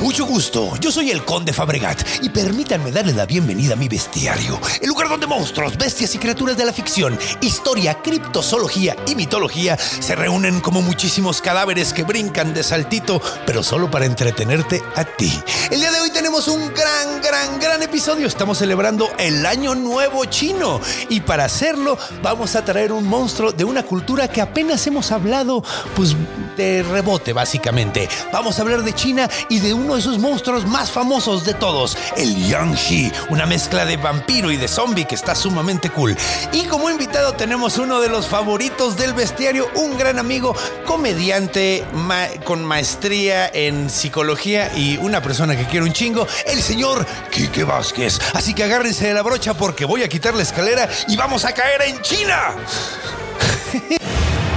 [0.00, 0.76] Mucho gusto.
[0.80, 5.08] Yo soy el Conde Fabregat y permítanme darle la bienvenida a mi bestiario, el lugar
[5.08, 10.80] donde monstruos, bestias y criaturas de la ficción, historia, criptozoología y mitología se reúnen como
[10.80, 15.32] muchísimos cadáveres que brincan de saltito, pero solo para entretenerte a ti.
[15.70, 18.26] El día de hoy tenemos un gran, gran, gran episodio.
[18.26, 23.64] Estamos celebrando el Año Nuevo Chino y para hacerlo vamos a traer un monstruo de
[23.64, 25.64] una cultura que apenas hemos hablado,
[25.96, 26.14] pues
[26.56, 28.08] de rebote básicamente.
[28.32, 31.96] Vamos a hablar de China y de uno de sus monstruos más famosos de todos,
[32.16, 36.16] el Yangshi, una mezcla de vampiro y de zombie que está sumamente cool.
[36.52, 40.54] Y como invitado tenemos uno de los favoritos del bestiario, un gran amigo,
[40.86, 41.84] comediante
[42.44, 48.18] con maestría en psicología y una persona que quiere un chingo, el señor Quique Vázquez.
[48.34, 51.52] Así que agárrense de la brocha porque voy a quitar la escalera y vamos a
[51.52, 52.54] caer en China.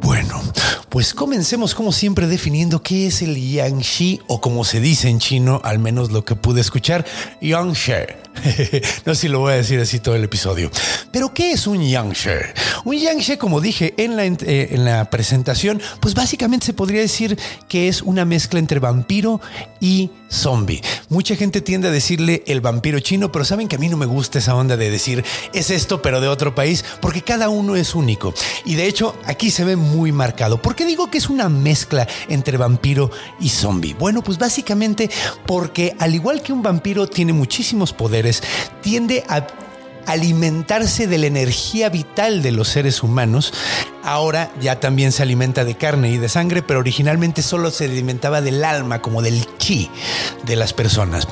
[0.00, 0.40] Bueno,
[0.88, 5.60] pues comencemos como siempre definiendo qué es el Yangshi o como se dice en chino,
[5.64, 7.04] al menos lo que pude escuchar,
[7.40, 7.92] Yangshi.
[9.06, 10.70] no sé si lo voy a decir así todo el episodio.
[11.12, 12.30] Pero ¿qué es un Yangshi?
[12.84, 17.38] Un Yangshi, como dije en la, eh, en la presentación, pues básicamente se podría decir
[17.68, 19.40] que es una mezcla entre vampiro
[19.80, 20.82] y zombie.
[21.08, 24.06] Mucha gente tiende a decirle el vampiro chino, pero saben que a mí no me
[24.06, 27.94] gusta esa onda de decir es esto, pero de otro país, porque cada uno es
[27.94, 28.32] único.
[28.64, 30.60] Y de hecho, aquí se ve muy marcado.
[30.60, 33.10] ¿Por qué digo que es una mezcla entre vampiro
[33.40, 33.94] y zombie?
[33.94, 35.10] Bueno, pues básicamente
[35.46, 38.21] porque al igual que un vampiro tiene muchísimos poderes,
[38.80, 39.46] tiende a
[40.06, 43.52] alimentarse de la energía vital de los seres humanos.
[44.02, 48.40] Ahora ya también se alimenta de carne y de sangre, pero originalmente solo se alimentaba
[48.40, 49.90] del alma, como del chi
[50.44, 51.28] de las personas.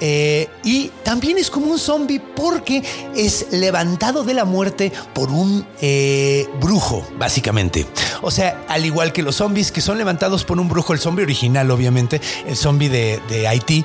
[0.00, 2.82] Eh, y también es como un zombie porque
[3.14, 7.86] es levantado de la muerte por un eh, brujo, básicamente.
[8.22, 11.22] O sea, al igual que los zombies que son levantados por un brujo, el zombie
[11.22, 13.84] original, obviamente, el zombie de, Haití,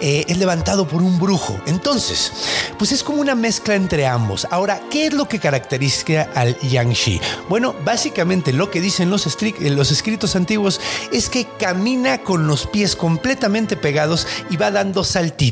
[0.00, 1.60] eh, es levantado por un brujo.
[1.66, 2.32] Entonces,
[2.78, 4.46] pues es como una mezcla entre ambos.
[4.50, 5.92] Ahora, ¿qué es lo que caracteriza
[6.34, 7.20] al Yangshi?
[7.48, 9.26] Bueno, básicamente lo que dicen los,
[9.60, 10.80] los escritos antiguos
[11.12, 15.51] es que camina con los pies completamente pegados y va dando saltitos.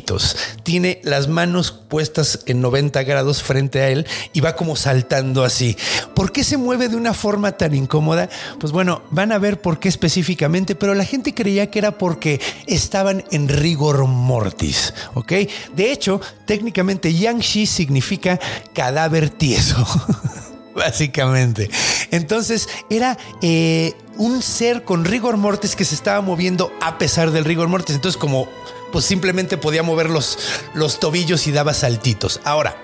[0.62, 5.76] Tiene las manos puestas en 90 grados frente a él y va como saltando así.
[6.14, 8.28] ¿Por qué se mueve de una forma tan incómoda?
[8.58, 12.40] Pues bueno, van a ver por qué específicamente, pero la gente creía que era porque
[12.66, 15.32] estaban en rigor mortis, ¿ok?
[15.74, 18.38] De hecho, técnicamente Yangshi significa
[18.74, 19.84] cadáver tieso.
[20.74, 21.68] Básicamente.
[22.10, 27.44] Entonces era eh, un ser con rigor mortis que se estaba moviendo a pesar del
[27.44, 27.96] rigor mortis.
[27.96, 28.48] Entonces, como
[28.92, 30.38] pues simplemente podía mover los,
[30.74, 32.40] los tobillos y daba saltitos.
[32.44, 32.76] Ahora,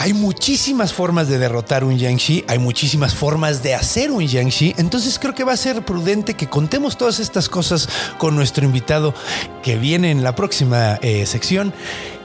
[0.00, 5.18] hay muchísimas formas de derrotar un Yangshi, hay muchísimas formas de hacer un Yangshi, entonces
[5.18, 7.86] creo que va a ser prudente que contemos todas estas cosas
[8.16, 9.12] con nuestro invitado
[9.62, 11.74] que viene en la próxima eh, sección,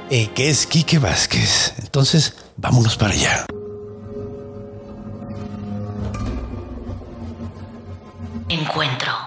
[0.10, 1.74] eh, que es Quique Vázquez.
[1.80, 3.46] Entonces, vámonos para allá.
[8.48, 9.25] Encuentro.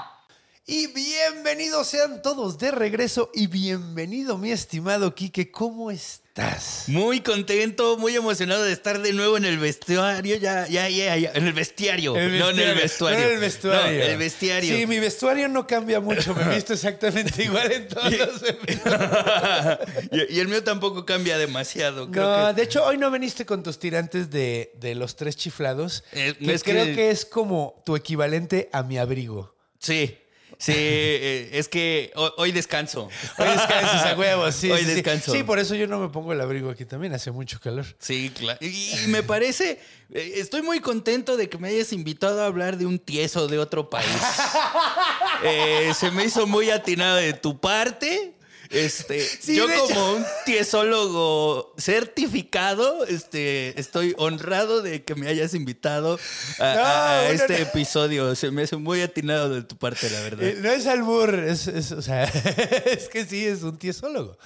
[0.70, 6.84] Y bienvenidos sean todos de regreso y bienvenido mi estimado Quique, ¿cómo estás?
[6.88, 10.36] Muy contento, muy emocionado de estar de nuevo en el vestuario.
[10.36, 11.32] Ya, ya, ya, ya.
[11.34, 12.12] En el bestiario.
[12.12, 12.20] no
[12.50, 13.18] en el vestuario.
[13.18, 13.98] No en el vestuario.
[13.98, 14.30] No, el.
[14.76, 16.34] Sí, mi vestuario no cambia mucho.
[16.34, 18.42] Me he visto exactamente igual en todos los
[20.30, 22.10] y, y el mío tampoco cambia demasiado.
[22.10, 25.34] Creo No, que de hecho, hoy no veniste con tus tirantes de, de los tres
[25.34, 26.04] chiflados.
[26.12, 29.56] Eh, que es que- creo que es como tu equivalente a mi abrigo.
[29.78, 30.18] sí.
[30.60, 33.08] Sí, eh, es que ho- hoy descanso.
[33.38, 34.70] Hoy descansas a huevos, sí.
[34.70, 34.94] Hoy sí, sí.
[34.94, 35.32] descanso.
[35.32, 37.86] Sí, por eso yo no me pongo el abrigo aquí también, hace mucho calor.
[38.00, 38.58] Sí, claro.
[38.60, 38.66] Y,
[39.04, 39.78] y me parece,
[40.12, 43.58] eh, estoy muy contento de que me hayas invitado a hablar de un tieso de
[43.58, 44.06] otro país.
[45.44, 48.34] Eh, se me hizo muy atinado de tu parte.
[48.70, 56.18] Este, Sí, yo como un tiesólogo certificado, este, estoy honrado de que me hayas invitado
[56.58, 57.68] a, No, a- a bueno, este no.
[57.68, 58.34] episodio.
[58.34, 60.44] Se me hace muy atinado de tu parte, la verdad.
[60.46, 64.36] Eh, no es albur, es, es, o sea, es que sí, es un tiesólogo.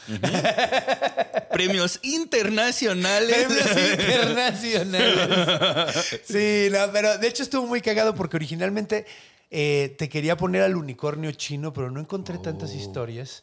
[1.53, 3.47] Premios internacionales.
[3.47, 3.67] Premios
[4.01, 6.21] internacionales.
[6.25, 9.07] Sí, no, pero de hecho estuvo muy cagado porque originalmente
[9.51, 13.43] eh, te quería poner al unicornio chino, pero no encontré tantas historias.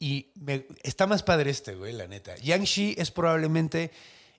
[0.00, 2.34] Y me- está más padre este, güey, la neta.
[2.38, 3.90] Yang Shi es probablemente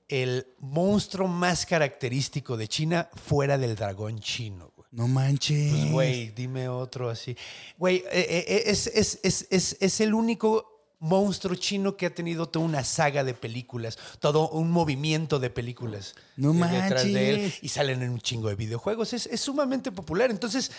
[0.09, 4.87] el monstruo más característico de China fuera del dragón chino, güey.
[4.91, 5.71] No manches.
[5.71, 7.37] Pues, güey, dime otro así.
[7.77, 10.67] Güey, eh, eh, es, es- es- es- es el único
[10.99, 16.15] monstruo chino que ha tenido toda una saga de películas, todo un movimiento de películas.
[16.37, 19.13] No eh, detrás de él, y salen en un chingo de videojuegos.
[19.13, 20.29] Es, es sumamente popular.
[20.29, 20.71] Entonces,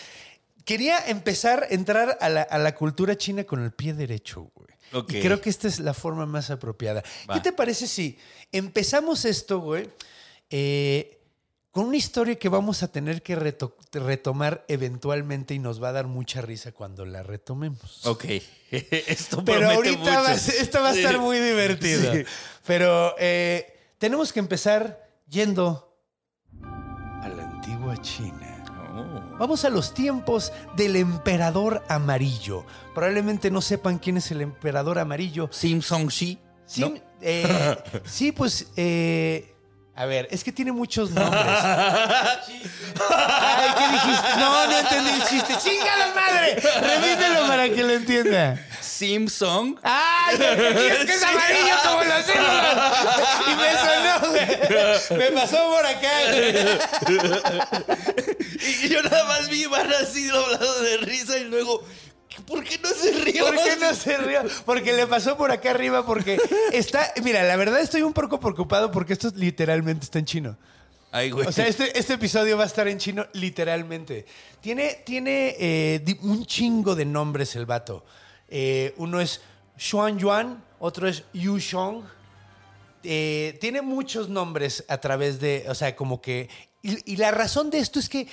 [0.63, 4.72] quería empezar a entrar a la, a la cultura china con el pie derecho, güey.
[5.09, 7.03] Y creo que esta es la forma más apropiada.
[7.29, 7.33] Va.
[7.35, 8.17] ¿Qué te parece si
[8.51, 9.89] empezamos esto, güey?
[10.49, 11.19] eh,
[11.71, 15.91] con una historia que vamos a tener que reto- retomar eventualmente y nos va a
[15.93, 18.05] dar mucha risa cuando la retomemos.
[18.05, 18.25] Ok.
[18.69, 22.13] Esto Pero ahorita va a ser- esto va a estar muy divertido.
[22.13, 22.23] Sí.
[22.67, 25.97] Pero eh, tenemos que empezar yendo
[26.61, 28.52] a la antigua China.
[28.93, 29.37] Oh.
[29.39, 32.65] Vamos a los tiempos del emperador amarillo.
[32.93, 35.49] Probablemente no sepan quién es el emperador amarillo.
[35.51, 36.39] Simpson Shi.
[36.65, 36.93] Sí, ¿no?
[37.21, 39.53] eh, sí pues, eh,
[39.95, 41.43] a ver, es que tiene muchos nombres.
[41.43, 42.53] Ay,
[43.77, 44.27] ¿qué dijiste?
[44.37, 45.55] No, no entendí el chiste.
[45.57, 46.55] ¡Chingada madre!
[46.55, 48.59] Repítelo para que lo entienda.
[49.03, 49.77] Simpson.
[49.83, 50.37] ¡Ay!
[50.39, 52.75] Y es que es amarillo como los símbolos.
[53.47, 55.19] Y me sonó, güey.
[55.19, 56.11] Me pasó por acá.
[58.83, 61.83] Y yo nada más vi Iván así doblado de risa y luego,
[62.47, 63.45] ¿por qué no se rió?
[63.45, 64.41] ¿Por qué no se rió?
[64.65, 66.39] Porque le pasó por acá arriba porque
[66.71, 67.11] está...
[67.23, 70.57] Mira, la verdad estoy un poco preocupado porque esto literalmente está en chino.
[71.11, 71.45] Ay, güey.
[71.45, 74.25] O sea, este, este episodio va a estar en chino literalmente.
[74.61, 78.05] Tiene, tiene eh, un chingo de nombres el vato.
[78.55, 79.41] Eh, uno es
[79.79, 82.03] Xuan Yuan, otro es Yu Shong.
[83.03, 86.49] Eh, tiene muchos nombres a través de, o sea, como que...
[86.83, 88.27] Y, y la razón de esto es que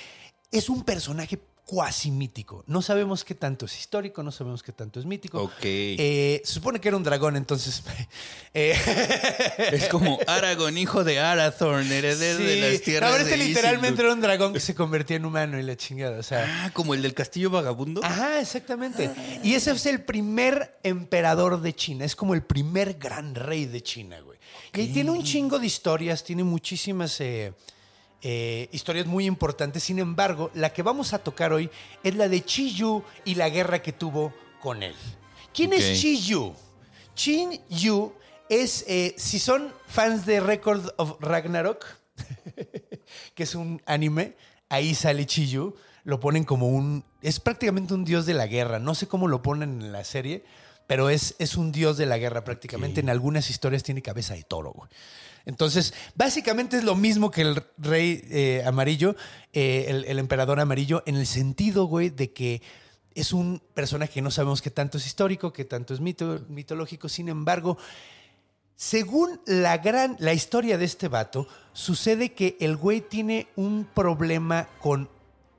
[0.51, 1.39] es un personaje
[1.71, 2.65] cuasi mítico.
[2.67, 5.41] No sabemos qué tanto es histórico, no sabemos qué tanto es mítico.
[5.41, 5.63] Ok.
[5.63, 7.81] Eh, se supone que era un dragón, entonces...
[8.53, 8.75] eh,
[9.71, 13.87] es como Aragorn, hijo de Arathorn, heredero de las tierras No, pero este de literalmente
[13.87, 14.05] Isildur.
[14.05, 16.19] era un dragón que se convertía en humano y la chingada.
[16.19, 16.65] O sea.
[16.65, 18.03] Ah, como el del castillo vagabundo.
[18.03, 19.09] Ajá, exactamente.
[19.41, 22.03] Y ese es el primer emperador de China.
[22.03, 24.37] Es como el primer gran rey de China, güey.
[24.73, 27.53] Y tiene un chingo de historias, tiene muchísimas eh,
[28.21, 29.83] eh, historias muy importantes.
[29.83, 31.69] Sin embargo, la que vamos a tocar hoy
[32.03, 34.95] es la de Chi Yu y la guerra que tuvo con él.
[35.53, 36.53] ¿Quién es Chi Yu?
[37.15, 38.13] Chi Yu
[38.49, 41.85] es, eh, si son fans de Record of Ragnarok,
[43.35, 44.35] que es un anime,
[44.69, 48.95] ahí sale Chiyu, lo ponen como un, es prácticamente un dios de la guerra, no
[48.95, 50.43] sé cómo lo ponen en la serie,
[50.91, 54.43] pero es, es un dios de la guerra prácticamente, en algunas historias tiene cabeza de
[54.43, 54.89] toro, güey.
[55.45, 59.15] Entonces, básicamente es lo mismo que el rey eh, amarillo,
[59.53, 62.61] eh, el, el emperador amarillo, en el sentido, güey, de que
[63.15, 67.07] es un personaje que no sabemos qué tanto es histórico, qué tanto es mito, mitológico,
[67.07, 67.77] sin embargo,
[68.75, 74.67] según la gran la historia de este vato, sucede que el güey tiene un problema
[74.81, 75.03] con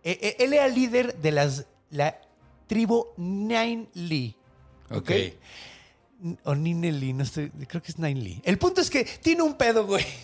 [0.04, 2.20] eh, eh, él era líder de las la
[2.66, 4.36] tribu Nine Lee.
[4.98, 5.10] Ok.
[6.22, 8.40] N- O Nine Lee, no estoy, creo que es Nine Lee.
[8.44, 10.04] El punto es que tiene un pedo, güey.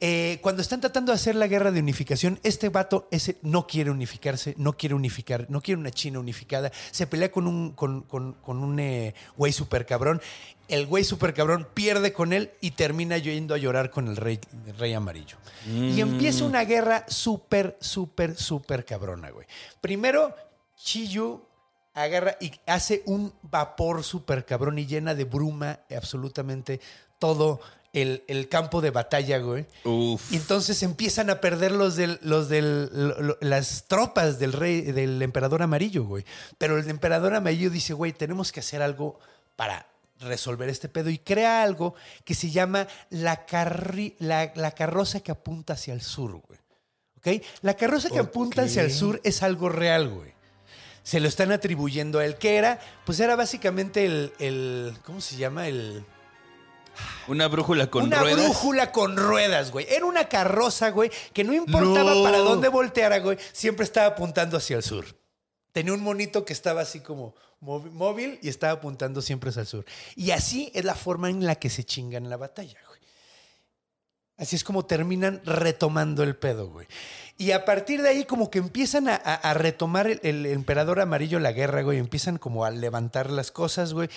[0.00, 3.90] Eh, cuando están tratando de hacer la guerra de unificación, este vato ese no quiere
[3.90, 6.70] unificarse, no quiere unificar, no quiere una China unificada.
[6.90, 10.20] Se pelea con un, con, con- con un eh, güey super cabrón.
[10.68, 14.38] El güey super cabrón pierde con él y termina yendo a llorar con el rey,
[14.66, 15.38] el rey amarillo.
[15.66, 19.46] Y empieza una guerra súper, súper, súper cabrona, güey.
[19.80, 20.34] Primero,
[20.76, 21.40] Chiyu
[21.94, 26.80] agarra y hace un vapor súper cabrón y llena de bruma absolutamente
[27.18, 27.60] todo
[27.92, 29.66] el, el campo de batalla, güey.
[29.84, 30.32] Uf.
[30.32, 35.22] Y entonces empiezan a perder los del, los del, lo- las tropas del rey, del
[35.22, 36.24] emperador amarillo, güey.
[36.58, 39.20] Pero el emperador amarillo dice, güey, tenemos que hacer algo
[39.54, 39.86] para
[40.18, 45.30] resolver este pedo y crea algo que se llama la, carri- la, la carroza que
[45.30, 46.58] apunta hacia el sur, güey.
[47.18, 47.44] ¿Ok?
[47.62, 50.33] La carroza que apunta hacia el sur es algo real, güey.
[51.04, 52.36] Se lo están atribuyendo a él.
[52.36, 52.80] que era?
[53.06, 55.68] Pues era básicamente el, el ¿cómo se llama?
[55.68, 56.04] El...
[57.28, 58.44] Una brújula con una ruedas.
[58.44, 59.86] brújula con ruedas, güey.
[59.88, 62.22] Era una carroza, güey, que no importaba No.
[62.22, 65.04] para dónde volteara, güey, siempre estaba apuntando hacia el sur.
[65.72, 69.66] Tenía un monito que estaba así como móvil- móvil y estaba apuntando siempre hacia el
[69.66, 69.84] sur.
[70.14, 73.00] Y así es la forma en la que se chingan la batalla, güey.
[74.36, 76.86] Así es como terminan retomando el pedo, güey.
[77.36, 81.82] Y a partir de ahí como que empiezan a, retomar el, emperador amarillo la guerra,
[81.82, 81.98] güey.
[81.98, 84.08] Empiezan como a levantar las cosas, güey.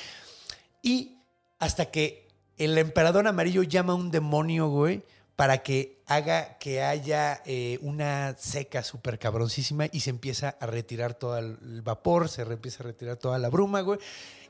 [0.84, 1.18] Y
[1.58, 5.04] hasta que el emperador amarillo llama a un demonio, güey,
[5.36, 11.16] para que haga que haya eh, una seca súper cabroncísima y se empieza a retirar
[11.16, 14.00] todo el vapor, se empieza a retirar toda la bruma, güey,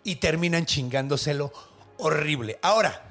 [0.03, 1.51] y terminan chingándoselo
[1.97, 2.59] horrible.
[2.61, 3.01] Ahora,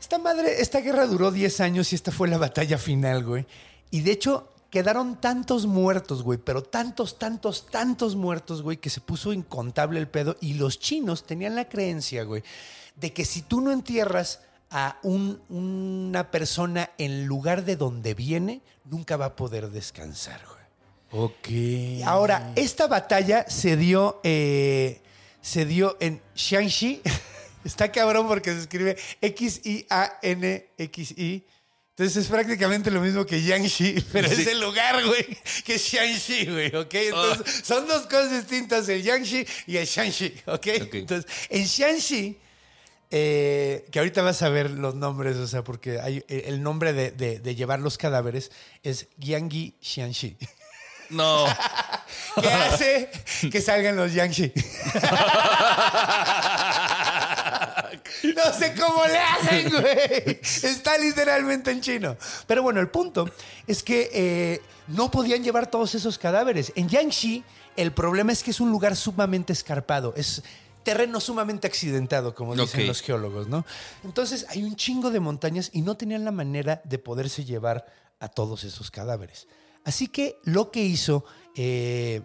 [0.00, 3.46] esta madre, esta guerra duró 10 años y esta fue la batalla final, güey.
[3.90, 9.00] Y de hecho, quedaron tantos muertos, güey, pero tantos, tantos, tantos muertos, güey, que se
[9.00, 10.36] puso incontable el pedo.
[10.40, 12.42] Y los chinos tenían la creencia, güey,
[12.96, 18.62] de que si tú no entierras a un- una persona en lugar de donde viene,
[18.84, 20.60] nunca va a poder descansar, güey.
[21.12, 21.48] Ok.
[22.06, 25.02] Ahora, esta batalla se dio, eh,
[25.40, 27.02] se dio en Xianxi.
[27.64, 28.96] Está cabrón porque se escribe
[30.30, 31.44] X-I-A-N-X-I.
[32.00, 35.26] Entonces es prácticamente lo mismo que Yangshi, pero es el lugar, güey,
[35.66, 35.92] que es
[36.50, 36.94] güey, ¿ok?
[36.94, 40.66] Entonces son dos cosas distintas, el Yangshi y el Xianxi, ¿ok?
[40.80, 40.94] Ok.
[40.94, 42.38] Entonces, en Xianxi,
[43.10, 46.94] eh, que ahorita vas a ver los nombres, o sea, porque hay, eh, el nombre
[46.94, 48.50] de, de- de llevar los cadáveres
[48.82, 50.38] es Yangi Xianxi.
[51.10, 51.44] No.
[52.40, 53.10] que hace
[53.50, 54.52] que salgan los Yangshi.
[58.22, 60.40] No sé cómo le hacen, güey.
[60.42, 62.16] Está literalmente en chino.
[62.46, 63.28] Pero bueno, el punto
[63.66, 66.72] es que eh, no podían llevar todos esos cadáveres.
[66.76, 67.44] En Yangshi,
[67.76, 70.12] el problema es que es un lugar sumamente escarpado.
[70.16, 70.42] Es
[70.82, 73.66] terreno sumamente accidentado, como dicen los geólogos, ¿no?
[74.02, 77.86] Entonces hay un chingo de montañas y no tenían la manera de poderse llevar
[78.18, 79.46] a todos esos cadáveres.
[79.84, 81.24] Así que lo que hizo
[81.56, 82.22] eh,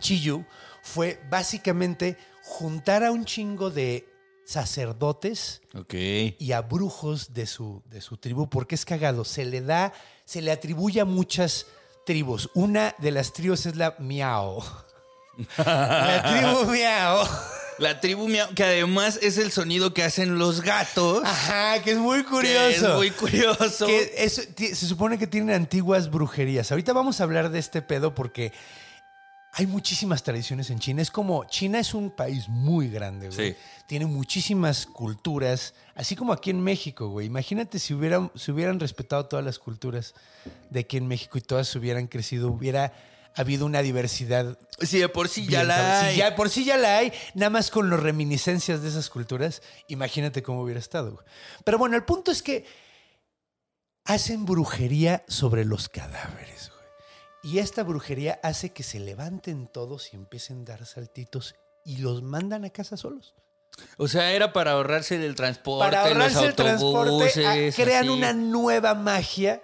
[0.00, 0.44] Chiyu
[0.82, 4.08] fue básicamente juntar a un chingo de
[4.46, 5.94] sacerdotes Ok.
[6.38, 9.92] y a brujos de su, de su tribu, porque es cagado, se le da,
[10.24, 11.66] se le atribuye a muchas
[12.06, 12.48] tribus.
[12.54, 14.64] Una de las tribus es la Miao.
[15.58, 17.28] La tribu Miao.
[17.78, 21.22] La tribu miau, que además es el sonido que hacen los gatos.
[21.26, 22.88] Ajá, que es muy que curioso.
[22.88, 23.86] Es muy curioso.
[23.86, 26.70] Que se supone que tienen antiguas brujerías.
[26.70, 28.52] Ahorita vamos a hablar de este pedo porque
[29.58, 31.00] hay muchísimas tradiciones en China.
[31.00, 33.52] Es como, China es un país muy grande, güey.
[33.52, 33.56] Sí.
[33.86, 37.26] Tiene muchísimas culturas, así como aquí en México, güey.
[37.26, 40.12] Imagínate si hubieran, si hubieran respetado todas las culturas
[40.68, 42.92] de aquí en México y todas hubieran crecido, hubiera
[43.34, 46.12] habido una diversidad Si de por sí ya bien la hay.
[46.12, 49.62] Si ya por sí ya la hay, nada más con las reminiscencias de esas culturas,
[49.88, 51.12] imagínate cómo hubiera estado.
[51.12, 51.26] güey.
[51.64, 52.66] Pero bueno, el punto es que
[54.04, 56.75] hacen brujería sobre los cadáveres, güey.
[57.46, 62.22] Y esta brujería hace que se levanten todos y empiecen a dar saltitos y los
[62.22, 63.34] mandan a casa solos.
[63.98, 67.46] O sea, era para ahorrarse del transporte, Para ahorrarse los el transporte, autobuses.
[67.78, 68.08] a- crean así.
[68.08, 69.62] una nueva magia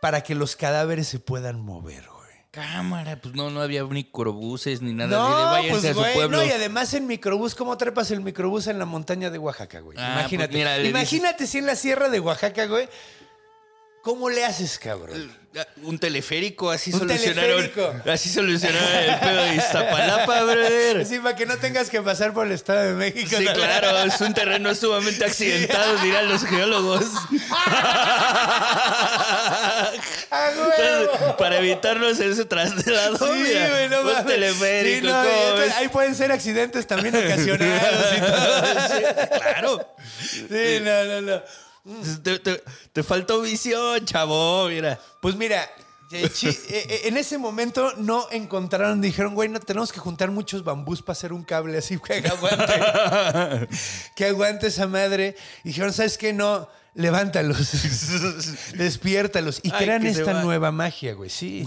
[0.00, 2.20] para que los cadáveres se puedan mover, güey.
[2.50, 5.16] Cámara, pues no, no había microbuses ni nada.
[5.16, 6.38] No, de, pues a su güey, pueblo.
[6.38, 9.96] no, y además en microbús, ¿cómo trepas el microbús en la montaña de Oaxaca, güey?
[10.00, 10.48] Ah, Imagínate.
[10.48, 12.88] pues mira, le Imagínate si en la sierra de Oaxaca, güey,
[14.02, 15.38] ¿cómo le haces, cabrón?
[15.82, 17.56] Un teleférico, así Un solucionaron.
[17.62, 17.92] teleférico.
[18.08, 21.04] Así solucionaron el pedo de Iztapalapa, brother.
[21.04, 23.34] Sí, para que no tengas que pasar por el Estado de México.
[23.36, 23.52] Sí, ¿no?
[23.54, 27.04] claro, es un terreno sumamente accidentado, dirán los geólogos.
[31.38, 35.74] Para evitarnos ese traslado, Sí, mira, güey, no un teleférico, Sí, no, ¿cómo y entonces
[35.74, 38.60] ahí pueden ser accidentes también ocasionados y todo.
[39.40, 39.94] Claro.
[40.20, 41.42] Sí, no, no, no.
[42.22, 44.98] Te, te- te faltó visión, chavo, mira.
[45.22, 45.68] Pues mira,
[46.12, 46.28] eh,
[46.68, 51.12] eh, en ese momento no encontraron, dijeron, güey, no tenemos que juntar muchos bambús para
[51.12, 53.68] hacer un cable así que aguante.
[54.16, 55.36] que aguante esa madre.
[55.64, 56.32] Dijeron, ¿sabes qué?
[56.32, 57.70] No, levántalos.
[58.76, 59.60] Despiértalos.
[59.62, 60.42] Y Ay, crean esta va.
[60.42, 61.64] nueva magia, güey, sí.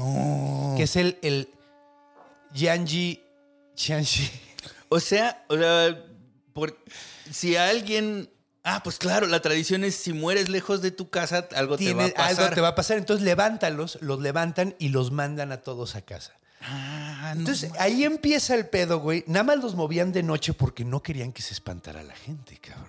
[0.78, 1.50] Que es el, el
[2.54, 3.22] Yanji.
[4.90, 6.06] O sea, o sea,
[6.54, 6.78] por,
[7.32, 8.30] si alguien...
[8.64, 12.04] Ah, pues claro, la tradición es si mueres lejos de tu casa, algo te va
[12.04, 12.44] a Tiene- pasar.
[12.46, 12.98] algo te va a pasar.
[12.98, 16.34] Entonces levántalos, los levantan y los mandan a todos a casa.
[16.62, 19.26] Ah, no Entonces ahí empieza el pedo, güey.
[19.28, 22.88] Nada más los movían de noche porque no querían que se espantara la gente, cabrón.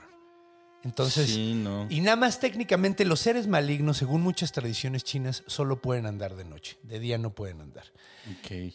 [0.85, 1.87] Entonces, Sí, no.
[1.91, 6.45] y nada más técnicamente los seres malignos, según muchas tradiciones chinas, solo pueden andar de
[6.45, 6.77] noche.
[6.83, 7.85] De día no pueden andar.
[8.31, 8.75] Ok.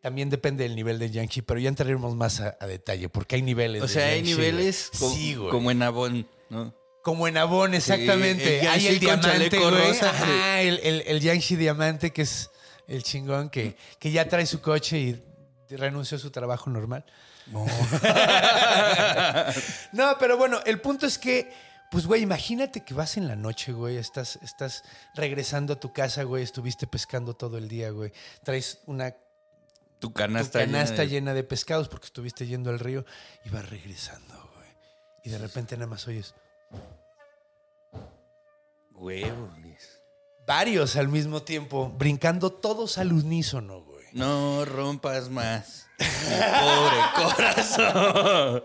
[0.00, 3.42] También depende del nivel de Yang-Chi, pero ya entraremos más a, a detalle, porque hay
[3.42, 3.82] niveles.
[3.82, 5.00] O de sea, hay niveles güey.
[5.10, 5.50] co- Sí, güey.
[5.50, 6.74] como en Avon, ¿no?
[7.02, 8.60] Como en Avon, exactamente.
[8.60, 9.86] el Hay el diamante, chaleco güey.
[9.88, 10.10] rosa.
[10.10, 12.50] Ajá, el, el, el Yang-Chi diamante, que es
[12.86, 15.22] el chingón, que, que ya trae su coche y
[15.76, 17.04] renunció a su trabajo normal.
[19.92, 21.52] No, pero bueno, el punto es que,
[21.90, 24.82] pues, güey, imagínate que vas en la noche, güey, estás, estás
[25.14, 28.12] regresando a tu casa, güey, estuviste pescando todo el día, güey,
[28.44, 29.14] traes una
[30.00, 33.04] Tu tu canasta, canasta llena llena de pescados porque estuviste yendo al río
[33.44, 34.68] y vas regresando, güey.
[35.24, 36.34] Y de repente nada más oyes
[39.00, 39.50] huevos.
[40.46, 44.06] varios al mismo tiempo, brincando todos al unísono, güey.
[44.12, 45.86] No rompas más.
[45.98, 46.96] Pobre
[47.36, 48.64] corazón.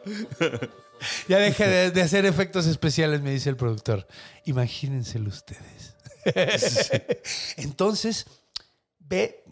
[1.27, 4.08] Ya deja de, de hacer efectos especiales, me dice el productor.
[4.46, 5.96] Imagínenselo ustedes.
[7.58, 8.25] Entonces,
[9.08, 9.44] ve,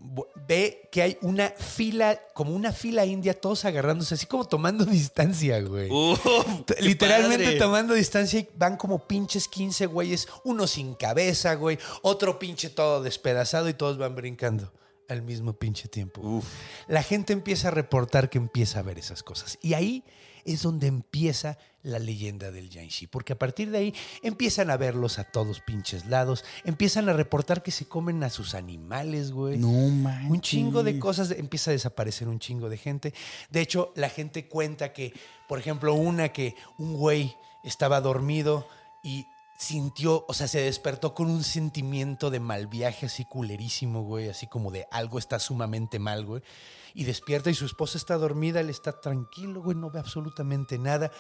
[0.48, 5.62] ve que hay una fila, como una fila india, todos agarrándose, así como tomando distancia,
[5.62, 5.90] güey.
[5.92, 6.20] Uf,
[6.80, 7.60] Literalmente padre.
[7.60, 13.04] tomando distancia y van como pinches 15 güeyes, uno sin cabeza, güey, otro pinche todo
[13.04, 14.74] despedazado y todos van brincando
[15.10, 16.22] al mismo pinche tiempo.
[16.22, 16.46] Uf.
[16.88, 19.60] La gente empieza a reportar que empieza a ver esas cosas.
[19.62, 20.04] Y ahí
[20.46, 23.08] es donde empieza la leyenda del Yanxi.
[23.08, 26.44] Porque a partir de ahí empiezan a verlos a todos pinches lados.
[26.64, 29.58] Empiezan a reportar que se comen a sus animales, güey.
[29.58, 30.32] No manches.
[30.32, 33.14] Un chingo de cosas, empieza a desaparecer un chingo de gente.
[33.50, 35.14] De hecho, la gente cuenta que,
[35.48, 38.68] por ejemplo, una que un güey estaba dormido
[39.04, 44.30] y sintió, o sea, se despertó con un sentimiento de mal viaje así culerísimo, güey,
[44.30, 46.42] así como de algo está sumamente mal, güey.
[46.94, 51.12] Y despierta y su esposa está dormida, él está tranquilo, güey, no ve absolutamente nada.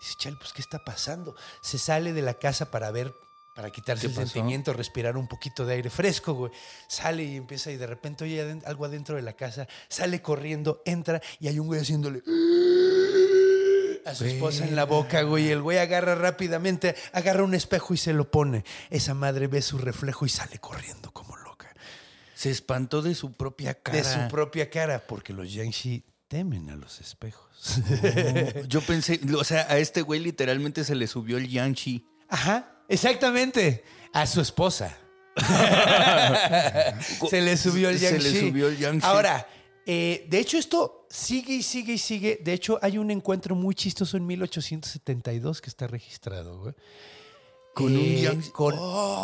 [0.00, 1.34] Dice, chale, pues, ¿qué está pasando?
[1.60, 3.12] Se sale de la casa para ver,
[3.54, 4.28] para quitarse ¿Qué el pasó?
[4.28, 6.52] sentimiento, respirar un poquito de aire fresco, güey.
[6.88, 11.20] Sale y empieza y de repente oye algo adentro de la casa, sale corriendo, entra
[11.40, 12.22] y hay un güey haciéndole
[14.06, 15.50] a su esposa en la boca, güey.
[15.50, 18.64] El güey agarra rápidamente, agarra un espejo y se lo pone.
[18.90, 21.74] Esa madre ve su reflejo y sale corriendo como loca.
[22.34, 23.98] Se espantó de su propia cara.
[23.98, 27.80] De su propia cara, porque los Yanxi temen a los espejos.
[28.68, 32.06] Yo pensé, o sea, a este güey literalmente se le subió el Yanchi.
[32.28, 33.82] Ajá, exactamente.
[34.12, 34.96] A su esposa.
[37.30, 39.06] se le subió el Se Yang le subió el Yang Shi.
[39.06, 39.46] Ahora,
[39.86, 42.40] eh, de hecho, esto sigue y sigue y sigue.
[42.42, 46.74] De hecho, hay un encuentro muy chistoso en 1872 que está registrado, güey.
[47.74, 48.76] Con un Eh, Yang- Con,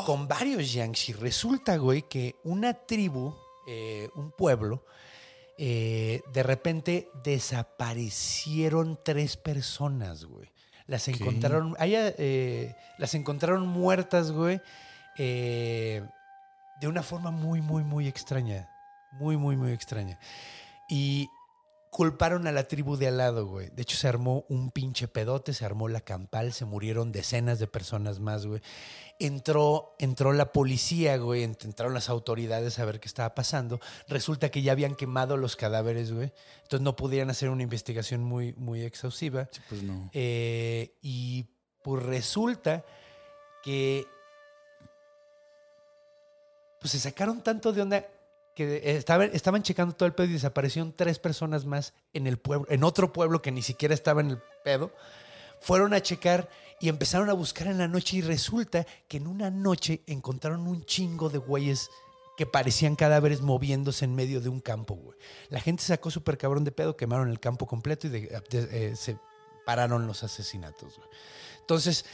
[0.05, 1.12] con varios Yangshi.
[1.14, 3.35] Resulta, güey, que una tribu,
[3.67, 4.85] eh, un pueblo,
[5.57, 10.51] eh, de repente desaparecieron tres personas, güey.
[10.87, 14.61] Las encontraron, haya, eh, las encontraron muertas, güey,
[15.17, 16.07] eh,
[16.81, 18.69] de una forma muy, muy, muy extraña.
[19.12, 20.19] Muy, muy, muy extraña.
[20.88, 21.29] Y
[21.95, 23.71] culparon a la tribu de al lado, güey.
[23.71, 27.69] De hecho, se armó un pinche pedote, se armó la campal, se murieron decenas de
[27.69, 28.61] personas más, güey.
[29.21, 33.79] Entró, entró la policía, güey, ent- entraron las autoridades a ver qué estaba pasando.
[34.09, 36.33] Resulta que ya habían quemado los cadáveres, güey.
[36.65, 39.49] Entonces no pudieran hacer una investigación muy, muy exhaustiva.
[39.69, 40.11] Pues no.
[40.13, 41.47] Eh, y
[41.85, 42.85] pues resulta
[43.63, 44.05] que
[46.81, 48.05] pues se sacaron tanto de onda
[48.55, 52.67] que estaban, estaban checando todo el pedo y desaparecieron tres personas más en el pueblo,
[52.71, 54.93] en otro pueblo que ni siquiera estaba en el pedo.
[55.61, 56.49] Fueron a checar
[56.81, 60.85] y empezaron a buscar en la noche y resulta que en una noche encontraron un
[60.85, 61.90] chingo de güeyes
[62.37, 65.17] que parecían cadáveres moviéndose en medio de un campo, güey.
[65.49, 69.19] La gente sacó súper cabrón de pedo, quemaron el campo completo y eh, se
[69.64, 71.01] pararon los asesinatos.
[71.61, 72.05] Entonces,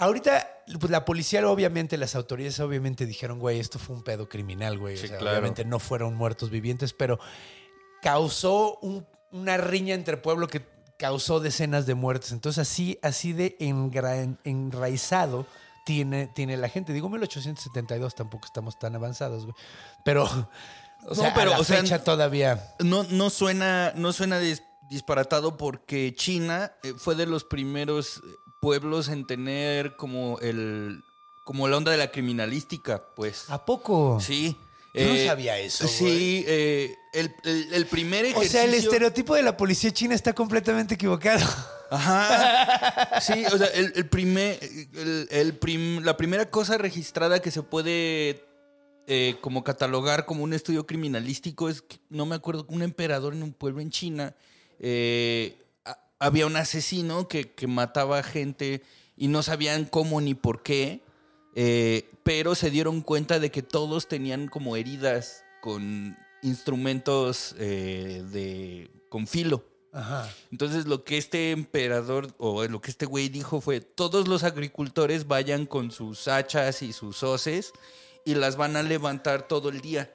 [0.00, 0.48] ahorita
[0.80, 4.96] pues, la policía, obviamente, las autoridades obviamente dijeron, güey, esto fue un pedo criminal, güey.
[4.96, 5.36] Sí, o sea, claro.
[5.36, 7.18] obviamente no fueron muertos vivientes, pero
[8.02, 10.66] causó un- una riña entre pueblo que
[10.98, 12.32] causó decenas de muertes.
[12.32, 15.46] Entonces, así, así de engra- enraizado
[15.86, 16.92] tiene, tiene la gente.
[16.92, 19.54] Digo, 1872 tampoco estamos tan avanzados, güey.
[20.04, 20.24] Pero,
[21.06, 22.74] o sea, pero, a la o sea, fecha todavía...
[22.80, 28.20] No, no suena, no suena dis- disparatado porque China eh, fue de los primeros
[28.64, 31.02] pueblos en tener como el
[31.44, 33.50] como la onda de la criminalística, pues.
[33.50, 34.20] ¿A poco?
[34.20, 34.56] Sí.
[34.94, 38.50] Yo no Eh, sabía eso, Sí, eh, el, el- el primer O ejercicio.
[38.60, 41.44] sea, el estereotipo de la policía china está completamente equivocado.
[41.90, 43.20] Ajá.
[43.20, 47.62] Sí, o sea, el, el primer, el- el prim- la primera cosa registrada que se
[47.62, 48.44] puede
[49.06, 53.42] eh, como catalogar como un estudio criminalístico es, que, no me acuerdo, un emperador en
[53.42, 54.34] un pueblo en China,
[54.78, 55.56] eh,
[56.20, 58.82] había un asesino que, que mataba gente
[59.16, 61.02] y no sabían cómo ni por qué,
[61.56, 68.90] eh, pero se dieron cuenta de que todos tenían como heridas con instrumentos eh, de
[69.08, 69.64] con filo.
[69.92, 70.32] Ajá.
[70.52, 75.26] Entonces lo que este emperador o lo que este güey dijo fue, todos los agricultores
[75.26, 77.72] vayan con sus hachas y sus hoces
[78.24, 80.14] y las van a levantar todo el día.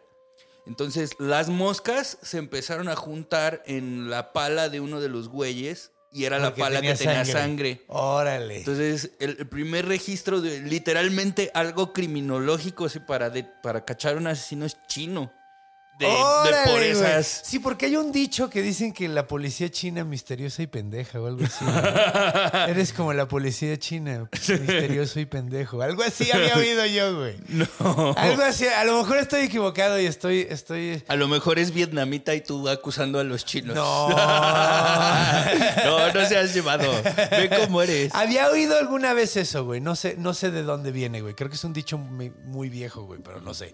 [0.65, 5.91] Entonces las moscas se empezaron a juntar en la pala de uno de los güeyes
[6.15, 7.81] y era la pala que tenía sangre.
[7.87, 8.59] Órale.
[8.59, 14.17] Entonces, el, el primer registro de literalmente algo criminológico así, para, de- para cachar a
[14.17, 15.33] un asesino es chino.
[15.97, 17.23] De, de.
[17.23, 21.27] Sí, porque hay un dicho que dicen que la policía china misteriosa y pendeja o
[21.27, 21.63] algo así.
[22.69, 25.81] Eres como la policía china, misterioso y pendejo.
[25.81, 27.35] Algo así había oído yo, güey.
[27.47, 28.13] No.
[28.17, 28.67] Algo así.
[28.67, 31.01] A lo mejor estoy equivocado y estoy, estoy.
[31.07, 33.75] A lo mejor es vietnamita y tú acusando a los chinos.
[33.75, 34.09] No.
[35.85, 36.91] no, no seas llevado.
[37.31, 38.13] Ve cómo eres.
[38.13, 39.79] Había oído alguna vez eso, güey.
[39.79, 41.35] No sé, no sé de dónde viene, güey.
[41.35, 43.73] Creo que es un dicho muy, muy viejo, güey, pero no sé.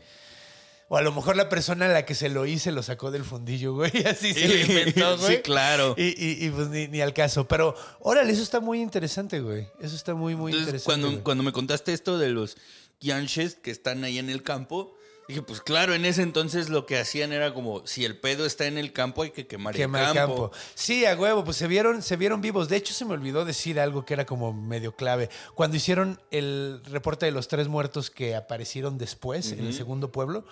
[0.94, 3.24] O a lo mejor la persona a la que se lo hice lo sacó del
[3.24, 3.92] fundillo, güey.
[4.06, 5.38] Así se lo inventó, güey.
[5.38, 5.96] Sí, claro.
[5.98, 7.48] Y, y- y, pues ni, ni al caso.
[7.48, 9.70] Pero, órale, eso está muy interesante, güey.
[9.80, 10.86] Eso está muy, muy Entonces, interesante.
[10.86, 11.24] cuando, güey.
[11.24, 12.58] cuando me contaste esto de los
[13.00, 14.94] Yanshes que están ahí en el campo,
[15.30, 18.66] dije, pues claro, en ese entonces lo que hacían era como, si el pedo está
[18.68, 20.52] en el campo, hay que quemar Quema el campo.
[20.76, 22.68] Sí, a huevo, pues se vieron, se vieron vivos.
[22.68, 25.30] De hecho, se me olvidó decir algo que era como medio clave.
[25.56, 30.44] Cuando hicieron el reporte de los tres muertos que aparecieron después en el segundo pueblo,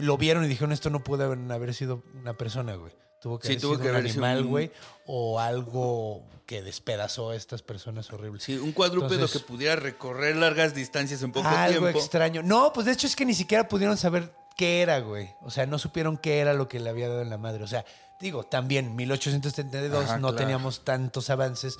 [0.00, 2.92] lo vieron y dijeron esto no puede haber, haber sido una persona, güey.
[3.20, 4.72] Tuvo que Sí, haber tuvo sido que un haber sido animal, un- güey,
[5.06, 8.42] o algo que despedazó a estas personas horribles.
[8.42, 11.98] Sí, un cuadrúpedo Entonces- que pudiera recorrer largas distancias en poco algo tiempo.
[11.98, 12.42] extraño.
[12.42, 15.30] No, pues de hecho es que ni siquiera pudieron saber qué era, güey.
[15.42, 17.62] O sea, no supieron qué era lo que le había dado en la madre.
[17.62, 17.84] O sea,
[18.20, 20.36] digo, también 1872 Ajá, no claro.
[20.36, 21.78] teníamos tantos avances.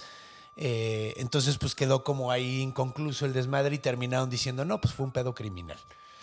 [0.56, 5.04] Eh, entonces, pues quedó como ahí inconcluso el desmadre y terminaron diciendo, no, pues fue
[5.06, 5.78] un pedo criminal.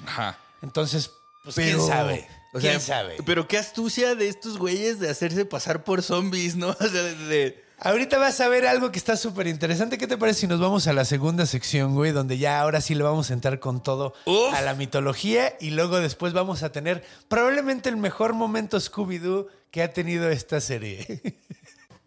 [0.05, 0.38] Ajá.
[0.62, 1.12] Entonces,
[1.43, 2.28] pues Pero- quién sabe.
[2.52, 3.17] O ¿Quién sabe?
[3.28, 6.69] Pero qué astucia de estos güeyes de hacerse pasar por zombies, ¿no?
[6.80, 7.63] O sea, de- de...
[7.82, 9.98] Ahorita vas a ver algo que está súper interesante.
[9.98, 12.12] ¿Qué te parece si nos vamos a la segunda sección, güey?
[12.12, 14.54] Donde ya ahora sí le vamos a entrar con todo Uf.
[14.54, 19.82] a la mitología y luego después vamos a tener probablemente el mejor momento Scooby-Doo que
[19.84, 21.22] ha tenido esta serie.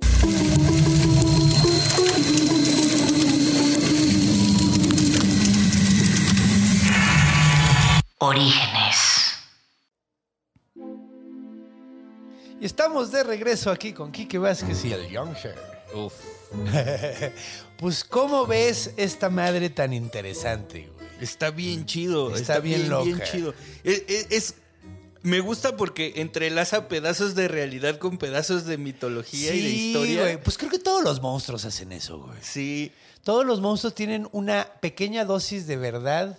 [8.27, 9.35] Orígenes.
[12.61, 15.57] y estamos de regreso aquí con Kike Vázquez y el Youngster.
[15.93, 16.15] Uf.
[17.79, 21.09] Pues, ¿cómo ves esta madre tan interesante, güey?
[21.21, 22.29] Está bien chido.
[22.29, 23.05] Está Está, bien bien, loca.
[23.07, 23.55] bien chido.
[23.83, 24.55] Es, es- es-
[25.23, 30.21] me gusta porque entrelaza pedazos de realidad con pedazos de mitología y de historia.
[30.23, 30.37] güey.
[30.41, 32.39] Pues creo que todos los monstruos hacen eso, güey.
[32.41, 32.93] Sí.
[33.25, 36.39] Todos los monstruos tienen una pequeña dosis de verdad.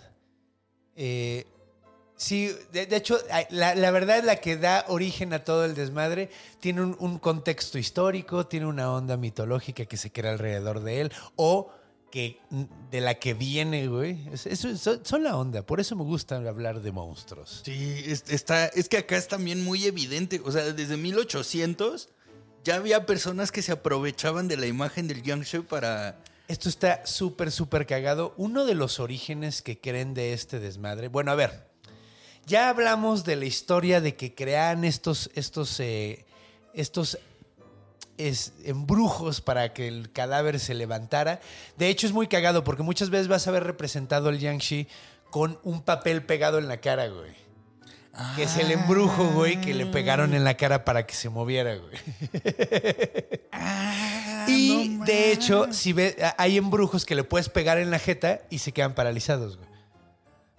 [0.96, 1.44] Eh,
[2.16, 3.18] sí, de, de hecho,
[3.50, 6.30] la, la verdad es la que da origen a todo el desmadre.
[6.60, 11.12] Tiene un, un contexto histórico, tiene una onda mitológica que se crea alrededor de él
[11.36, 11.70] o
[12.10, 12.38] que
[12.92, 14.28] de la que viene, güey.
[14.32, 15.62] Es- eso- son, son la onda.
[15.66, 17.62] Por eso me gusta hablar de monstruos.
[17.64, 20.40] Sí, es, está, es que acá es también muy evidente.
[20.44, 22.08] O sea, desde 1800
[22.62, 26.18] ya había personas que se aprovechaban de la imagen del Yangshe para...
[26.46, 28.32] Esto está súper, súper cagado.
[28.36, 31.08] Uno de los orígenes que creen de este desmadre.
[31.08, 31.63] Bueno, a ver.
[32.46, 36.24] Ya hablamos de la historia de que crean estos, estos, eh,
[36.74, 37.18] estos
[38.18, 41.40] es- embrujos para que el cadáver se levantara.
[41.76, 44.86] De hecho, es muy cagado porque muchas veces vas a ver representado al Yangshi
[45.30, 47.32] con un papel pegado en la cara, güey.
[48.36, 51.74] Que es el embrujo, güey, que le pegaron en la cara para que se moviera,
[51.74, 51.96] güey.
[54.46, 58.58] y de hecho, si ve, hay embrujos que le puedes pegar en la jeta y
[58.58, 59.68] se quedan paralizados, güey.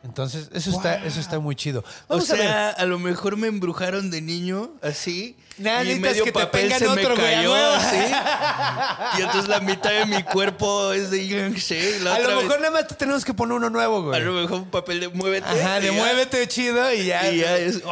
[0.05, 1.83] Entonces, eso está, eso está muy chido.
[2.07, 5.35] Vamos o a sea, a, lo mejor me embrujaron de niño, así.
[5.57, 9.17] Nada, y medio que te papel pegan se otro, me güey, a cayó así.
[9.17, 11.97] Y entonces la mitad de mi cuerpo es de Yangshe.
[11.97, 14.01] y La A lo mejor vez- nada más te tenemos que poner uno nuevo, a
[14.01, 14.21] güey.
[14.21, 15.47] lo mejor un papel de muévete.
[15.47, 17.31] Ajá, de ya- muévete chido y ya.
[17.31, 17.81] Y ya es.
[17.85, 17.89] ¡Oh,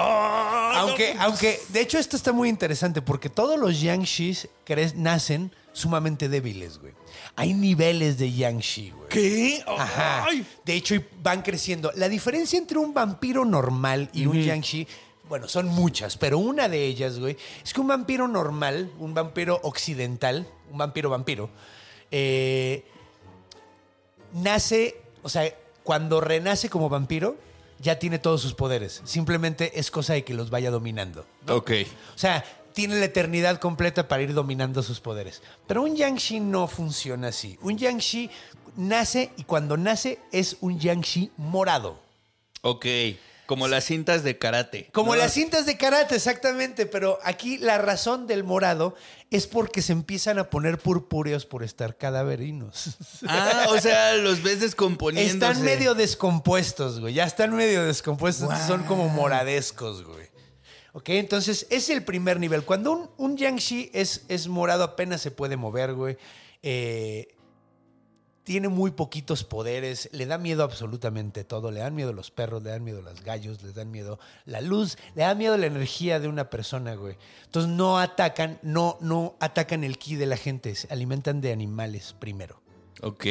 [0.76, 1.23] Aunque, no!
[1.23, 6.78] aunque, de hecho, esto está muy interesante porque todos los Yangshis cre- nacen sumamente débiles,
[6.80, 6.93] güey.
[7.35, 9.09] Hay niveles de Yangshi, güey.
[9.09, 9.63] ¿Qué?
[9.65, 10.25] Ajá.
[10.25, 10.45] Ay.
[10.63, 11.91] De hecho, van creciendo.
[11.95, 14.87] La diferencia entre un vampiro normal y un Yangshi,
[15.27, 19.59] bueno, son muchas, pero una de ellas, güey, es que un vampiro normal, un vampiro
[19.63, 21.49] occidental, un vampiro vampiro,
[22.11, 22.83] eh,
[24.33, 25.51] nace, o sea,
[25.83, 27.35] cuando renace como vampiro,
[27.79, 29.01] ya tiene todos sus poderes.
[29.05, 31.25] Simplemente es cosa de que los vaya dominando.
[31.47, 31.71] Ok.
[32.15, 32.43] O sea,
[32.73, 35.41] tiene la eternidad completa para ir dominando sus poderes.
[35.67, 37.57] Pero un Yangshi no funciona así.
[37.62, 38.29] Un Yangshi
[38.75, 41.99] nace y cuando nace es un Yangshi morado.
[42.62, 42.86] Ok.
[43.45, 44.89] Como las cintas de karate.
[44.93, 45.21] Como ¿no?
[45.21, 46.86] las cintas de karate, exactamente.
[46.86, 48.95] Pero aquí la razón del morado
[49.31, 52.97] es porque se empiezan a poner purpúreos por estar cadaverinos.
[53.27, 55.33] Ah, o sea, los ves descomponiéndose.
[55.33, 57.13] Están medio descompuestos, güey.
[57.13, 58.49] Ya están medio descompuestos.
[58.67, 60.32] Son como moradescos, güey.
[60.93, 62.63] Ok, entonces es el primer nivel.
[62.63, 66.17] Cuando un, un Yangshi es, es morado, apenas se puede mover, güey.
[66.62, 67.36] Eh,
[68.43, 72.71] tiene muy poquitos poderes, le da miedo absolutamente todo, le dan miedo los perros, le
[72.71, 76.27] dan miedo los gallos, le dan miedo la luz, le da miedo la energía de
[76.27, 77.15] una persona, güey.
[77.45, 82.15] Entonces no atacan, no, no atacan el ki de la gente, se alimentan de animales
[82.19, 82.62] primero.
[83.01, 83.25] Ok.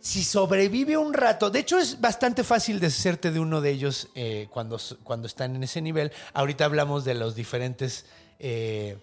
[0.00, 4.46] Si sobrevive un rato, de hecho es bastante fácil deshacerte de uno de ellos eh,
[4.50, 6.12] cuando, cuando están en ese nivel.
[6.34, 8.06] Ahorita hablamos de los diferentes
[8.38, 8.96] eh,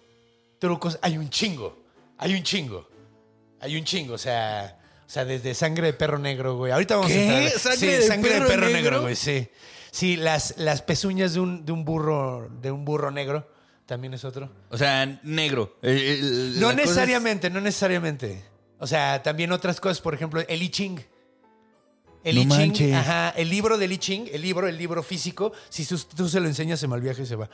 [0.58, 0.98] trucos.
[1.02, 1.78] Hay un chingo,
[2.18, 2.88] hay un chingo,
[3.60, 6.72] hay un chingo, o sea, o sea desde sangre de perro negro, güey.
[6.72, 7.18] Ahorita vamos ¿Qué?
[7.28, 7.60] a entrar.
[7.60, 8.80] ¿Sangre Sí, de sangre perro de perro negro?
[8.80, 9.48] negro, güey, sí.
[9.90, 13.48] Sí, las, las pezuñas de un, de un burro, de un burro negro,
[13.86, 14.50] también es otro.
[14.70, 15.76] O sea, negro.
[15.82, 18.44] El- No es- necesariamente, no necesariamente.
[18.78, 21.00] O sea, también otras cosas, por ejemplo, el I Ching.
[22.24, 25.52] El No I Ching, ajá, el libro del I Ching, el libro, el libro físico,
[25.68, 27.48] si tú, tú se lo enseñas, se malviaja y se va.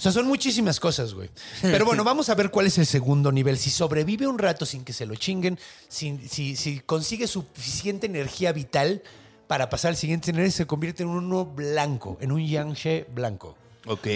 [0.00, 1.28] O sea, son muchísimas cosas, güey.
[1.60, 3.58] Pero bueno, vamos a ver cuál es el segundo nivel.
[3.58, 5.58] Si sobrevive un rato sin que se lo chinguen,
[5.88, 9.02] si, si consigue suficiente energía vital
[9.46, 13.58] para pasar al siguiente nivel, se convierte en uno blanco, en un Yangshe blanco.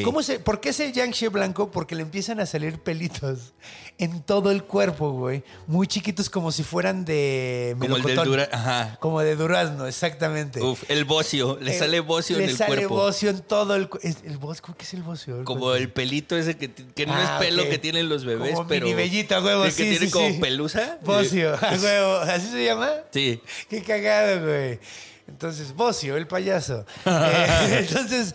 [0.04, 1.70] ¿Cómo se, ¿Por qué es el Yangshe blanco?
[1.70, 3.54] Porque le empiezan a salir pelitos
[3.96, 5.42] en todo el cuerpo, güey.
[5.66, 8.98] Muy chiquitos como si fueran de Como el del dura- Ajá.
[9.00, 10.60] Como de durazno, exactamente.
[10.60, 11.56] Uf, el bocio.
[11.60, 12.94] Le Eh, sale bocio le en el sale cuerpo.
[12.96, 14.06] bocio en todo el cuerpo.
[14.24, 14.62] ¿El bocio?
[14.64, 15.44] ¿Cómo que es el bocio?
[15.44, 17.70] Como el pelito ese que, que no Ah, es pelo ok.
[17.70, 18.84] que tienen los bebés, Como pero.
[18.84, 20.38] mini vellito, a huevo, que sí, tiene sí, como sí.
[20.40, 20.98] pelusa.
[21.02, 22.16] Bocio, a huevo.
[22.18, 22.90] ¿Así se llama?
[23.10, 23.40] Sí.
[23.70, 24.78] Qué cagado, güey.
[25.26, 26.84] Entonces, Bocio, el payaso.
[27.06, 28.34] Eh, entonces,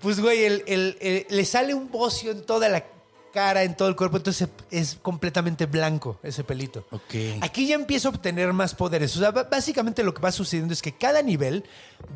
[0.00, 2.84] pues, güey, el- el- el- le sale un bocio en toda la
[3.30, 6.86] cara, en todo el cuerpo, entonces es completamente blanco ese pelito.
[6.90, 7.14] Ok.
[7.40, 9.16] Aquí ya empieza a obtener más poderes.
[9.16, 11.64] O sea, básicamente lo que va sucediendo es que cada nivel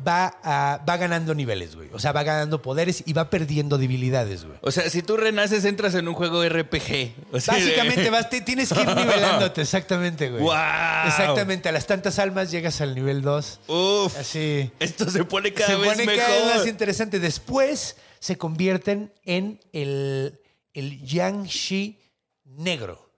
[0.07, 1.89] va, a- va ganando niveles, güey.
[1.93, 4.57] O sea, va ganando poderes y va perdiendo debilidades, güey.
[4.61, 7.13] O sea, si tú renaces, entras en un juego RPG.
[7.31, 10.41] O sea, Básicamente vas, te- tienes que ir nivelándote, exactamente, güey.
[10.43, 11.07] ¡Guau!
[11.07, 13.59] Exactamente, a las tantas almas llegas al nivel 2.
[13.67, 14.17] Uf.
[14.17, 14.71] Así.
[14.79, 16.23] Esto se pone cada se vez pone mejor.
[16.25, 17.19] cada vez más interesante.
[17.19, 20.39] Después se convierten en el,
[20.75, 21.99] el Yangshi
[22.43, 23.11] negro.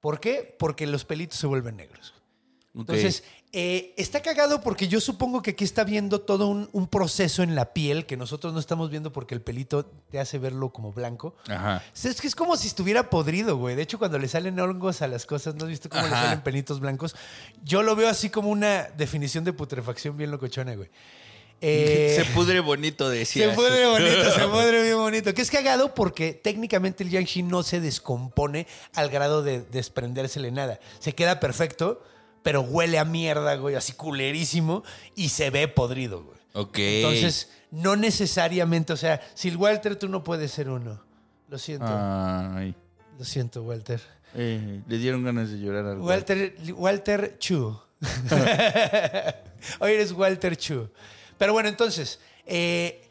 [0.00, 0.56] ¿Por qué?
[0.58, 2.14] Porque los pelitos se vuelven negros.
[2.74, 7.42] Entonces, eh, está cagado porque yo supongo que aquí está viendo todo un, un proceso
[7.42, 10.90] en la piel que nosotros no estamos viendo porque el pelito te hace verlo como
[10.90, 11.36] blanco.
[11.48, 11.82] Ajá.
[11.94, 13.76] Es que es como si estuviera podrido, güey.
[13.76, 16.40] De hecho, cuando le salen hongos a las cosas, ¿no has visto cómo le salen
[16.40, 17.14] pelitos blancos?
[17.62, 20.88] Yo lo veo así como una definición de putrefacción bien locochona, güey.
[21.64, 23.54] Eh, se pudre bonito, se decía.
[23.54, 25.32] pudre bonito, se pudre bien bonito.
[25.32, 30.80] Que es cagado porque técnicamente el Yangshi no se descompone al grado de desprendérsele nada.
[30.98, 32.02] Se queda perfecto,
[32.42, 34.82] pero huele a mierda, güey, así culerísimo
[35.14, 36.38] y se ve podrido, güey.
[36.54, 36.78] Ok.
[36.78, 41.00] Entonces, no necesariamente, o sea, si el Walter tú no puedes ser uno.
[41.48, 42.74] Lo siento, Ay.
[43.18, 44.00] lo siento, Walter.
[44.34, 47.78] Eh, le dieron ganas de llorar al Walter, Walter Chu.
[49.78, 50.88] Hoy eres Walter Chu.
[51.38, 53.08] Pero bueno, entonces, eh,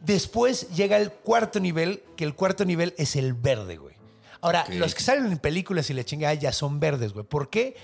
[0.00, 3.94] después llega el cuarto nivel, que el cuarto nivel es el verde, güey.
[4.40, 7.24] Ahora, los que salen en películas y la chingada ya son verdes, güey.
[7.24, 7.76] ¿Por qué?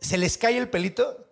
[0.00, 1.26] Se les cae el pelito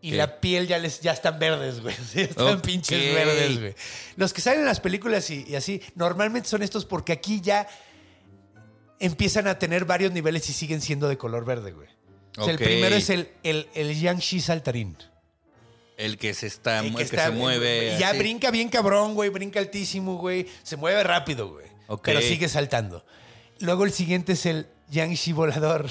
[0.00, 0.16] y ¿Qué?
[0.16, 1.94] la piel ya les ya están verdes, güey.
[2.12, 3.74] Sí, están pinches verdes, güey.
[4.16, 7.68] Los que salen en las películas y, y así, normalmente son estos porque aquí ya
[8.98, 11.88] empiezan a tener varios niveles y siguen siendo de color verde, güey.
[12.38, 14.96] O sea, el primero es el, el, el Yangshi saltarín.
[16.04, 17.96] El que se está, El el que, está- se mueve.
[17.98, 18.18] Ya así.
[18.18, 19.30] brinca bien cabrón, güey.
[19.30, 20.46] Brinca altísimo, güey.
[20.62, 21.66] Se mueve rápido, güey.
[22.02, 23.04] Pero sigue saltando.
[23.60, 25.88] Luego el siguiente es el Yangshi volador.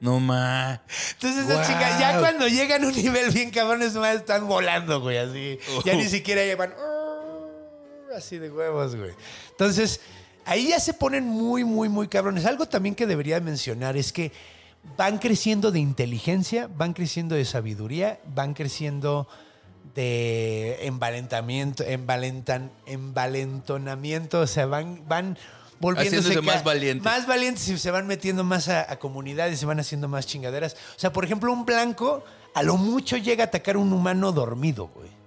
[0.00, 0.82] No ma.
[1.12, 5.00] Entonces esas chicas, ya cuando llegan a un nivel bien cabrón, es más, están volando,
[5.00, 5.58] güey, así.
[5.84, 5.96] Ya Uh.
[5.96, 9.12] ni siquiera llevan "Uh", así de huevos, güey.
[9.50, 10.00] Entonces,
[10.44, 12.44] ahí ya se ponen muy, muy, muy cabrones.
[12.44, 14.32] Algo también que debería mencionar es que
[14.96, 19.28] van creciendo de inteligencia, van creciendo de sabiduría, van creciendo
[19.94, 25.38] de envalentamiento, envalentan, envalentonamiento, o sea, van, van
[25.78, 27.04] volviéndose Haciéndose más valientes.
[27.04, 30.74] Más valientes y se van metiendo más a, a comunidades, se van haciendo más chingaderas.
[30.96, 34.32] O sea, por ejemplo, un blanco a lo mucho llega a atacar a un humano
[34.32, 35.23] dormido, güey.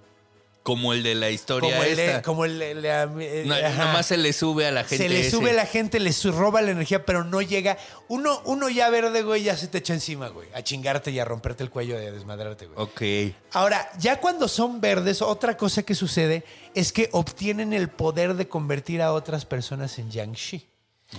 [0.62, 2.22] Como el de la historia como el, de- esta.
[2.22, 3.54] como el, el- eh, No.
[3.58, 4.98] Nada más se le sube a la gente.
[5.04, 5.30] se le ese.
[5.30, 7.78] sube la gente, le roba la energía, pero no llega.
[8.08, 10.48] Uno, uno ya verde, güey, ya se te echa encima, güey.
[10.54, 12.78] A chingarte y a romperte el cuello y a desmadrarte, güey.
[12.78, 13.34] Ok.
[13.52, 16.44] Ahora, ya cuando son verdes, otra cosa que sucede
[16.74, 20.66] es que obtienen el poder de convertir a otras personas en Yangshi.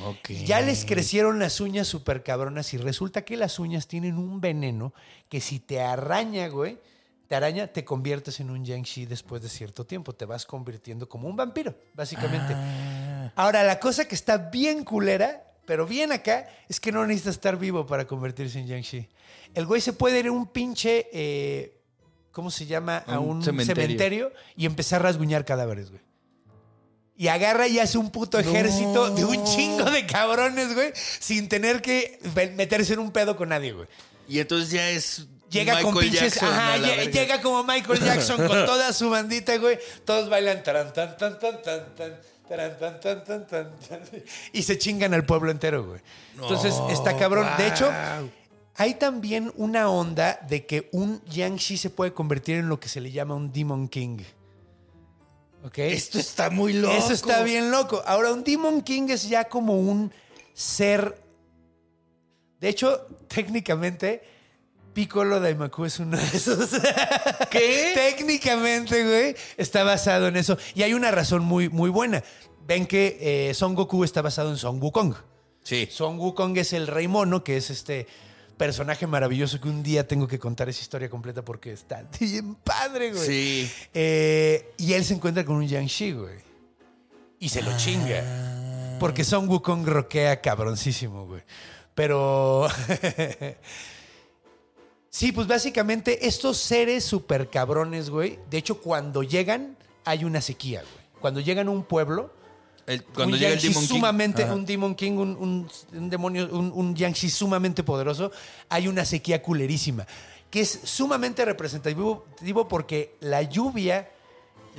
[0.06, 0.30] Ok.
[0.46, 4.94] Ya les crecieron las uñas súper cabronas y resulta que las uñas tienen un veneno
[5.28, 6.78] que si te araña, güey,
[7.30, 10.14] te araña, te conviertes en un Yangshi después de cierto tiempo.
[10.14, 12.56] Te vas convirtiendo como un vampiro, básicamente.
[13.36, 17.58] Ahora, la cosa que está bien culera, pero bien acá, es que no necesita estar
[17.60, 19.08] vivo para convertirse en Yangshi.
[19.54, 21.80] El güey se puede ir a un pinche, eh,
[22.32, 23.04] ¿cómo se llama?
[23.06, 23.84] A Un cementerio.
[23.84, 24.34] cementerio.
[24.56, 26.02] y empezar a rasguñar cadáveres, güey.
[27.16, 31.84] Y agarra y hace un puto ejército de un chingo de cabrones, güey, sin tener
[31.84, 32.18] que
[32.56, 33.88] meterse en un pedo con nadie, güey.
[34.28, 35.28] Y entonces ya es.
[35.50, 36.22] Llega Michael con pinches.
[36.22, 39.80] Jackson ajá, llega como Michael Jackson con toda su bandita, güey.
[40.06, 44.02] Todos bailan taran, tan, tan, tan, tan, tan, taran, tan, tan, tan, tan, tan,
[44.54, 46.02] y se chingan al pueblo entero, güey.
[46.36, 47.48] Entonces está cabrón.
[47.58, 47.92] De hecho,
[48.76, 53.02] hay también una onda de que un Yangshi se puede convertir en lo que se
[53.02, 54.20] le llama un Demon King.
[55.64, 55.80] ¿Ok?
[55.80, 56.94] Esto está muy loco.
[56.96, 58.02] Eso está bien loco.
[58.06, 60.12] Ahora, un Demon King es ya como un
[60.54, 61.22] ser.
[62.62, 64.24] De hecho, técnicamente,
[65.00, 66.72] Piccolo Daimaku es uno de esos.
[67.50, 67.94] ¿Qué?
[67.96, 70.58] técnicamente, güey, está basado en eso.
[70.76, 72.22] Y hay una razón muy, muy buena.
[72.68, 75.16] Ven que eh, Son Goku está basado en Son Wukong.
[75.64, 75.88] Sí.
[75.90, 78.08] Son Wukong es el rey mono, que es este
[78.58, 83.14] personaje maravilloso que un día tengo que contar esa historia completa porque está bien padre,
[83.14, 83.26] güey.
[83.26, 83.72] Sí.
[83.94, 86.40] Eh, y él se encuentra con un Yangshi, güey.
[87.40, 88.98] Y se lo chinga.
[89.00, 91.44] Porque Son Wukong roquea cabroncísimo, güey.
[91.96, 92.68] Pero.
[95.10, 98.40] sí, pues básicamente estos seres super cabrones, güey.
[98.50, 100.94] De hecho, cuando llegan, hay una sequía, güey.
[101.20, 102.34] Cuando llegan a un pueblo.
[102.88, 103.88] El- cuando un llega el Demon King.
[103.88, 104.54] sumamente, Ajá.
[104.56, 108.32] un Demon King, un, un- un demonio, un, un Yangshi sumamente poderoso,
[108.68, 110.08] hay una sequía culerísima,
[110.50, 114.10] que es sumamente representativo digo, porque la lluvia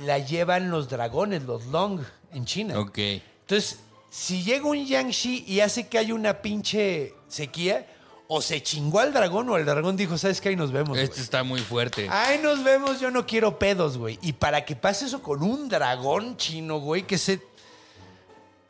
[0.05, 2.01] la llevan los dragones, los Long,
[2.33, 2.79] en China.
[2.79, 2.97] Ok.
[2.97, 7.87] Entonces, si llega un Yangshi y hace que haya una pinche sequía,
[8.33, 10.47] o se chingó al dragón o el dragón dijo, ¿sabes qué?
[10.47, 10.97] Ahí nos vemos.
[10.97, 11.21] Este güey".
[11.21, 12.07] está muy fuerte.
[12.09, 14.17] Ahí nos vemos, yo no quiero pedos, güey.
[14.21, 17.29] Y para que pase eso con un dragón chino, güey, que es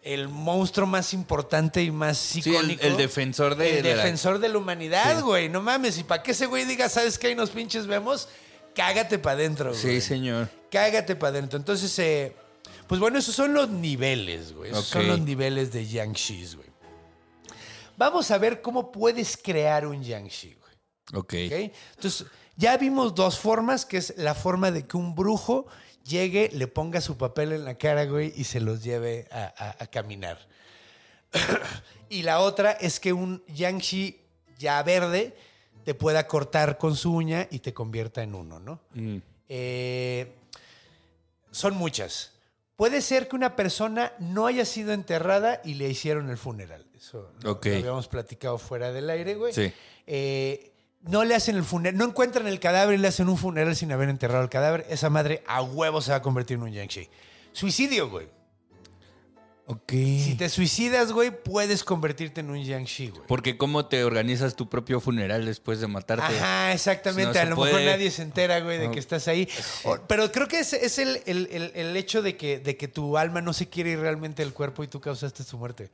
[0.02, 2.84] el, monstruo más importante y más Sí, el, icónico.
[2.88, 5.22] el defensor de, el de la- defensor de la humanidad, Sí.
[5.22, 5.48] güey.
[5.48, 5.96] No mames.
[6.00, 7.28] Y para que ese güey diga, ¿sabes qué?
[7.28, 8.30] Ahí nos pinches vemos.
[8.74, 9.80] Cágate para adentro, güey.
[9.80, 10.50] Sí, señor.
[10.72, 11.60] Cágate para adentro.
[11.60, 12.36] Entonces, eh,
[12.88, 14.72] pues bueno, esos son los niveles, güey.
[14.72, 16.71] Esos son los niveles de Yangshis, güey.
[17.98, 20.74] Vamos a ver cómo puedes crear un Yangshi, güey.
[21.22, 21.34] Ok.
[21.48, 21.74] ¿ok?
[21.96, 22.26] Entonces,
[22.56, 25.66] ya vimos dos formas, que es la forma de que un brujo
[26.04, 29.84] llegue, le ponga su papel en la cara, güey, y se los lleve a, a-
[29.84, 30.40] a caminar.
[32.10, 34.20] y la otra es que un Yangshi
[34.58, 35.36] ya verde
[35.86, 38.80] te pueda cortar con su uña y te convierta en uno, ¿no?
[38.94, 39.18] Mm.
[39.50, 40.32] Eh,
[41.52, 42.34] son muchas.
[42.76, 46.86] Puede ser que una persona no haya sido enterrada y le hicieron el funeral.
[47.02, 47.66] Eso lo- Ok.
[47.66, 49.52] lo habíamos platicado fuera del aire, güey.
[49.54, 49.74] Sí.
[50.06, 53.76] Eh, no le hacen el funeral, no encuentran el cadáver y le hacen un funeral
[53.76, 54.86] sin haber enterrado el cadáver.
[54.90, 57.10] Esa madre a huevo se va a convertir en un Yangshi.
[57.54, 58.28] Suicidio, güey.
[59.68, 59.92] Ok.
[59.94, 63.22] Si te suicidas, güey, puedes convertirte en un Yangshi, güey.
[63.28, 66.26] Porque cómo te organizas tu propio funeral después de matarte.
[66.38, 67.34] Ajá, exactamente.
[67.36, 67.74] No a lo puede.
[67.74, 68.92] mejor nadie se entera, güey, de No.
[68.94, 69.48] que estás ahí.
[70.08, 73.18] Pero creo que es, es el, el- el- el hecho de que, de que tu
[73.18, 75.90] alma no se quiere ir realmente del cuerpo y tú causaste su muerte.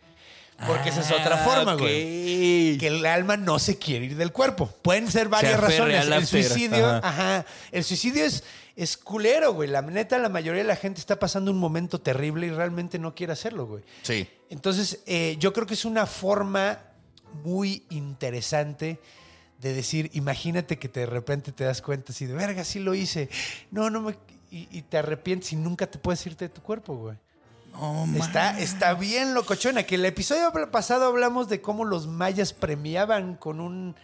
[0.66, 1.80] Porque esa es otra Ah, forma, ok.
[1.82, 2.78] güey.
[2.80, 4.68] Que el alma no se quiere ir del cuerpo.
[4.82, 6.08] Pueden ser varias razones.
[6.08, 7.00] El suicidio, Ajá.
[7.08, 7.46] ajá.
[7.72, 8.44] El suicidio es,
[8.76, 9.70] es culero, güey.
[9.70, 13.14] La neta, la mayoría de la gente está pasando un momento terrible y realmente no
[13.14, 13.84] quiere hacerlo, güey.
[14.02, 14.28] Sí.
[14.50, 16.80] Entonces, eh, yo creo que es una forma
[17.44, 19.00] muy interesante
[19.60, 22.96] de decir, imagínate que te- de repente te das cuenta así de, verga, sí lo
[22.96, 23.30] hice.
[23.72, 24.16] No, no me...
[24.50, 27.18] Y, y te arrepientes y nunca te puedes irte de tu cuerpo, güey.
[27.80, 29.84] No, Está, está bien locochona.
[29.84, 33.96] Que el episodio pasado hablamos de cómo los mayas premiaban con un...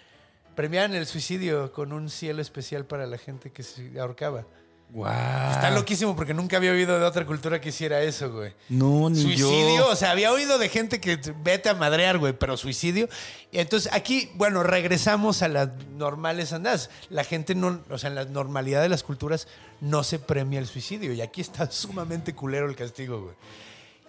[0.56, 4.46] Premiaban el suicidio con un cielo especial para la gente que se ahorcaba.
[4.94, 5.08] Wow.
[5.52, 8.54] Está loquísimo porque nunca había oído de otra cultura que hiciera eso, güey.
[8.70, 9.90] No, ni Suicidio, yo.
[9.90, 13.10] o sea, había oído de gente que vete a madrear, güey, pero suicidio.
[13.52, 16.92] Y entonces aquí, bueno, regresamos a las normales andadas.
[17.10, 19.48] La gente no, o sea, en la normalidad de las culturas
[19.82, 21.12] no se premia el suicidio.
[21.12, 23.36] Y aquí está sumamente culero el castigo, güey.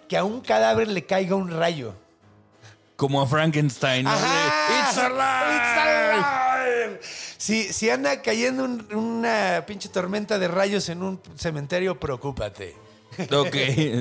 [0.07, 1.95] Que a un cadáver le caiga un rayo.
[2.95, 4.03] Como a Frankenstein.
[4.03, 4.11] ¿no?
[4.11, 4.87] Ajá.
[4.87, 5.55] It's alive.
[5.55, 6.54] It's alive.
[7.45, 12.75] Si, si anda cayendo un- una pinche tormenta de rayos en un cementerio, preocúpate.
[13.31, 13.55] Ok,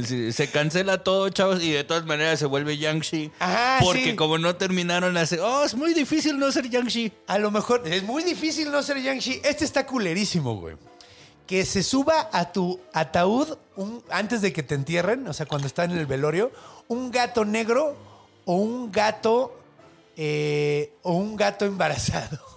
[0.07, 3.30] sí, se cancela todo, chavos, y de todas maneras se vuelve Yangshi.
[3.38, 4.16] Ajá, Porque sí.
[4.16, 5.40] como no terminaron hace.
[5.40, 7.12] Oh, es muy difícil no ser Yangshi.
[7.26, 9.42] A lo mejor es muy difícil no ser Yangshi.
[9.45, 10.76] Este está culerísimo, güey.
[11.47, 15.66] Que se suba a tu ataúd un- antes de que te entierren, o sea, cuando
[15.66, 16.51] está en el velorio,
[16.88, 17.95] un gato negro
[18.47, 19.61] o un gato
[20.16, 22.54] eh, o un gato embarazado.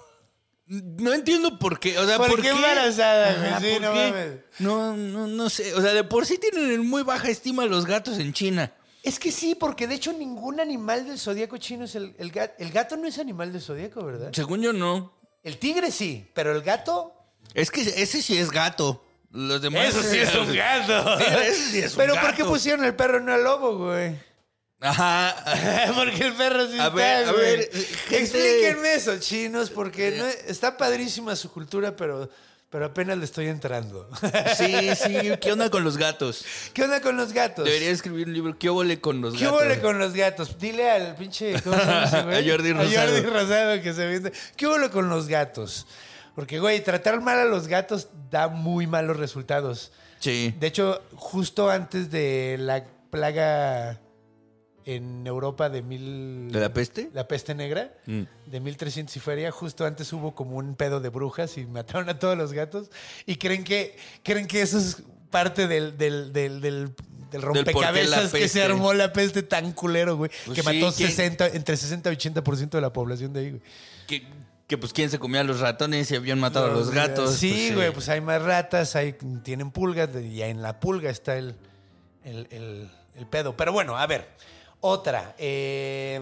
[0.68, 1.98] No entiendo por qué.
[1.98, 3.48] O sea, ¿Por ¿por, qué embarazada, güey?
[3.50, 4.12] Ajá, Sí, ¿por no qué?
[4.12, 4.32] mames.
[4.60, 5.74] No, no, no sé.
[5.76, 8.74] O sea, de por sí tienen en muy baja estima los gatos en China.
[9.02, 12.54] Es que sí, porque de hecho ningún animal del zodíaco chino es el, el gato.
[12.60, 14.32] El gato no es animal del zodíaco, ¿verdad?
[14.34, 15.14] Según yo, no.
[15.44, 17.14] El tigre sí, pero el gato.
[17.54, 19.06] Es que ese sí es gato.
[19.32, 19.94] Los demás.
[19.94, 20.04] gato.
[20.04, 20.18] Sí,
[21.48, 22.50] ese sí es un pero ¿por qué gato.
[22.52, 24.16] pusieron el perro no al lobo, güey?
[24.80, 25.36] Ajá.
[25.96, 27.44] porque el perro sí A está, ver, a güey.
[27.58, 32.30] ver, gente- Explíquenme eso, chinos, porque no- está padrísima su cultura, pero,
[32.70, 34.08] pero apenas le estoy entrando.
[34.56, 35.32] Sí, sí.
[35.42, 36.46] ¿Qué onda con los gatos?
[36.74, 37.66] ¿Qué onda con los gatos?
[37.66, 38.58] Debería escribir un libro.
[38.60, 39.60] ¿Qué óvole con los ¿Qué gatos?
[39.62, 40.60] huele con los gatos?
[40.60, 41.60] Dile al pinche.
[41.64, 42.48] ¿Cómo se llama ese güey?
[42.48, 43.00] A Jordi Rosado.
[43.00, 44.32] A Jordi Rosado que se viene.
[44.56, 45.88] ¿Qué huele con los gatos?
[46.36, 49.92] Porque, güey, tratar mal a los gatos da muy malos resultados.
[50.20, 50.54] Sí.
[50.60, 54.00] De hecho, justo antes de la plaga
[54.88, 56.50] en Europa de mil.
[56.52, 57.10] ¿De la peste?
[57.14, 58.22] La peste negra, Mm.
[58.46, 62.18] de 1300 y feria, justo antes hubo como un pedo de brujas y mataron a
[62.20, 62.90] todos los gatos.
[63.26, 66.96] Y creen que, creen que eso es parte del, del, del, del-
[67.34, 70.32] rompecabezas que se armó la peste tan culero, güey.
[70.46, 71.10] Pues que sí, mató ¿quién?
[71.10, 73.62] 60, entre 60 y 80% de la población de ahí, güey.
[74.08, 74.26] Que,
[74.68, 77.36] que, pues quién se comía a los ratones y habían matado a los gatos.
[77.36, 81.10] Sí, Pues, güey, eh, pues hay más ratas, hay, tienen pulgas y en la pulga
[81.10, 81.56] está el,
[82.24, 83.58] el, el- el pedo.
[83.58, 84.30] Pero bueno, a ver,
[84.88, 85.36] otra.
[85.38, 86.22] eh,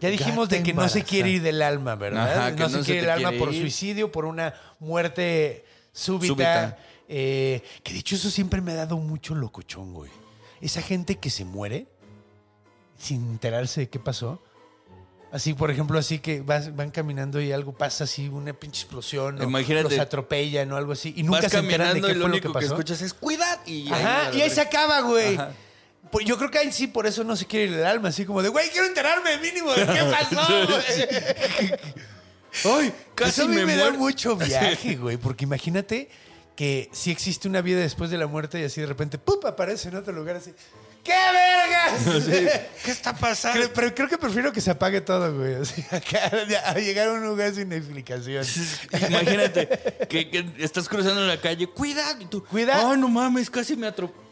[0.00, 2.32] ya dijimos Gata de que no se quiere ir del alma, ¿verdad?
[2.38, 5.64] Ajá, no se no se quiere ir del alma quiere por suicidio, por una muerte
[5.92, 6.26] súbita.
[6.34, 6.78] Súbita.
[7.08, 10.10] eh, que de hecho eso siempre me ha dado mucho locochón, güey.
[10.60, 11.86] Esa gente que se muere
[12.98, 14.42] sin enterarse de qué pasó.
[15.30, 19.40] Así, por ejemplo, así que vas- van caminando y algo pasa así, una pinche explosión,
[19.40, 19.84] o Imagínate.
[19.88, 22.28] los atropellan o algo así, y nunca Vas se enteran de qué y lo fue
[22.28, 22.74] lo que único que, pasó.
[22.74, 25.34] escuchas es cuidad y Ajá, y ahí se acaba, güey.
[25.36, 25.52] Ajá.
[26.12, 28.26] Pues yo creo que ahí sí, por eso no se quiere ir el alma, así
[28.26, 30.68] como de, güey, quiero enterarme mínimo de qué pasó.
[32.64, 36.10] Ay, Casi casi a mí me, me, da mucho viaje, güey, porque imagínate
[36.54, 39.44] que sí existe una vida después de la muerte y así de repente, ¡pup!
[39.46, 40.52] aparece en otro lugar así.
[41.02, 42.22] ¡Qué vergas!
[42.84, 43.58] ¿Qué está pasando?
[43.58, 45.54] Creo- pero creo que prefiero que se apague todo, güey.
[45.54, 46.30] Así, acá,
[46.66, 48.44] a llegar a un lugar sin explicación.
[49.08, 49.66] Imagínate
[50.08, 52.86] que, que estás cruzando la calle, cuidado y tú, Cuidado.
[52.86, 54.22] Oh, no mames, casi me atropelló.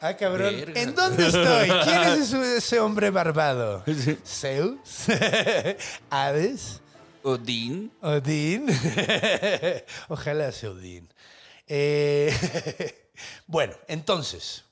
[0.00, 0.54] Ah, cabrón.
[0.54, 0.80] Verga.
[0.80, 1.68] ¿En dónde estoy?
[1.84, 3.84] ¿Quién es ese, ese hombre barbado?
[4.24, 5.06] ¿Zeus?
[6.10, 6.80] ¿Hades?
[7.22, 7.92] Odín.
[8.00, 8.66] ¿Odín?
[10.08, 11.08] Ojalá sea Odín.
[11.66, 12.32] Eh,
[13.46, 14.64] bueno, entonces.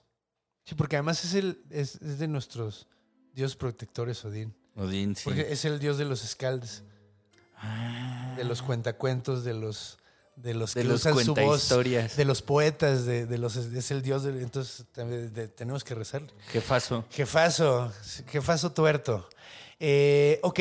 [0.64, 2.86] Sí, porque además es, el, es, es de nuestros
[3.32, 4.54] dios protectores, Odín.
[4.74, 5.24] Odín, sí.
[5.24, 6.82] Porque es el dios de los escaldes.
[8.36, 9.98] De los cuentacuentos, de los
[10.36, 12.16] de los De que los usan su voz, cuentahistorias.
[12.16, 16.28] de los poetas, de, de los es el dios de, entonces de- tenemos que rezarle.
[16.48, 17.04] Jefazo.
[17.10, 17.92] Jefazo,
[18.28, 19.28] jefazo tuerto.
[19.80, 20.60] Eh, ok.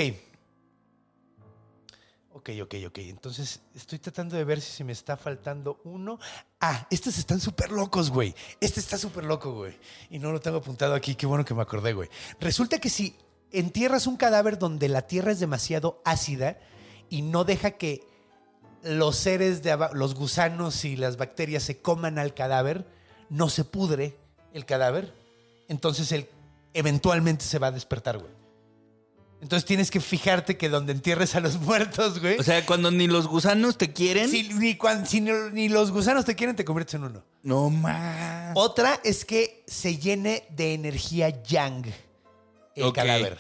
[2.34, 2.98] Ok, ok, ok.
[3.00, 6.20] Entonces estoy tratando de ver si se me está faltando uno.
[6.60, 8.36] Ah, estos están súper locos, güey.
[8.60, 9.76] Este está súper loco, güey.
[10.10, 11.16] Y no lo tengo apuntado aquí.
[11.16, 12.10] Qué bueno que me acordé, güey.
[12.40, 13.16] Resulta que si
[13.52, 16.60] entierras un cadáver donde la tierra es demasiado ácida
[17.10, 18.06] y no deja que
[18.86, 22.86] los seres de abajo, los gusanos y las bacterias se coman al cadáver,
[23.30, 24.16] no se pudre
[24.54, 25.14] el cadáver,
[25.68, 26.28] entonces él
[26.74, 28.32] eventualmente se va a despertar, güey.
[29.42, 32.40] Entonces tienes que fijarte que donde entierres a los muertos, güey.
[32.40, 34.30] O sea, cuando ni los gusanos te quieren.
[34.30, 37.24] si, ni, cuan- si ni, ni los gusanos te quieren, te conviertes en uno.
[37.44, 38.54] No más.
[38.56, 41.84] Otra es que se llene de energía yang
[42.76, 43.38] el cadáver.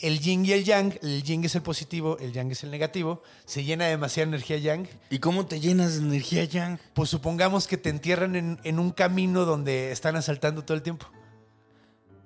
[0.00, 3.22] El yin y el yang, el yin es el positivo, el yang es el negativo.
[3.44, 4.86] Se llena de demasiada energía yang.
[5.10, 6.78] ¿Y cómo te llenas de energía, Yang?
[6.94, 11.06] Pues supongamos que te entierran en, en un camino donde están asaltando todo el tiempo.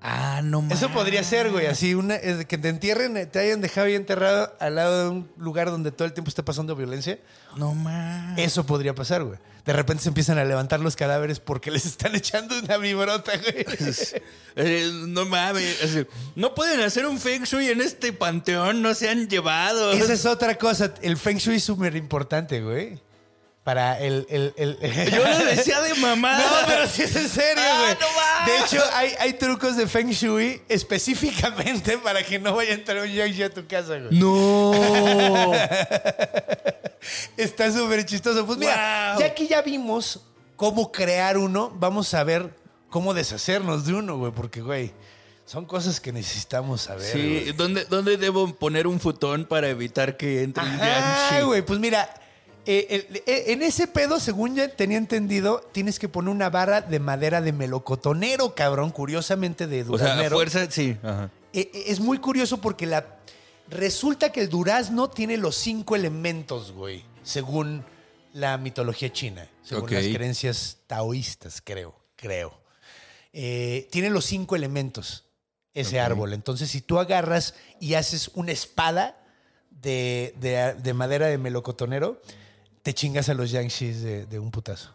[0.02, 0.78] Ah, no más.
[0.78, 1.66] Eso podría ser, güey.
[1.66, 5.10] Así, una, es que te entierren, eh, te hayan dejado ahí enterrado al lado de
[5.10, 7.18] un lugar donde todo el tiempo está pasando violencia.
[7.56, 8.38] No más.
[8.38, 9.38] Eso podría pasar, güey.
[9.66, 13.66] De repente se empiezan a levantar los cadáveres porque les están echando una vibrota, güey.
[14.56, 15.80] Eh, no mames.
[15.82, 19.94] Así, No pueden hacer un feng shui en este panteón, no sean llevados.
[19.96, 20.92] Esa es otra cosa.
[21.02, 23.00] El feng shui es súper importante, güey.
[23.64, 24.26] Para el...
[24.30, 24.78] el, el-
[25.10, 26.38] Yo lo decía de mamada.
[26.62, 27.94] No, pero sí es en serio, Ah, güey.
[28.00, 28.46] no mames.
[28.46, 32.98] de hecho, hay, hay trucos de Feng Shui específicamente para que no vaya a entrar
[33.02, 34.18] un yang a tu casa, güey.
[34.18, 35.52] No.
[37.36, 38.44] Está súper chistoso.
[38.46, 39.20] Pues mira, Wow.
[39.20, 40.20] ya que ya vimos
[40.56, 42.54] cómo crear uno, vamos a ver
[42.88, 44.32] cómo deshacernos de uno, güey.
[44.32, 44.92] Porque, güey,
[45.46, 47.10] son cosas que necesitamos saber.
[47.12, 47.52] Sí, güey.
[47.52, 51.46] ¿dónde, ¿dónde debo poner un futón para evitar que entre un Ajá, Jiangxi?
[51.46, 52.08] güey, pues mira,
[52.66, 56.80] eh, el- eh, en ese pedo, según ya tenía entendido, tienes que poner una barra
[56.80, 60.36] de madera de melocotonero, cabrón, curiosamente de O sea, a duraznero.
[60.36, 60.96] fuerza, sí.
[61.02, 61.30] Ajá.
[61.52, 63.18] Eh, es muy curioso porque la
[63.68, 67.84] resulta que el durazno tiene los cinco elementos, güey, según
[68.32, 72.58] la mitología china, según las creencias taoístas, creo, creo.
[73.32, 75.24] Tiene los cinco elementos
[75.74, 76.32] ese árbol.
[76.32, 79.16] Entonces, si tú agarras y haces una espada
[79.70, 82.20] de, de- de madera de melocotonero,
[82.82, 84.94] te chingas a los Yangshis de, de un putazo.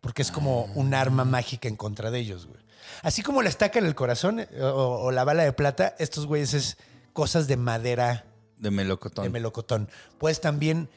[0.00, 2.60] Porque es como un arma mágica en contra de ellos, güey.
[3.02, 6.26] Así como la estaca en el corazón eh, o, o la bala de plata, estos
[6.26, 6.76] güeyes es
[7.12, 8.24] cosas de madera
[8.58, 9.22] De melocotón.
[9.24, 9.88] de melocotón.
[10.18, 10.88] Puedes también.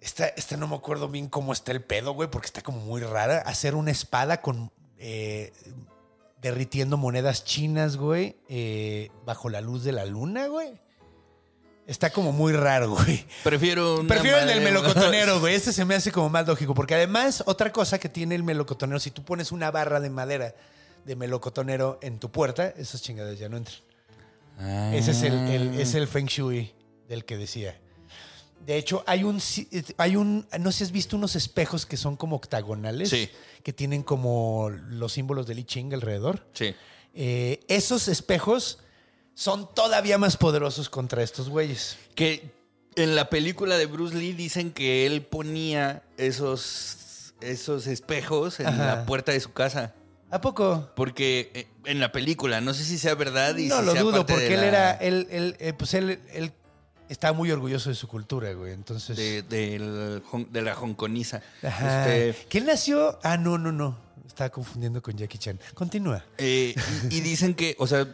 [0.00, 3.00] Esta, esta no me acuerdo bien cómo está el pedo, güey, porque está como muy
[3.02, 3.38] rara.
[3.38, 4.70] Hacer una espada con.
[4.98, 5.52] eh,
[6.42, 10.78] derritiendo monedas chinas, güey, eh, bajo la luz de la luna, güey.
[11.86, 13.24] Está como muy raro, güey.
[13.42, 15.54] Prefiero Prefiero el del melocotonero, güey.
[15.54, 16.74] Este se me hace como más lógico.
[16.74, 20.54] Porque además, otra cosa que tiene el melocotonero, si tú pones una barra de madera
[21.04, 23.76] de melocotonero en tu puerta, esas chingadas ya no entran.
[24.58, 24.92] Ah.
[24.94, 26.72] Ese es el, el- es el Feng Shui
[27.08, 27.78] del que decía.
[28.64, 29.42] De hecho, hay un,
[29.98, 33.28] hay un, no sé si has visto unos espejos que son como octagonales, Sí.
[33.62, 36.46] que tienen como los símbolos del I Ching alrededor.
[36.54, 36.74] Sí.
[37.12, 38.78] Eh, esos espejos
[39.34, 41.96] son todavía más poderosos contra estos güeyes.
[42.14, 42.50] Que
[42.96, 48.86] en la película de Bruce Lee dicen que él ponía esos, esos espejos en Ajá.
[48.86, 49.94] la puerta de su casa.
[50.30, 50.90] ¿A poco?
[50.96, 54.02] Porque eh, en la película, no sé si sea verdad y no si lo sea
[54.02, 56.52] dudo, porque él la- era, él, él, eh, pues él, él
[57.08, 58.72] estaba muy orgulloso de su cultura, güey.
[58.72, 59.16] Entonces.
[59.16, 61.42] de, de la hongkoniza.
[61.62, 62.16] Ajá.
[62.16, 63.18] Este, ¿Que él nació?
[63.22, 63.96] Ah, no, no, no.
[64.26, 65.60] Estaba confundiendo con Jackie Chan.
[65.74, 66.24] Continúa.
[66.38, 66.74] eh,
[67.10, 68.08] y, y dicen que, o sea,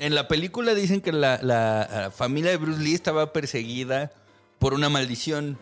[0.00, 4.10] en la película dicen que la, la, familia de Bruce Lee estaba perseguida
[4.58, 5.58] por una maldición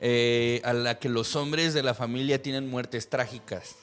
[0.00, 3.76] eh, a la que los hombres de la familia tienen muertes trágicas.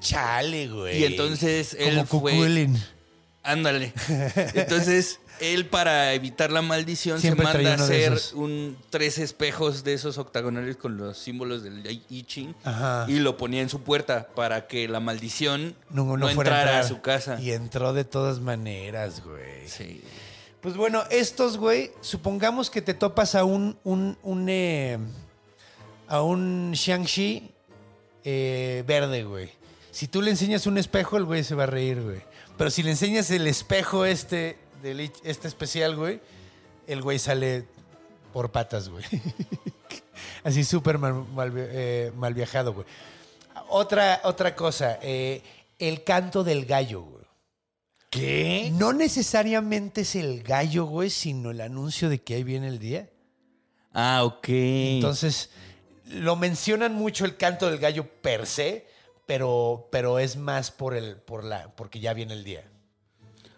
[0.00, 0.98] Chale, güey.
[1.00, 2.82] Y entonces él Como fue- Cuculin.
[3.42, 3.92] Ándale.
[4.54, 9.94] Entonces, él para evitar la maldición Siempre se manda a hacer un tres espejos de
[9.94, 13.06] esos octagonales con los símbolos del I Ching Ajá.
[13.08, 16.60] y lo ponía en su puerta para que la maldición No, no, no fuera entrara
[16.60, 16.84] a entrar.
[16.88, 17.40] su casa.
[17.40, 19.66] Y entró de todas maneras, güey.
[19.66, 20.02] Sí.
[20.60, 24.98] Pues bueno, estos, güey, supongamos que te topas a un, un, un, eh,
[26.06, 27.50] a un Shang-Chi
[28.24, 29.50] eh, verde, güey.
[29.90, 32.20] Si tú le enseñas un espejo, el güey se va a reír, güey.
[32.60, 36.20] Pero si le enseñas el espejo este, del este especial, güey,
[36.86, 37.64] el güey sale
[38.34, 39.02] por patas, güey.
[40.44, 42.86] Así súper mal, mal, eh, mal viajado, güey.
[43.70, 45.42] Otra, otra cosa, eh,
[45.78, 47.24] el canto del gallo, güey.
[48.10, 48.70] ¿Qué?
[48.74, 53.08] No necesariamente es el gallo, güey, sino el anuncio de que ahí viene el día.
[53.94, 54.48] Ah, ok.
[54.50, 55.48] Entonces,
[56.04, 58.89] lo mencionan mucho el canto del gallo per se,
[59.30, 62.64] pero, pero es más por el, por la, porque ya viene el día.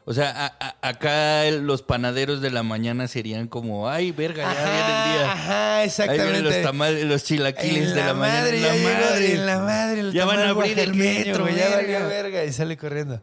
[0.05, 4.65] o sea, a- a- acá los panaderos de la mañana serían como, ay, verga, ya
[4.65, 5.33] viene el día.
[5.33, 6.31] Ajá, Ahí exactamente.
[6.31, 8.41] vienen los tamales, los chilaquiles En de la, mañana.
[8.43, 8.89] madre, ya llegó,
[9.41, 12.07] en la madre, el Ya van a abrir el metro, ya verga.
[12.07, 13.23] verga y sale corriendo.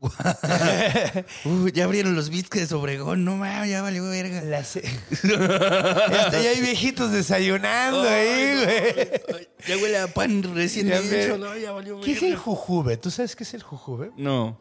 [1.44, 4.40] Uh, ya abrieron los biscuits de Obregón, no mames, ya valió verga.
[4.42, 4.80] La Hasta
[6.42, 9.48] ya hay viejitos desayunando ahí, güey.
[9.66, 12.96] Ya huele a pan recién Ya hecho, no, ya valió ¿Qué es el jujube?
[12.96, 14.10] ¿Tú sabes qué es el jujube?
[14.16, 14.60] No.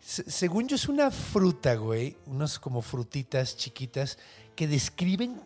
[0.00, 4.18] Se- según yo es una fruta, güey, unas como frutitas chiquitas
[4.56, 5.40] que describen...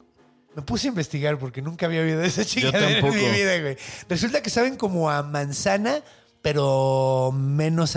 [0.55, 3.77] Me puse a investigar porque nunca había oído de esa chingadera en mi vida, güey.
[4.09, 6.01] Resulta que saben como a manzana,
[6.43, 7.97] pero menos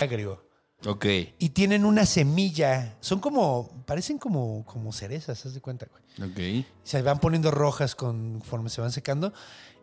[0.00, 0.44] Agrio.
[0.86, 1.06] Ok.
[1.38, 2.96] Y tienen una semilla.
[3.00, 6.30] Son como, parecen como, como cerezas, haz de cuenta, güey.
[6.30, 6.66] Ok.
[6.82, 9.32] Se van poniendo rojas conforme se van secando.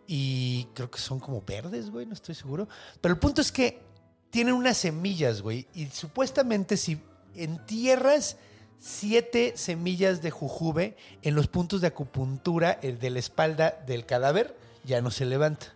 [0.07, 2.67] Y creo que son como verdes, güey, no estoy seguro.
[3.01, 3.81] Pero el punto es que
[4.29, 5.67] tienen unas semillas, güey.
[5.73, 6.99] Y supuestamente si
[7.35, 8.37] entierras
[8.79, 14.57] siete semillas de jujube en los puntos de acupuntura el de la espalda del cadáver,
[14.83, 15.75] ya no se levanta.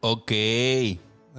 [0.00, 0.32] Ok.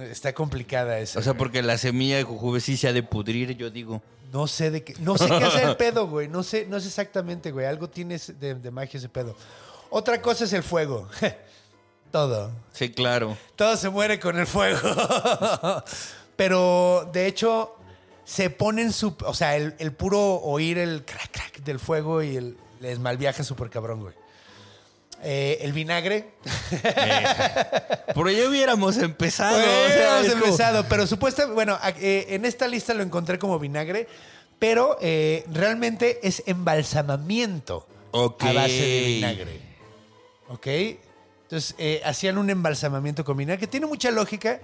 [0.00, 1.18] Está complicada esa.
[1.18, 1.38] O sea, güey.
[1.38, 4.02] porque la semilla de jujube sí se ha de pudrir, yo digo.
[4.32, 4.94] No sé de qué.
[5.00, 6.28] No sé qué hace el pedo, güey.
[6.28, 7.66] No sé, no sé exactamente, güey.
[7.66, 9.34] Algo tiene ese- de, de magia ese pedo.
[9.90, 11.08] Otra cosa es el fuego.
[12.12, 12.50] Todo.
[12.72, 13.36] Sí, claro.
[13.56, 14.78] Todo se muere con el fuego.
[16.36, 17.74] Pero de hecho,
[18.24, 19.16] se ponen su.
[19.24, 23.42] O sea, el, el puro oír el crack crack del fuego y el, les malviaja
[23.44, 24.14] súper cabrón, güey.
[25.22, 26.30] Eh, el vinagre.
[28.14, 29.58] Por ello hubiéramos empezado.
[29.58, 33.38] o sea, hemos es como- empezado, pero supuestamente, bueno, eh, en esta lista lo encontré
[33.38, 34.06] como vinagre,
[34.58, 39.60] pero eh, realmente es embalsamamiento a base de vinagre.
[40.48, 40.66] ¿Ok?
[41.42, 44.60] Entonces, hacían un embalsamamiento con vinagre, que tiene mucha lógica.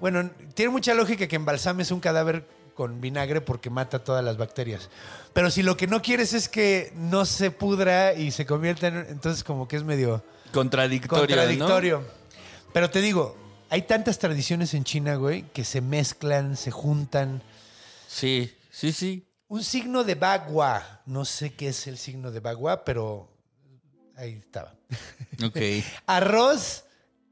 [0.00, 2.44] Bueno, tiene mucha lógica que embalsames un cadáver
[2.76, 4.90] con vinagre porque mata todas las bacterias.
[5.32, 8.98] Pero si lo que no quieres es que no se pudra y se convierta en...
[9.08, 10.22] Entonces como que es medio
[10.52, 11.26] Contradictorio.
[11.26, 12.04] contradictorio.
[12.72, 13.36] Pero te digo,
[13.70, 17.42] hay tantas tradiciones en China, güey, que se mezclan, se juntan.
[18.06, 19.26] Sí, sí, sí.
[19.48, 21.00] Un signo de bagua.
[21.06, 23.32] No sé qué es el signo de bagua, pero
[24.16, 24.74] ahí estaba.
[25.42, 25.56] Ok.
[26.06, 26.84] Arroz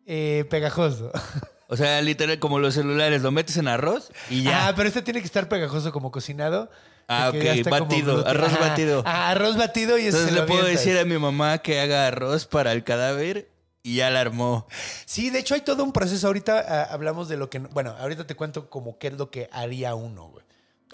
[0.07, 1.13] eh, pegajoso.
[1.69, 4.69] O sea, literal, como los celulares, lo metes en arroz y ya.
[4.69, 6.71] Ah, pero este tiene que estar pegajoso como cocinado.
[7.09, 9.03] Ah, ok, batido, arroz batido.
[9.07, 10.85] Ah, arroz batido y Entonces le puedo avientas.
[10.85, 13.51] decir a mi mamá que haga arroz para el cadáver
[13.83, 14.67] y ya la armó.
[15.05, 16.27] Sí, de hecho hay todo un proceso.
[16.27, 17.59] Ahorita ah, hablamos de lo que...
[17.61, 20.45] no- Bueno, ahorita te cuento como qué es lo que haría uno, güey.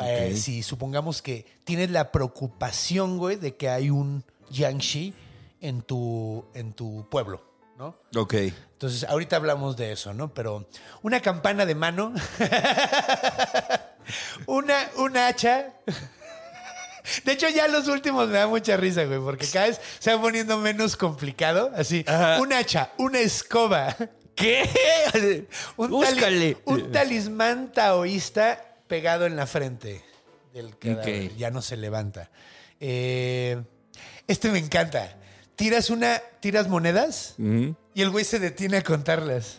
[0.03, 5.15] Eh, si supongamos que tienes la preocupación, güey, de que hay un Yangshi
[5.61, 7.45] en tu, en tu pueblo,
[7.79, 7.97] ¿no?
[8.17, 8.35] Ok.
[8.81, 10.33] Entonces, ahorita hablamos de eso, ¿no?
[10.33, 10.67] Pero
[11.03, 12.15] una campana de mano,
[14.47, 15.75] una, un hacha.
[17.25, 20.23] De hecho, ya los últimos me da mucha risa, güey, porque cada vez se va
[20.23, 21.71] poniendo menos complicado.
[21.77, 22.41] Así, Ajá.
[22.41, 23.95] un hacha, una escoba.
[24.35, 24.67] ¿Qué?
[25.77, 30.03] Un, tali- un talismán taoísta pegado en la frente
[30.55, 30.69] del.
[30.69, 31.37] Ok.
[31.37, 32.31] Ya no se levanta.
[32.81, 33.63] Eh,
[34.27, 35.17] este me encanta.
[35.61, 39.59] Tiras una, tiras monedas y el güey se detiene a contarlas.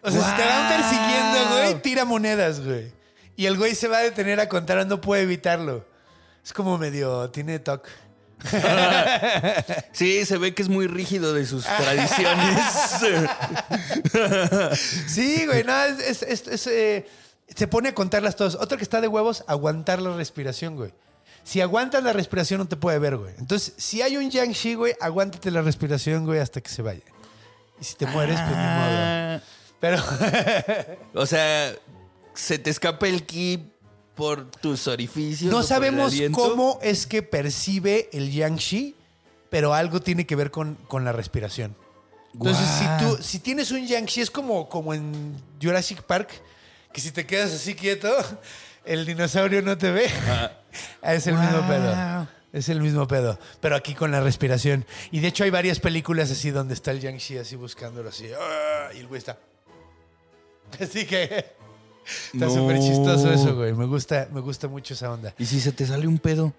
[0.00, 2.90] O sea, si te van persiguiendo, güey, tira monedas, güey.
[3.36, 5.84] Y el güey se va a detener a contar, no puede evitarlo.
[6.42, 7.90] Es como medio, tiene toque.
[9.92, 12.64] Sí, se ve que es muy rígido de sus tradiciones.
[15.08, 17.06] Sí, güey, no, es, es- es- es, eh,
[17.54, 18.54] se pone a contarlas todas.
[18.54, 20.92] Otro que está de huevos, aguantar la respiración, güey.
[21.44, 23.34] Si aguantas la respiración, no te puede ver, güey.
[23.38, 27.02] Entonces, si hay un Yang-Shi, güey, aguántate la respiración, güey, hasta que se vaya.
[27.80, 28.62] Y si te mueres, pues ni modo.
[28.64, 29.40] Ah.
[29.80, 30.02] Pero,
[31.14, 31.74] O sea,
[32.34, 33.72] se te escapa el ki
[34.14, 35.48] por tus orificios.
[35.48, 38.94] o no por el sabemos cómo es que percibe el Yang-Shi,
[39.50, 41.76] pero algo tiene que ver con, con la respiración.
[42.32, 46.30] Entonces, si tú si tienes un Yang-Shi, es como, como en Jurassic Park,
[46.92, 48.08] que si te quedas así quieto,
[48.84, 50.10] el dinosaurio no te ve.
[51.02, 52.28] Es el mismo pedo.
[52.52, 54.84] Es el mismo pedo, pero aquí con la respiración.
[55.10, 58.28] Y de hecho hay varias películas así donde está el Yang-Shi así buscándolo así.
[58.38, 58.88] ¡ah!
[58.94, 59.38] Y el güey está...
[60.78, 61.24] Así que...
[62.34, 62.50] Está No.
[62.50, 63.72] súper chistoso eso, güey.
[63.72, 65.34] Me gusta, me gusta mucho esa onda.
[65.38, 66.52] ¿Y si se te sale un pedo?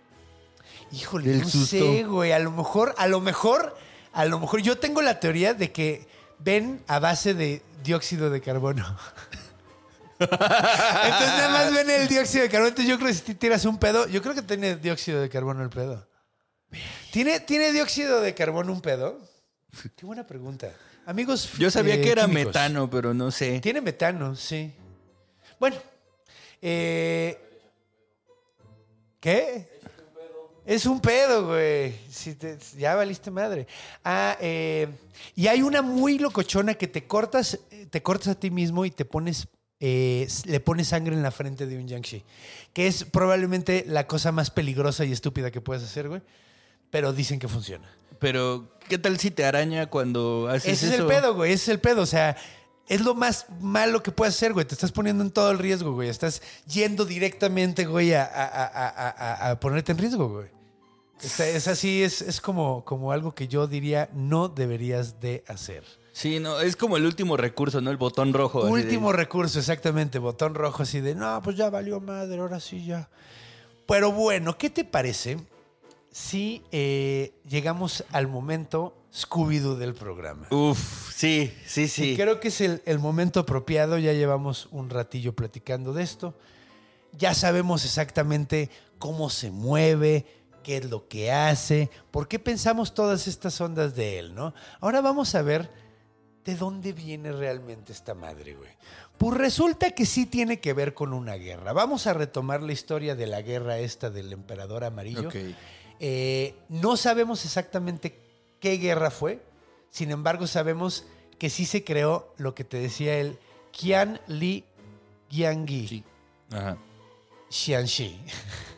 [0.92, 1.68] Híjole, Del no susto.
[1.78, 2.32] sé, güey.
[2.32, 3.76] A lo mejor, a lo mejor,
[4.14, 4.62] a lo mejor.
[4.62, 6.08] Yo tengo la teoría de que
[6.40, 8.98] ven a base de dióxido de carbono.
[10.32, 12.70] Entonces nada más ven el dióxido de carbono.
[12.70, 15.30] Entonces yo creo que si te tiras un pedo, yo creo que tiene dióxido de
[15.30, 16.08] carbono el pedo.
[17.12, 19.20] ¿Tiene, ¿tiene dióxido de carbono un pedo?
[19.96, 20.72] Qué buena pregunta.
[21.06, 21.50] Amigos.
[21.58, 22.46] Yo sabía eh, que era químicos.
[22.48, 23.60] metano, pero no sé.
[23.60, 24.74] Tiene metano, sí.
[25.60, 25.76] Bueno.
[26.62, 27.38] eh,
[29.20, 29.70] ¿Qué?
[30.66, 31.94] Es un pedo, güey.
[32.10, 33.68] Si te- ya valiste madre.
[34.04, 34.88] Ah, eh,
[35.36, 38.92] y hay una muy locochona que te cortas, eh, te cortas a ti mismo y
[38.92, 39.48] te pones,
[39.86, 42.24] eh, le pones sangre en la frente de un Yangshi.
[42.72, 46.22] Que es probablemente la cosa más peligrosa y estúpida que puedes hacer, güey.
[46.90, 47.86] Pero dicen que funciona.
[48.20, 51.02] Pero, ¿qué tal si te araña cuando haces Ese es eso?
[51.04, 51.52] el pedo, güey.
[51.52, 52.02] Ese es el pedo.
[52.02, 52.38] O sea,
[52.88, 54.66] es lo más malo que puedes hacer, güey.
[54.66, 56.08] Te estás poniendo en todo el riesgo, güey.
[56.08, 60.48] Estás yendo directamente, güey, a, a- a- a- a- a ponerte en riesgo, güey.
[61.22, 65.84] Es así, es, es como, como algo que yo diría no deberías de hacer.
[66.16, 67.90] Sí, no, es como el último recurso, ¿no?
[67.90, 68.64] El botón rojo.
[68.66, 70.20] de- Último recurso, exactamente.
[70.20, 73.10] Botón rojo así de, no, pues ya valió madre, ahora sí ya.
[73.88, 75.38] Pero bueno, ¿qué te parece
[76.12, 80.48] si eh, llegamos al momento Scooby-Doo del programa?
[80.52, 82.12] Uf, sí, sí, sí.
[82.12, 83.98] Y creo que es el, el momento apropiado.
[83.98, 86.36] Ya llevamos un ratillo platicando de esto.
[87.14, 90.26] Ya sabemos exactamente cómo se mueve,
[90.64, 94.54] qué es lo que hace, por qué pensamos todas estas ondas de él, ¿no?
[94.80, 95.70] Ahora vamos a ver
[96.46, 98.72] de dónde viene realmente esta madre, güey.
[99.18, 101.72] Pues resulta que sí tiene que ver con una guerra.
[101.74, 105.30] Vamos a retomar la historia de la guerra esta del emperador amarillo.
[105.30, 105.36] Ok.
[106.00, 108.20] Eh, no sabemos exactamente
[108.60, 109.42] qué guerra fue,
[109.90, 111.06] sin embargo sabemos
[111.40, 113.38] que sí se creó lo que te decía el
[113.72, 114.66] Qian Li
[115.30, 115.88] Gianggi.
[115.88, 116.04] Sí.
[116.52, 116.78] Ajá.
[117.50, 118.20] Xianxi.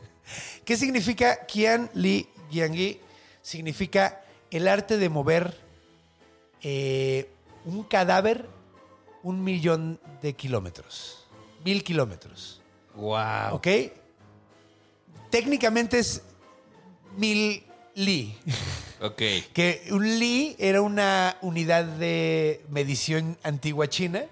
[0.65, 2.99] ¿Qué significa Qian Li Gianggi?
[3.41, 5.57] Significa el arte de mover
[6.61, 7.29] eh,
[7.65, 8.47] un cadáver
[9.23, 11.25] un millón de kilómetros.
[11.63, 12.61] Mil kilómetros.
[12.95, 13.53] Wow.
[13.53, 13.67] ¿Ok?
[15.31, 16.21] Técnicamente es
[17.17, 17.63] mil
[17.95, 18.37] li.
[19.01, 19.21] Ok.
[19.51, 24.25] Que un li era una unidad de medición antigua china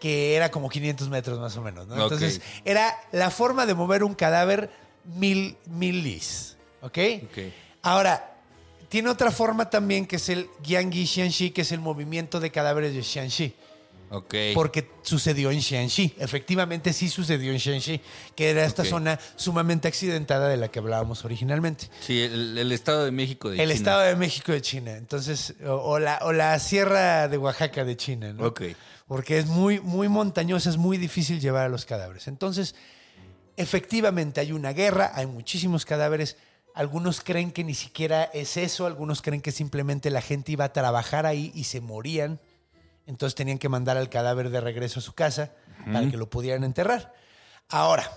[0.00, 1.86] que era como 500 metros más o menos.
[1.86, 2.02] ¿no?
[2.02, 4.70] Entonces, era la forma de mover un cadáver
[5.04, 6.56] mil, mil lis.
[6.80, 6.98] ¿Ok?
[7.24, 7.38] Ok.
[7.82, 8.39] Ahora,
[8.90, 12.92] tiene otra forma también que es el Jiangyi Xianxi, que es el movimiento de cadáveres
[12.92, 13.54] de Xianxi.
[14.12, 14.34] Ok.
[14.54, 16.14] Porque sucedió en Xianxi.
[16.18, 18.00] Efectivamente, sí sucedió en Xianxi,
[18.34, 18.88] que era esta Ok.
[18.88, 21.88] zona sumamente accidentada de la que hablábamos originalmente.
[22.00, 23.74] Sí, el, el Estado de México de El China.
[23.74, 24.96] Estado de México de China.
[24.96, 28.46] Entonces, o, o la, o la Sierra de Oaxaca de China, ¿no?
[28.48, 28.62] Ok.
[29.06, 32.26] Porque es muy, muy montañosa, es muy difícil llevar a los cadáveres.
[32.26, 32.74] Entonces,
[33.56, 36.36] efectivamente hay una guerra, hay muchísimos cadáveres.
[36.74, 40.72] Algunos creen que ni siquiera es eso, algunos creen que simplemente la gente iba a
[40.72, 42.40] trabajar ahí y se morían.
[43.06, 45.52] Entonces tenían que mandar al cadáver de regreso a su casa
[45.84, 47.12] para que lo pudieran enterrar.
[47.68, 48.08] Ahora,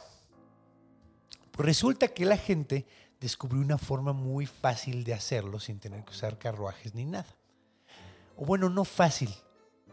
[1.58, 2.86] resulta que la gente
[3.20, 7.38] descubrió una forma muy fácil de hacerlo sin tener que usar carruajes ni nada.
[8.36, 9.34] O bueno, no fácil,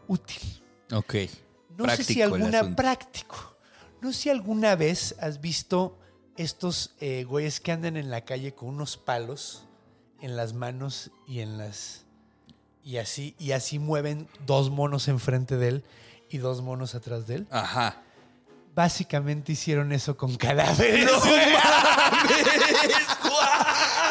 [0.07, 0.63] útil.
[0.91, 1.15] Ok.
[1.77, 3.55] No sé si alguna práctico.
[4.01, 6.00] No sé si alguna vez has visto
[6.41, 9.65] estos eh, güeyes que andan en la calle con unos palos
[10.21, 12.05] en las manos y en las
[12.83, 15.83] y así y así mueven dos monos enfrente de él
[16.29, 17.47] y dos monos atrás de él.
[17.51, 17.97] Ajá.
[18.73, 21.09] Básicamente hicieron eso con cadáveres.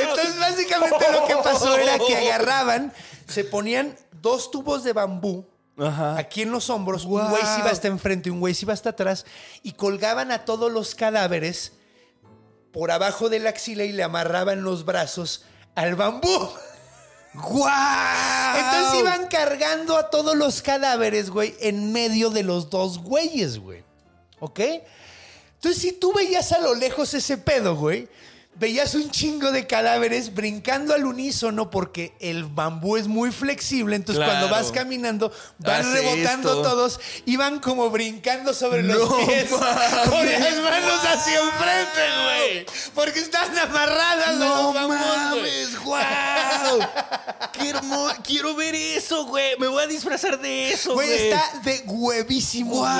[0.00, 2.92] Entonces, básicamente lo que pasó era que agarraban,
[3.26, 5.46] se ponían dos tubos de bambú
[5.78, 6.18] Ajá.
[6.18, 8.72] aquí en los hombros, un güey se iba hasta enfrente y un güey se iba
[8.72, 9.26] hasta atrás,
[9.62, 11.72] y colgaban a todos los cadáveres
[12.72, 15.44] por abajo de la axila y le amarraban los brazos
[15.74, 16.50] al bambú.
[17.34, 18.58] ¡Guau!
[18.58, 23.84] Entonces iban cargando a todos los cadáveres, güey, en medio de los dos güeyes, güey.
[24.40, 24.60] ¿Ok?
[25.54, 28.08] Entonces, si tú veías a lo lejos ese pedo, güey,
[28.54, 33.96] veías un chingo de cadáveres brincando al unísono porque el bambú es muy flexible.
[33.96, 34.32] Entonces, Claro.
[34.40, 36.62] cuando vas caminando, van Hace rebotando esto.
[36.62, 40.06] todos y van como brincando sobre los pies con las
[40.62, 42.66] manos hacia enfrente, güey.
[42.94, 45.80] Porque están amarradas ¡No los bambús, mames!
[45.82, 46.80] ¡Guau!
[47.52, 48.14] ¡Qué hermoso!
[48.24, 49.56] Quiero ver eso, güey.
[49.58, 51.08] Me voy a disfrazar de eso, güey.
[51.08, 52.92] Güey, está de huevísimo, güey.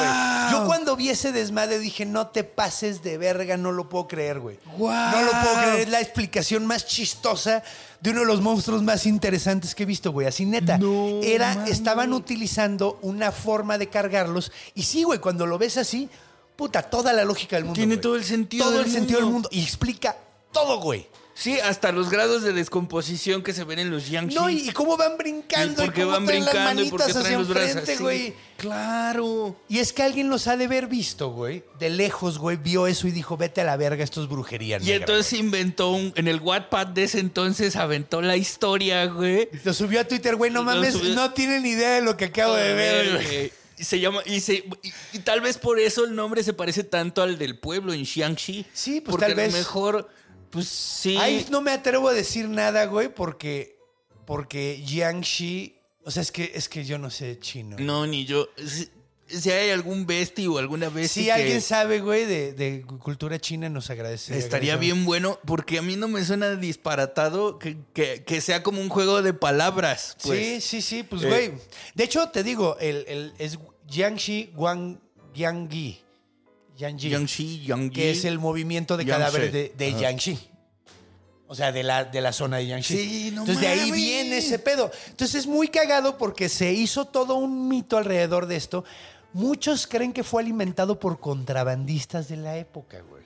[0.53, 4.40] Yo cuando vi ese desmadre dije, no te pases de verga, no lo puedo creer,
[4.40, 4.59] güey.
[4.78, 5.80] No lo puedo creer.
[5.80, 7.62] Es la explicación más chistosa
[8.01, 10.26] de uno de los monstruos más interesantes que he visto, güey.
[10.26, 10.78] Así neta.
[10.78, 14.53] No Era, estaban utilizando una forma de cargarlos.
[14.74, 16.09] Y sí, güey, cuando lo ves así,
[16.57, 17.76] puta, toda la lógica del mundo.
[17.76, 18.01] Tiene güey.
[18.03, 19.49] todo el sentido Todo del el sentido del mundo.
[19.49, 19.49] mundo.
[19.53, 20.16] Y explica
[20.53, 21.07] todo, güey.
[21.41, 24.38] Sí, hasta los grados de descomposición que se ven en los Yankees.
[24.38, 25.82] No, y, y cómo van brincando.
[25.82, 27.55] y y por qué cómo van traen las brincando y por qué manitas traen hacia
[27.57, 28.34] los enfrente, güey.
[28.59, 29.57] Claro.
[29.66, 31.64] Y es que alguien los ha de haber visto, güey.
[31.78, 34.76] De lejos, güey, vio eso y dijo, vete a la verga, esto es brujería.
[34.76, 36.12] Y negra, entonces inventó un.
[36.14, 39.47] En el Wattpad de ese entonces aventó la historia, güey.
[39.47, 39.49] güey".
[39.64, 42.55] Lo subió a Twitter, güey, no mames, subió- no tienen idea de lo que acabo
[42.55, 43.12] de ver.
[43.14, 43.53] güey.
[43.78, 44.20] Y se llama.
[44.26, 47.59] Y, se, y, y tal vez por eso el nombre se parece tanto al del
[47.59, 48.66] pueblo en Xiangxi.
[48.74, 49.47] Sí, pues, porque tal vez.
[49.55, 50.11] A lo mejor.
[50.51, 51.16] Pues sí.
[51.16, 53.76] Ahí no me atrevo a decir nada, güey, porque,
[54.26, 57.76] porque Jiangxi, o sea, es que, es que yo no sé chino.
[57.78, 58.48] No, ni yo.
[58.57, 58.88] Si,
[59.28, 61.22] si hay algún besti o alguna bestia.
[61.22, 64.36] Si que alguien sabe, güey, de, de cultura china, nos agradece.
[64.36, 68.80] Estaría bien bueno, porque a mí no me suena disparatado que, que- que sea como
[68.80, 70.16] un juego de palabras.
[70.24, 70.64] Pues.
[70.64, 71.28] sí, sí, sí, pues, Eh.
[71.28, 71.53] güey.
[71.94, 73.57] De hecho, te digo, el, el- es
[73.88, 74.51] Jiangxi
[75.34, 76.01] Jianggi.
[76.88, 77.90] Jiangxi, Yangyi.
[77.90, 79.24] que es el movimiento de Yangtze.
[79.24, 80.50] cadáveres de, de Ajá.
[81.46, 82.96] O sea, de la, de la zona de Jiangxi.
[82.96, 84.90] Sí, no Entonces de ahí viene ese pedo.
[85.08, 88.84] Entonces es muy cagado porque se hizo todo un mito alrededor de esto.
[89.32, 93.24] Muchos creen que fue alimentado por contrabandistas de la época, güey.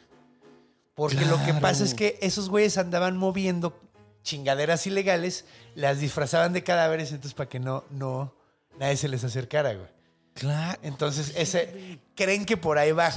[0.95, 3.79] Porque lo que pasa es que esos güeyes andaban moviendo
[4.23, 5.45] chingaderas ilegales,
[5.75, 8.35] las disfrazaban de cadáveres, entonces para que no, no,
[8.79, 9.89] nadie se les acercara, güey.
[10.35, 10.79] Claro.
[10.83, 13.13] Entonces, ese, creen que por ahí va.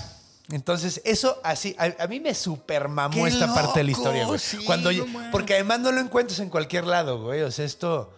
[0.49, 4.39] Entonces, eso así, a, a mí me supermamó ¡Qué esta parte de la historia, güey.
[4.39, 5.29] Sí, Cuando, no mames.
[5.31, 7.41] porque además no lo encuentras en cualquier lado, güey.
[7.41, 8.13] O sea, esto.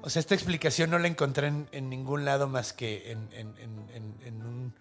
[0.00, 3.54] O sea, esta explicación no la encontré en, en ningún lado más que en, en-
[3.58, 4.74] en- en- en un,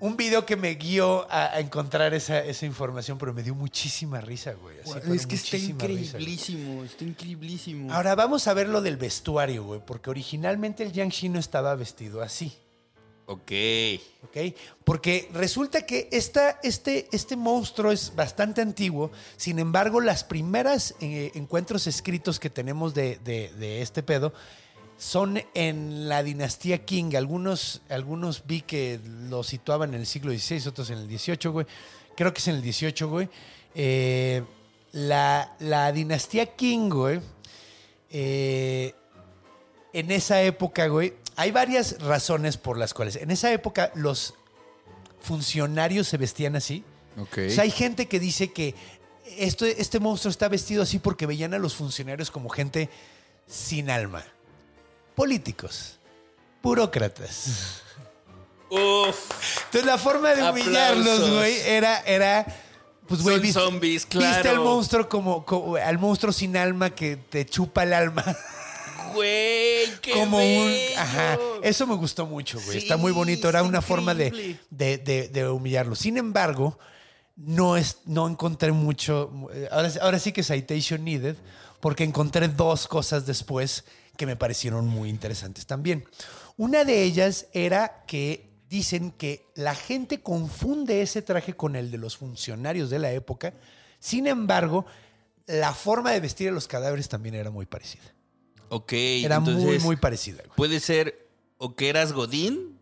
[0.00, 4.20] un video que me guió a, a encontrar esa, esa información, pero me dio muchísima
[4.22, 4.76] risa, güey.
[4.80, 7.92] así, es que está risa, increíblísimo, está increíblísimo.
[7.92, 12.22] Ahora vamos a ver lo del vestuario, güey, porque originalmente el Yang no estaba vestido
[12.22, 12.56] así.
[13.26, 13.52] Ok.
[14.24, 14.54] ¿ok?
[14.84, 21.30] Porque resulta que esta, este, este monstruo es bastante antiguo, sin embargo, las primeras eh,
[21.34, 24.32] encuentros escritos que tenemos de, de- este pedo
[24.96, 27.16] son en la dinastía Qing.
[27.16, 31.66] Algunos, algunos vi que lo situaban en el siglo XVI, otros en el XVIII, güey.
[32.16, 33.28] Creo que es en el XVIII, güey.
[33.74, 34.42] Eh,
[34.92, 37.20] la, la dinastía Qing, güey,
[38.10, 38.94] eh,
[39.92, 43.16] en esa época, güey, hay varias razones por las cuales.
[43.16, 44.34] En esa época los
[45.20, 46.84] funcionarios se vestían así.
[47.18, 47.38] Ok.
[47.48, 48.74] O sea, hay gente que dice que
[49.38, 52.90] esto, este monstruo está vestido así porque veían a los funcionarios como gente
[53.46, 54.24] sin alma.
[55.14, 55.98] Políticos,
[56.62, 57.80] burócratas.
[58.70, 59.30] Uf.
[59.66, 62.44] Entonces la forma de humillarlos, güey, era, era,
[63.06, 64.64] pues, güey, Son viste, zombies, viste al claro.
[64.64, 68.24] monstruo como, como- al monstruo sin alma que te chupa el alma.
[69.14, 70.72] Güey, qué como un.
[70.96, 71.38] Ajá.
[71.62, 72.78] Eso me gustó mucho, güey.
[72.78, 73.48] Está muy bonito.
[73.48, 75.94] Era una forma de, de, de- de humillarlo.
[75.94, 76.78] Sin embargo,
[77.36, 79.30] no, es, no encontré mucho.
[79.70, 81.36] Ahora, ahora sí que Citation Needed,
[81.80, 83.84] porque encontré dos cosas después
[84.16, 86.04] que me parecieron muy interesantes también.
[86.56, 91.98] Una de ellas era que dicen que la gente confunde ese traje con el de
[91.98, 93.54] los funcionarios de la época.
[93.98, 94.86] Sin embargo,
[95.46, 98.02] la forma de vestir a los cadáveres también era muy parecida.
[98.68, 100.38] Ok, Era muy, entonces, muy parecida.
[100.44, 100.56] güey.
[100.56, 102.78] Puede ser o que eras Godín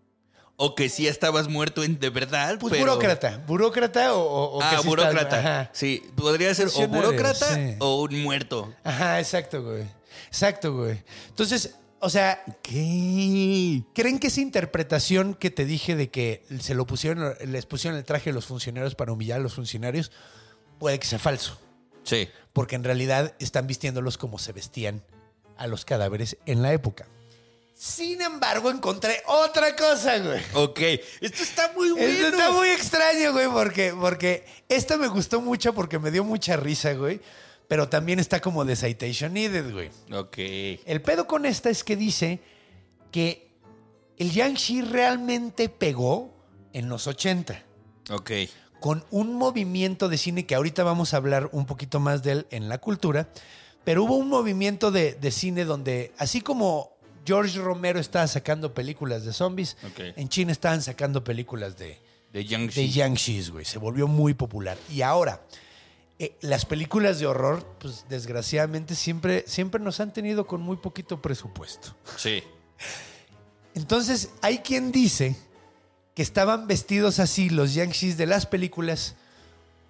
[0.56, 2.58] o que sí estabas muerto en, de verdad.
[2.58, 5.70] Pues pero- burócrata, burócrata o, o- o que Ah, sí burócrata.
[5.72, 7.74] Sí, podría ser o burócrata sí.
[7.80, 8.72] o un muerto.
[8.84, 9.84] Ajá, exacto, güey.
[10.28, 11.02] Exacto, güey.
[11.28, 13.82] Entonces, o sea, ¿Qué?
[13.94, 18.04] ¿creen que esa interpretación que te dije de que se lo pusieron, les pusieron el
[18.04, 20.10] traje a los funcionarios para humillar a los funcionarios,
[20.78, 21.58] puede que sea falso?
[22.04, 22.28] Sí.
[22.52, 25.02] Porque en realidad están vistiéndolos como se vestían
[25.56, 27.06] a los cadáveres en la época.
[27.74, 30.40] Sin embargo, encontré otra cosa, güey.
[30.54, 30.78] Ok.
[31.20, 32.06] Esto está muy bueno.
[32.06, 36.56] Esto está muy extraño, güey, porque, porque esta me gustó mucho porque me dio mucha
[36.56, 37.20] risa, güey.
[37.66, 39.90] Pero también está como de Citation Needed, güey.
[40.12, 40.36] Ok.
[40.84, 42.40] El pedo con esta es que dice
[43.10, 43.50] que
[44.16, 46.32] el Yang realmente pegó
[46.72, 47.62] en los 80
[48.10, 48.30] Ok.
[48.78, 52.46] con un movimiento de cine que ahorita vamos a hablar un poquito más de él
[52.50, 53.28] en la cultura,
[53.84, 56.92] pero hubo un movimiento de, de cine donde, así como
[57.24, 62.00] George Romero estaba sacando películas de zombies, en China estaban sacando películas de,
[62.32, 63.64] De güey.
[63.64, 64.78] Se volvió muy popular.
[64.90, 65.42] Y ahora,
[66.18, 71.20] eh, las películas de horror, pues desgraciadamente siempre, siempre nos han tenido con muy poquito
[71.20, 71.94] presupuesto.
[72.16, 72.42] Sí.
[73.74, 75.36] Entonces, hay quien dice
[76.14, 79.14] que estaban vestidos así los Yankees de las películas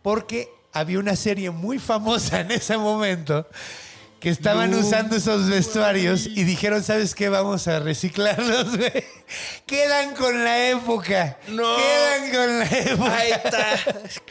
[0.03, 3.46] porque había una serie muy famosa en ese momento
[4.20, 7.28] que estaban usando esos vestuarios y dijeron, ¿sabes qué?
[7.28, 9.04] Vamos a reciclarlos, güey.
[9.66, 11.38] Quedan con la época.
[11.48, 11.76] No.
[11.76, 13.16] Quedan con la época.
[13.16, 13.78] Ahí está.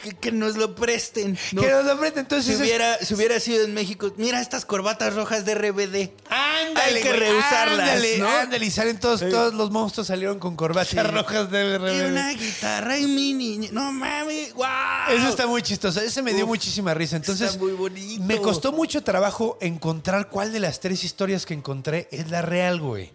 [0.02, 1.38] que, que nos lo presten.
[1.52, 1.62] ¿no?
[1.62, 2.20] Que nos lo presten.
[2.20, 6.10] Entonces, Si es- hubiera, si hubiera sido en México, mira estas corbatas rojas de RBD.
[6.28, 8.28] Ándale, Hay que reusarlas, ándale, ¿no?
[8.28, 12.06] ándale, y salen todos, todos los monstruos salieron con corbatas rojas de Y RBD.
[12.10, 13.68] una guitarra y mi niña.
[13.72, 14.66] No mames, wow.
[15.10, 16.00] Eso está muy chistoso.
[16.00, 17.16] Ese me dio Uf, muchísima risa.
[17.16, 18.22] Entonces, está muy bonito.
[18.22, 22.80] me costó mucho trabajo encontrar cuál de las tres historias que encontré es la real,
[22.80, 23.10] güey.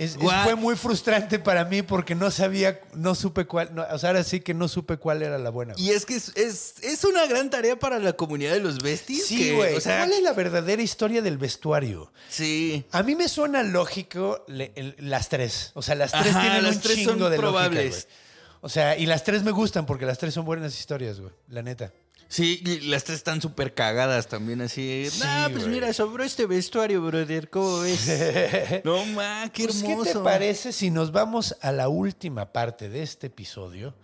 [0.00, 0.44] Es- es- Guau.
[0.44, 4.24] fue muy frustrante para mí porque no sabía, no supe cuál, no, o sea, ahora
[4.24, 5.74] sí que no supe cuál era la buena.
[5.76, 9.26] Y es que es, es, es una gran tarea para la comunidad de los besties.
[9.26, 9.74] Sí, que, güey.
[9.76, 12.12] O sea, ¿Cuál es la verdadera historia del vestuario?
[12.30, 12.84] sí.
[12.92, 15.72] A mí me suena lógico le- el- las tres.
[15.74, 17.84] O sea, las tres Ajá, tienen las un tres chingo son de probables.
[17.94, 18.20] lógica, güey.
[18.62, 21.32] O sea, y las tres me gustan porque las tres son buenas historias, güey.
[21.48, 21.92] La neta.
[22.32, 25.08] Sí, y las tres están súper cagadas también, así.
[25.10, 27.50] Sí, nah, pues mira, sobró este vestuario, brother.
[27.50, 28.06] ¿Cómo ves?
[28.84, 30.04] no, ma, qué Pues, hermoso.
[30.04, 33.94] ¿Qué te parece si nos vamos a la última parte de este episodio?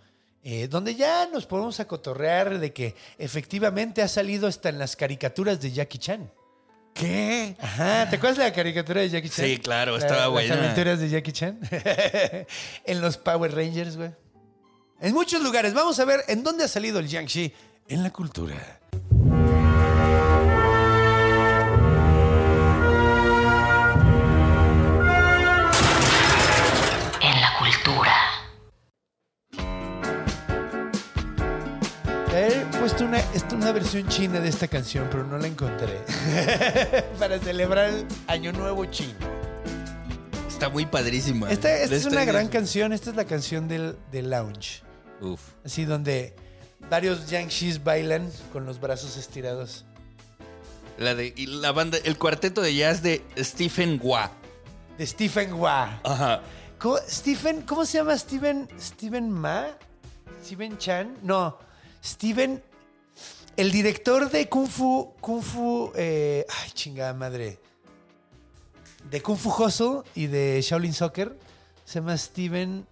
[0.43, 5.59] eh, donde ya nos podemos acotorrear de que efectivamente ha salido hasta en las caricaturas
[5.59, 6.31] de Jackie Chan.
[6.93, 7.55] ¿Qué?
[7.59, 9.45] Ajá, ¿te acuerdas de la caricatura de Jackie Chan?
[9.45, 10.55] Sí, claro, La- estaba buena.
[10.55, 11.59] Las aventuras de Jackie Chan.
[12.85, 14.11] en los Power Rangers, güey.
[15.01, 15.73] En muchos lugares.
[15.73, 17.53] Vamos a ver en dónde ha salido el Yang-Chi
[17.89, 18.79] en la cultura.
[27.21, 28.13] En la cultura.
[32.33, 35.97] He puesto una, esta- una versión china de esta canción, pero no la encontré.
[37.19, 39.15] Para celebrar el Año Nuevo chino.
[40.47, 41.49] Está muy padrísima.
[41.51, 42.93] Esta, esta es una gran canción.
[42.93, 44.83] Esta es la canción del, del lounge.
[45.21, 45.41] Uf.
[45.65, 46.35] Así donde
[46.89, 49.85] varios Yangshis bailan con los brazos estirados.
[50.97, 54.31] La de y la banda, el cuarteto de jazz de Stephen Gua.
[54.97, 55.99] De Stephen Hua.
[56.03, 56.41] Ajá.
[56.79, 58.67] ¿Cómo, Stephen, ¿cómo se llama Stephen?
[58.79, 59.67] ¿Stephen Ma?
[60.43, 61.17] ¿Steven Chan?
[61.23, 61.57] No.
[62.03, 62.63] Steven.
[63.55, 65.13] El director de Kung Fu.
[65.19, 65.91] Kung Fu.
[65.95, 67.59] eh, ay, chingada madre.
[69.09, 71.37] De Kung Fu Hustle y de Shaolin Soccer.
[71.83, 72.85] Se llama Steven.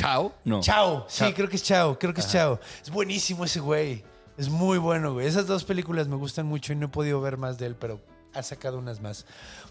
[0.00, 0.32] Chao.
[0.44, 0.60] No.
[0.60, 1.06] Chao.
[1.08, 1.34] Sí, Chao.
[1.34, 1.98] creo que es Chao.
[1.98, 2.58] Creo que es Chao.
[2.82, 4.02] Es buenísimo ese güey.
[4.38, 5.26] Es muy bueno, güey.
[5.26, 8.00] Esas dos películas me gustan mucho y no he podido ver más de él, pero
[8.32, 9.26] ha sacado unas más.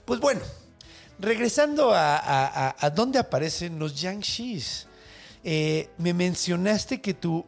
[0.05, 0.41] Pues bueno,
[1.17, 4.87] regresando a, a- a- a dónde aparecen los Yangshis.
[5.43, 7.45] Eh, me mencionaste que tu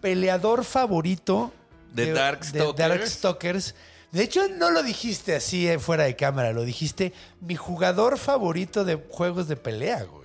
[0.00, 1.52] peleador favorito
[1.92, 3.22] De Darkstalkers.
[3.22, 3.74] Darkstalkers-
[4.12, 8.84] De hecho, no lo dijiste así eh, fuera de cámara, lo dijiste mi jugador favorito
[8.84, 10.23] de juegos de pelea, güey.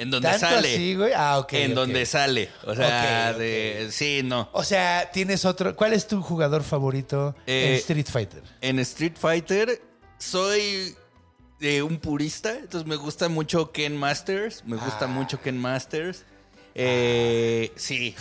[0.00, 0.72] En donde ¿Tanto sale.
[0.74, 1.12] así, güey?
[1.14, 1.52] Ah, ok.
[1.52, 1.76] en ok.
[1.76, 2.48] donde sale.
[2.64, 3.88] O sea, de.
[3.92, 4.48] Sí, no.
[4.52, 5.76] O sea, tienes otro.
[5.76, 8.42] ¿Cuál es tu jugador favorito en Eh, Street Fighter?
[8.62, 9.80] En Street Fighter
[10.16, 10.94] soy
[11.60, 14.64] eh, un purista, entonces me gusta mucho Ken Masters.
[14.64, 15.08] Me gusta Ah.
[15.08, 16.24] mucho Ken Masters.
[16.74, 18.14] Eh, Sí.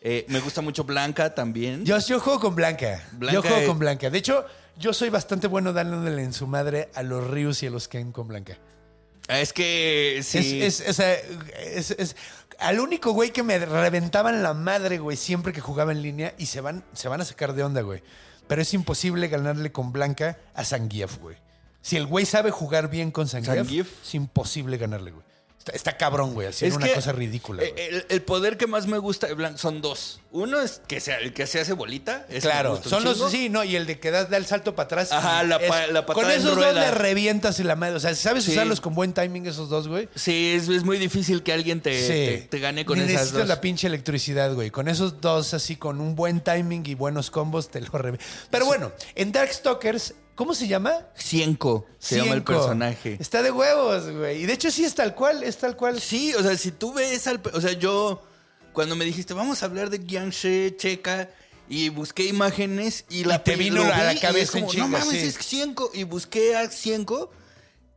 [0.00, 1.84] Eh, me gusta mucho Blanca también.
[1.84, 3.04] Yo, yo juego con Blanca.
[3.12, 4.08] Blanca yo juego con Blanca.
[4.10, 4.44] De hecho,
[4.76, 8.12] yo soy bastante bueno dándole en su madre a los Ryus y a los Ken
[8.12, 8.56] con Blanca.
[9.28, 10.62] Es que sí.
[10.62, 12.16] Es, es, o sea, es- es-
[12.58, 16.46] al único güey que me reventaban la madre, güey, siempre que jugaba en línea y
[16.46, 18.02] se van, se van a sacar de onda, güey.
[18.48, 21.36] Pero es imposible ganarle con Blanca a Zangief, güey.
[21.82, 23.54] Si el güey sabe jugar bien con Zangief.
[24.02, 25.24] es imposible ganarle, güey.
[25.68, 26.48] Está, está cabrón, güey.
[26.48, 27.62] Así es una cosa ridícula.
[27.62, 27.74] eh.
[27.76, 30.20] El, el poder que más me gusta de son dos.
[30.30, 32.26] Uno es que se, el que se hace bolita.
[32.40, 33.30] Claro, son los chingo.
[33.30, 35.12] sí, no, y el de que das, da el salto para atrás.
[35.12, 37.96] Ajá, y la pa- la patada Con en esos dos le revientas en la madre.
[37.96, 38.52] O sea, sabes Sí.
[38.52, 40.08] usarlos con buen timing, esos dos, güey.
[40.14, 43.40] Sí, es, es muy difícil que alguien te, te- te gane con Ni esas necesitas
[43.40, 43.48] dos.
[43.48, 44.70] la pinche electricidad, güey.
[44.70, 48.26] Con esos dos, así, con un buen timing y buenos combos, te lo revientas.
[48.50, 50.92] Pero bueno, en Darkstalkers, ¿cómo se llama?
[51.18, 53.16] Cienco se llama el personaje.
[53.20, 54.42] Está de huevos, güey.
[54.42, 56.00] Y de hecho sí es tal cual, es tal cual.
[56.00, 57.40] Sí, o sea, si tú ves al...
[57.52, 58.22] O sea, yo...
[58.72, 61.28] Cuando me dijiste, vamos a hablar de Guianche, Checa...
[61.70, 64.84] Y busqué imágenes y la te pe- vino a la y cabeza como, en chinga,
[64.86, 65.26] No mames, sí.
[65.26, 65.90] es Cienco.
[65.92, 67.30] Y busqué a Cienco.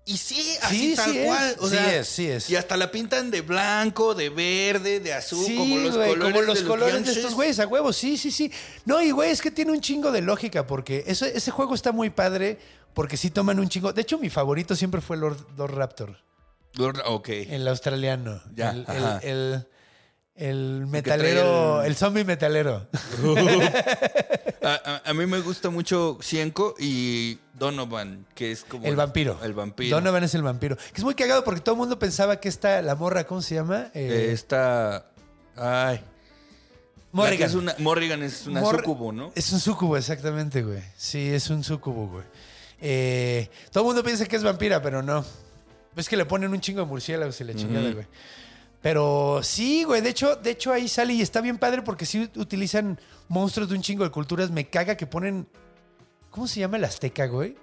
[0.04, 1.26] Y sí, así Sí, tal sí es.
[1.28, 1.56] cual.
[1.70, 2.50] Sí es, sí es.
[2.50, 6.34] Y hasta la pintan de blanco, de verde, de azul, Sí, como los güey, colores,
[6.34, 8.52] como los de colores de estos güeyes, a huevos, sí, sí, sí.
[8.86, 11.92] No, y güey, es que tiene un chingo de lógica porque eso, ese juego está
[11.92, 12.58] muy padre
[12.96, 13.94] porque sí toman un chingo.
[13.94, 16.18] De hecho, mi favorito siempre fue Lord, Lord Raptor,
[17.06, 17.30] Ok.
[17.30, 18.42] el australiano.
[18.56, 19.20] Ya, el, ajá.
[19.24, 19.68] el, el-
[20.42, 21.88] el metalero, el...
[21.88, 22.88] el- zombie metalero.
[24.64, 24.74] A,
[25.06, 28.86] a- a mí me gusta mucho Cienco y Donovan, que es como...
[28.86, 29.40] El vampiro.
[29.44, 29.98] El vampiro.
[29.98, 30.76] Donovan es el vampiro.
[30.78, 33.56] Que es muy cagado porque todo el mundo pensaba que esta, la morra, ¿cómo se
[33.56, 33.88] llama?
[33.96, 35.08] Eh, Eh, Esta...
[35.56, 36.02] Ay.
[37.12, 37.50] Morrigan.
[37.50, 39.32] Es una, Morrigan es una Mor- sucubo, ¿no?
[39.36, 40.82] Es un sucubo, exactamente, güey.
[40.96, 42.24] Sí, es un sucubo, güey.
[42.80, 45.26] Eh, todo el mundo piensa que es vampira, pero no.
[45.96, 48.06] Es que le ponen un chingo de murciélagos y la chingada, güey.
[48.82, 50.02] Pero sí, güey.
[50.02, 53.76] De hecho, de hecho, ahí sale y está bien padre porque sí utilizan monstruos de
[53.76, 54.50] un chingo de culturas.
[54.50, 55.48] Me caga que ponen.
[56.32, 57.54] ¿Cómo se llama el azteca, güey?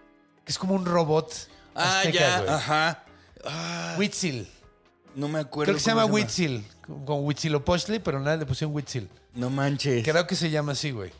[0.44, 1.32] Que es como un robot.
[1.74, 2.50] Ah, azteca, ya, güey.
[2.50, 3.04] ajá.
[3.44, 4.48] Ah, Huitzil.
[5.14, 5.72] no me acuerdo.
[5.72, 6.64] Creo que se cómo llama Huitzil.
[6.86, 9.08] Con Huitzilopochtli, pero nada, le pusieron Huitzil.
[9.34, 10.04] No manches.
[10.04, 11.12] Creo que se llama así, güey.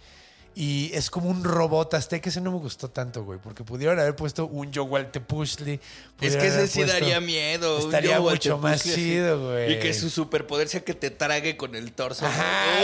[0.55, 2.29] Y es como un robot azteca.
[2.31, 3.39] Ese no me gustó tanto, güey.
[3.39, 5.75] Porque pudieron haber puesto un Yowaltepushli.
[5.75, 5.81] Es
[6.17, 7.79] pudieron que ese sí puesto- daría miedo.
[7.79, 9.75] Estaría mucho más chido, güey.
[9.75, 12.27] Y que su superpoder sea que te trague con el torso.
[12.27, 12.81] Ajá.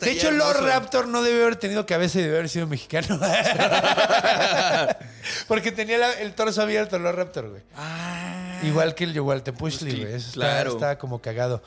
[0.00, 0.66] De hecho, Lord hermoso.
[0.74, 3.20] Raptor no debe haber tenido cabeza y debe haber sido mexicano.
[5.48, 7.62] Porque tenía la- el torso abierto, Lord Raptor, güey.
[7.76, 8.60] Ah.
[8.62, 9.12] Igual que el
[9.58, 10.14] Pues sí, güey.
[10.14, 10.72] Eso está- claro.
[10.72, 11.62] estaba como cagado.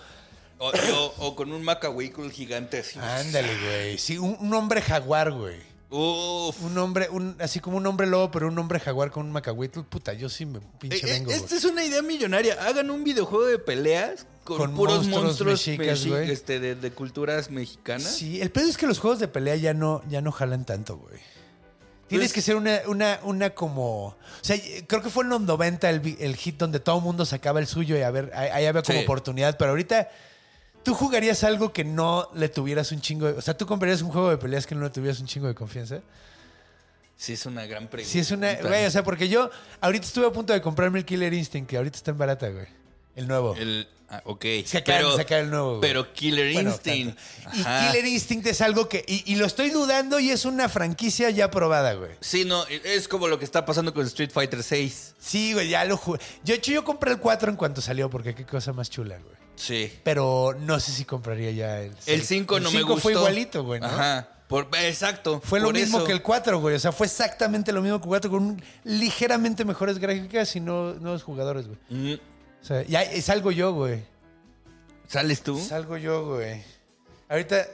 [0.58, 2.98] O, o- o con un macahuícul gigante así.
[3.00, 3.98] Ándale, güey.
[3.98, 5.58] Sí, un, un hombre jaguar, güey.
[5.90, 6.62] Uf.
[6.64, 9.82] Un hombre, un, así como un hombre lobo, pero un hombre jaguar con un macahuitl.
[9.82, 11.38] Puta, yo sí me pinche Eh, eh, vengo, güey.
[11.38, 12.58] Esta es una idea millonaria.
[12.66, 16.32] Hagan un videojuego de peleas con, Con puros monstruos monstruos, mexicas, mexi- güey.
[16.32, 18.16] este, de, de culturas mexicanas.
[18.16, 20.98] Sí, el pedo es que los juegos de pelea ya no, ya no jalan tanto,
[20.98, 21.20] güey.
[22.08, 24.08] Tienes Pues- que ser una, una, una como.
[24.08, 27.04] O sea, creo que fue en los 90 el, vi- el hit donde todo el
[27.04, 29.04] mundo sacaba el suyo y a ver, ahí ahí había como Sí.
[29.04, 29.58] oportunidad.
[29.58, 30.10] Pero ahorita,
[30.86, 33.34] tú jugarías algo que no le tuvieras un chingo de.
[33.34, 35.56] O sea, tú comprarías un juego de peleas que no le tuvieras un chingo de
[35.56, 36.00] confianza.
[37.18, 38.12] Sí, es una gran pregunta.
[38.12, 38.54] Sí, es una.
[38.54, 39.50] Güey, o sea, porque yo
[39.82, 42.68] ahorita estuve a punto de comprarme el Killer Instinct, que ahorita está en barata, güey.
[43.16, 43.56] El nuevo.
[43.56, 44.46] El, ah, ok.
[44.66, 45.82] Se acaban de sacar el nuevo, güey.
[45.82, 47.18] Pero Killer Bueno, Instinct.
[47.54, 47.58] Y.
[47.64, 49.04] Killer Instinct es algo que.
[49.08, 52.12] Y, y lo estoy dudando y es una franquicia ya probada, güey.
[52.20, 55.16] Sí, no, es como lo que está pasando con Street Fighter 6.
[55.18, 56.20] Sí, güey, ya lo jugué.
[56.44, 59.18] Yo, de hecho, yo compré el 4 en cuanto salió, porque qué cosa más chula,
[59.18, 59.45] güey.
[59.56, 59.92] Sí.
[60.04, 63.02] Pero no sé si compraría ya el El 5 no me gustó.
[63.02, 63.88] fue igualito, güey, ¿no?
[63.88, 64.30] Ajá.
[64.48, 65.42] Por- exacto.
[65.44, 66.08] Fue lo mismo eso.
[66.08, 66.76] que el 4, güey.
[66.76, 70.60] O sea, fue exactamente lo mismo que el 4 con un- ligeramente mejores gráficas y
[70.60, 71.78] no, nuevos jugadores, güey.
[71.90, 72.14] Mm,
[72.62, 74.04] O sea, ya es algo yo, güey.
[75.08, 75.58] ¿Sales tú?
[75.58, 76.64] Es algo yo, güey.
[77.30, 77.66] Ahorita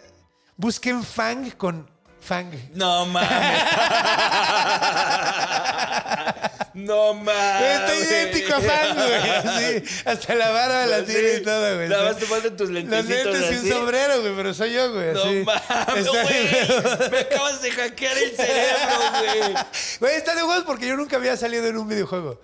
[0.57, 1.89] busquen Fang con
[2.21, 2.51] Fang.
[2.73, 3.29] No mames.
[6.73, 7.79] no mames.
[7.79, 9.13] Estoy idéntico a Fang, güey.
[9.29, 11.05] Así, hasta la barba la Sí.
[11.05, 11.89] tiene y todo, güey.
[11.89, 14.91] Nada más te faltan tus Los lentecitos lentes y un sombrero, güey, pero soy yo,
[14.93, 15.13] güey.
[15.13, 15.43] No así.
[15.45, 17.09] mames, Está- güey.
[17.11, 19.53] Me acabas de hackear el cerebro, güey.
[19.99, 22.39] Güey, está de huevos porque yo nunca había salido en un videojuego.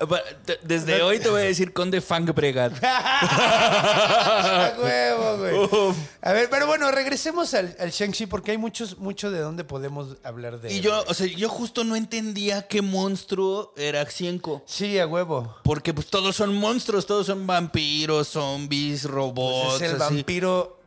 [0.46, 2.74] Te- Desde hoy te voy a decir Conde Fang Bregat.
[2.84, 5.96] A huevo, güey.
[6.22, 10.18] A ver, pero bueno, regresemos al, al Shang-Chi porque hay muchos, mucho de dónde podemos
[10.24, 10.82] hablar de Y él.
[10.82, 14.64] yo, o sea, yo justo no entendía qué monstruo era Xienko.
[14.66, 15.58] Sí, a huevo.
[15.64, 19.78] Porque pues todos son monstruos, todos son vampiros, zombies, robots.
[19.78, 20.16] Pues es el así.
[20.16, 20.80] vampiro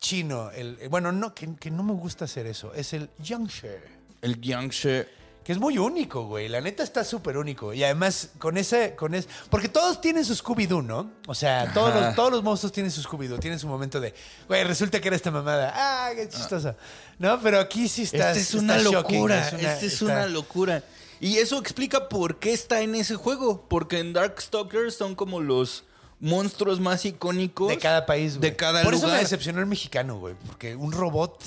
[0.00, 0.50] chino.
[0.50, 2.72] El, eh, bueno, no, que, que no me gusta hacer eso.
[2.74, 3.80] Es el Yangshe.
[4.22, 5.08] El Yangshe.
[5.42, 6.48] Que es muy único, güey.
[6.48, 7.72] La neta está súper único.
[7.72, 9.28] Y además, con ese, con ese.
[9.48, 11.12] Porque todos tienen su Scooby-Doo, ¿no?
[11.28, 12.06] O sea, todos Ajá.
[12.06, 13.38] los, todos los monstruos tienen su Scooby-Doo.
[13.38, 14.12] Tienen su momento de,
[14.48, 15.72] güey, resulta que era esta mamada.
[15.74, 16.74] Ah, qué chistosa.
[17.20, 18.32] No, pero aquí sí está.
[18.32, 19.46] Esta es está una locura.
[19.46, 20.82] es una- Esta es está- una locura.
[21.20, 23.66] Y eso explica por qué está en ese juego.
[23.68, 25.84] Porque en Darkstalkers son como los
[26.20, 28.50] monstruos más icónicos De cada país, güey.
[28.50, 29.18] De cada Por eso lugar.
[29.18, 30.34] me decepcionó el mexicano, güey.
[30.46, 31.42] Porque un robot.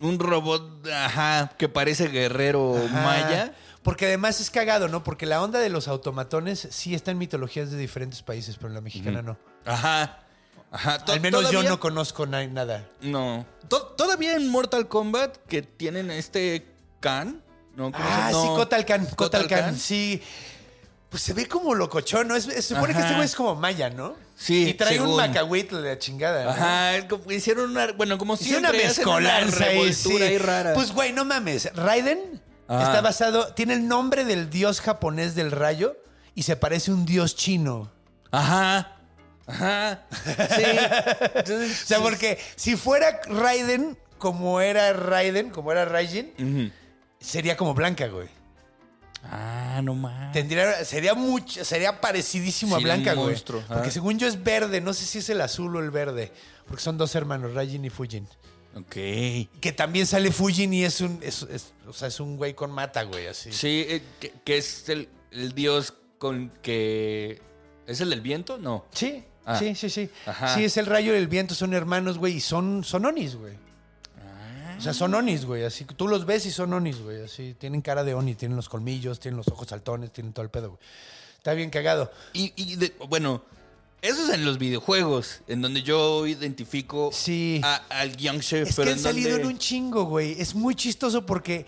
[0.00, 3.02] Un robot, ajá, que parece guerrero Ajá.
[3.02, 3.54] maya.
[3.82, 5.02] Porque además es cagado, ¿no?
[5.04, 8.74] Porque la onda de los automatones sí está en mitologías de diferentes países, pero en
[8.74, 9.38] la mexicana no.
[9.64, 10.20] Ajá.
[10.70, 10.94] Ajá.
[11.06, 12.88] Al menos yo no conozco na- nada.
[13.02, 13.44] No.
[13.68, 16.66] To- Todavía en Mortal Kombat que tienen este
[17.00, 17.42] Khan.
[17.76, 17.92] ¿No?
[17.92, 18.42] ¿Cómo se- Ah, no.
[18.42, 19.06] sí, Khan,
[19.48, 19.78] Khan.
[19.78, 20.22] sí.
[21.08, 22.36] Pues se ve como locochón, ¿no?
[22.36, 24.14] Es, se supone que este güey es como maya, ¿no?
[24.36, 26.44] Sí, Y trae un macahuitl de la chingada.
[26.44, 26.50] ¿no?
[26.50, 26.92] Ajá,
[27.30, 27.90] hicieron una.
[27.92, 30.22] Bueno, como Sí, una mezcolanza ahí, sí.
[30.22, 30.72] ahí rara.
[30.74, 31.74] Pues, güey, no mames.
[31.74, 32.84] Raiden Ajá.
[32.84, 33.52] está basado...
[33.54, 35.96] Tiene el nombre del dios japonés del rayo
[36.36, 37.90] y se parece a un dios chino.
[38.30, 38.96] Ajá.
[39.48, 40.04] Ajá.
[40.24, 40.62] Sí.
[41.34, 46.70] Entonces, O sea, porque si fuera Raiden como era Raiden, como era Raijin, Ujú.
[47.20, 48.28] Sería como Blanca, güey.
[49.22, 50.32] Ah, no más.
[50.32, 53.28] Tendría, sería mucho, sería parecidísimo a Blanca, güey.
[53.28, 53.62] monstruo.
[53.68, 56.32] Porque según yo es verde, no sé si es el azul o el verde.
[56.66, 58.26] Porque son dos hermanos, Raijin y Fujin.
[58.74, 58.92] Ok.
[59.60, 62.70] Que también sale Fujin y es un, es, es- o sea, es un güey con
[62.70, 63.52] mata, güey, así.
[63.52, 67.42] Sí, eh, que, que es el, el dios con que.
[67.86, 68.56] ¿Es el del viento?
[68.58, 68.86] No.
[68.92, 69.58] Sí, Ah.
[69.58, 70.08] sí, sí, sí.
[70.26, 70.54] Ajá.
[70.54, 73.54] Sí, es el rayo y el viento, son hermanos, güey, y son, son onis, güey.
[74.80, 77.54] O sea, son onis, güey, así que tú los ves y son onis, güey, así.
[77.58, 80.70] Tienen cara de oni, tienen los colmillos, tienen los ojos saltones, tienen todo el pedo,
[80.70, 80.80] güey.
[81.36, 82.10] Está bien cagado.
[82.32, 83.42] Y, y de- bueno,
[84.02, 87.60] eso es en los videojuegos, en donde yo identifico Sí.
[87.62, 90.40] a- al Yangshe, Es pero que han en salido donde- en un chingo, güey.
[90.40, 91.66] Es muy chistoso porque,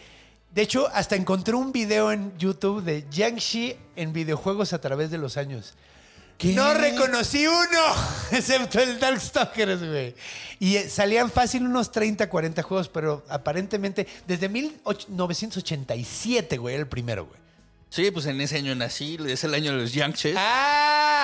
[0.54, 5.18] de hecho, hasta encontré un video en YouTube de Jiangxi en videojuegos a través de
[5.18, 5.74] los años.
[6.43, 6.53] ¿Qué?
[6.55, 7.95] No reconocí uno,
[8.32, 10.12] excepto el Darkstalkers, güey.
[10.59, 16.88] Y eh, salían fácil unos 30, 40 juegos, pero aparentemente desde 1987, güey, era el
[16.88, 17.40] primero, güey.
[17.90, 20.34] Sí, pues en ese año nací, es el año de los Yangshes.
[20.36, 21.20] ¡Ah!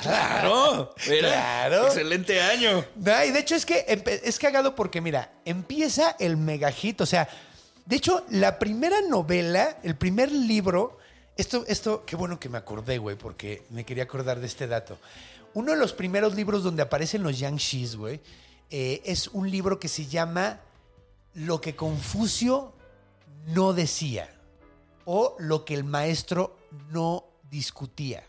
[0.02, 0.92] ¡Claro!
[1.06, 1.86] Era Claro.
[1.86, 2.84] Excelente año.
[2.96, 3.86] No, y de hecho es que
[4.24, 7.00] es cagado porque, mira, empieza el mega hit.
[7.02, 7.28] O sea,
[7.84, 10.98] de hecho, la primera novela, el primer libro,
[11.36, 14.98] esto, esto, qué bueno que me acordé, güey, porque me quería acordar de este dato.
[15.54, 18.20] Uno de los primeros libros donde aparecen los Yangshis, güey,
[18.70, 20.60] eh, es un libro que se llama
[21.34, 22.72] Lo que Confucio
[23.48, 24.28] no decía
[25.04, 26.56] o lo que el maestro
[26.90, 28.24] no discutía.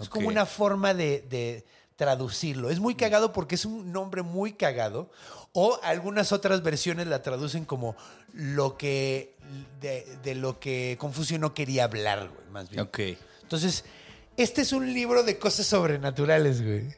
[0.00, 1.64] Es como una forma de, de
[1.96, 2.70] traducirlo.
[2.70, 5.10] Es muy cagado porque es un nombre muy cagado.
[5.52, 7.94] O algunas otras versiones la traducen como
[8.32, 9.36] lo que
[9.80, 12.82] de, de lo que Confucio no quería hablar, güey, más bien.
[12.82, 13.00] Ok.
[13.42, 13.84] Entonces,
[14.36, 16.94] este es un libro de cosas sobrenaturales, güey.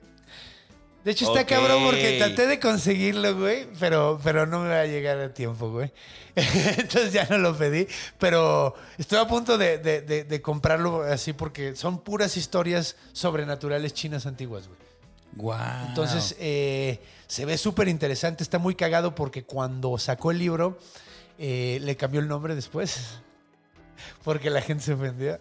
[1.05, 4.87] De hecho, está cabrón porque traté de conseguirlo, güey, pero, pero no me va a
[4.87, 5.93] llegar a tiempo, güey.
[6.35, 7.87] Entonces ya no lo pedí,
[8.19, 13.93] pero estoy a punto de, de- de- de comprarlo así porque son puras historias sobrenaturales
[13.93, 14.79] chinas antiguas, güey.
[15.37, 15.89] Wow.
[15.89, 20.79] Entonces, eh, se ve súper interesante, está muy cagado porque cuando sacó el libro,
[21.39, 23.19] eh, le cambió el nombre después.
[24.23, 25.39] Porque la gente se ofendió.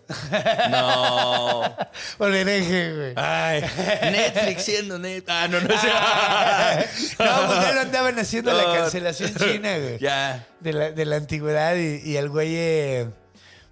[0.70, 1.76] No.
[2.18, 3.14] Por hereje, güey.
[3.16, 3.62] Ay,
[4.02, 5.24] Netflix siendo net.
[5.28, 5.88] Ah, no, no sé.
[7.24, 10.00] No, pues ya lo andaban haciendo la cancelación china, güey.
[10.00, 10.48] Ya.
[10.60, 13.10] De la, de la antigüedad y, y el güey, eh,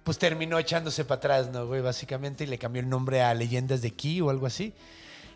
[0.04, 1.80] pues terminó echándose para atrás, ¿no, güey?
[1.80, 4.74] Básicamente, y le cambió el nombre a Leyendas de Ki o algo así.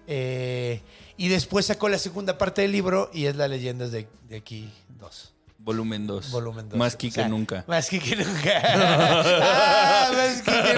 [0.07, 0.81] Eh,
[1.17, 4.73] y después sacó la segunda parte del libro y es la Leyendas de, de Ki
[5.01, 5.33] 2.
[5.67, 6.31] Volumen 2.
[6.31, 6.79] Volumen 2.
[6.79, 7.65] Más ki que nunca.
[7.67, 8.63] Más que nunca.
[9.43, 10.75] ah, más ki que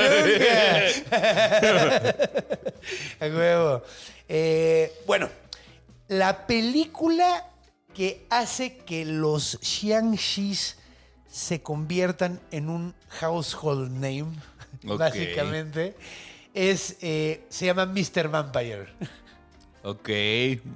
[1.20, 2.16] nunca.
[3.20, 3.82] A huevo.
[4.26, 5.28] Eh, bueno,
[6.08, 7.44] la película
[7.92, 10.78] que hace que los Xiangxis
[11.30, 14.32] se conviertan en un household name,
[14.84, 15.96] básicamente,
[16.54, 18.28] es, eh, se llama Mr.
[18.28, 18.88] Vampire.
[19.88, 20.08] Ok,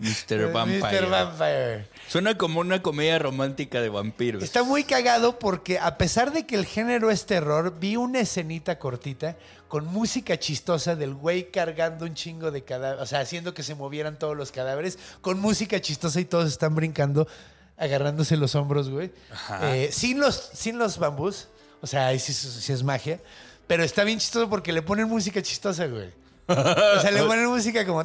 [0.00, 0.50] Mr.
[0.52, 1.02] Vampire.
[1.02, 1.10] Mr.
[1.10, 1.86] Vampire.
[2.08, 4.42] Suena como una comedia romántica de vampiros.
[4.42, 8.78] Está muy cagado porque a pesar de que el género es terror, vi una escenita
[8.78, 9.36] cortita
[9.68, 13.74] con música chistosa del güey cargando un chingo de cadáveres, o sea, haciendo que se
[13.74, 17.28] movieran todos los cadáveres, con música chistosa y todos están brincando,
[17.76, 19.12] agarrándose los hombros, güey.
[19.60, 21.48] Eh, sin, los, sin los bambús,
[21.82, 23.20] o sea, ahí sí, sí es magia,
[23.66, 26.21] pero está bien chistoso porque le ponen música chistosa, güey.
[26.48, 28.04] O sea, le ponen música como...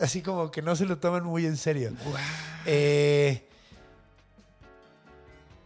[0.00, 1.92] Así como que no se lo toman muy en serio.
[2.66, 3.46] Eh,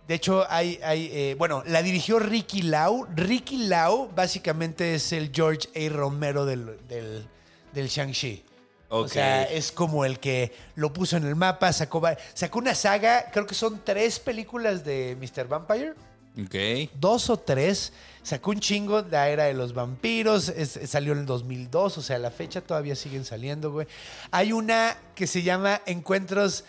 [0.06, 0.78] de hecho, hay...
[0.82, 3.06] hay eh, bueno, la dirigió Ricky Lau.
[3.14, 5.92] Ricky Lau básicamente es el George A.
[5.92, 7.26] Romero del, del,
[7.72, 8.44] del Shang-Chi.
[8.90, 9.08] O Ok.
[9.08, 12.00] sea, es como el que lo puso en el mapa, sacó,
[12.34, 15.48] sacó una saga, creo que son tres películas de Mr.
[15.48, 15.94] Vampire
[16.40, 16.90] Ok.
[16.94, 17.92] dos o tres.
[18.24, 20.48] Sacó un chingo la era de los vampiros.
[20.48, 23.86] es- salió en el 2002, o sea, a la fecha todavía siguen saliendo, güey.
[24.32, 26.64] Hay una que se llama Encuentros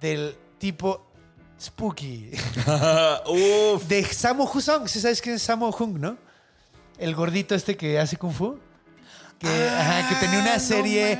[0.00, 1.04] del tipo
[1.60, 2.30] Spooky.
[3.26, 3.84] Uf.
[3.86, 4.88] De Sammo Husong.
[4.88, 6.16] ¿Sí sabes quién es Sammo Hung, no?
[6.96, 8.58] El gordito este que hace Kung Fu.
[9.40, 11.18] Que, ajá, que tenía una serie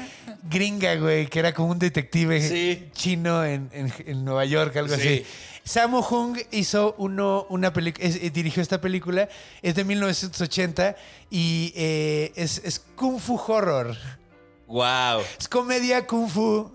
[0.49, 2.89] gringa, güey, que era como un detective Sí.
[2.93, 5.01] chino en, en- en Nueva York, algo Sí.
[5.01, 5.27] así.
[5.65, 9.29] Sammo Hung hizo uno, una película, dirigió esta película,
[9.63, 10.97] es de 1980
[11.31, 13.97] y eh, es, es Kung Fu Horror.
[14.67, 15.23] Wow.
[15.39, 16.71] Es comedia Kung Fu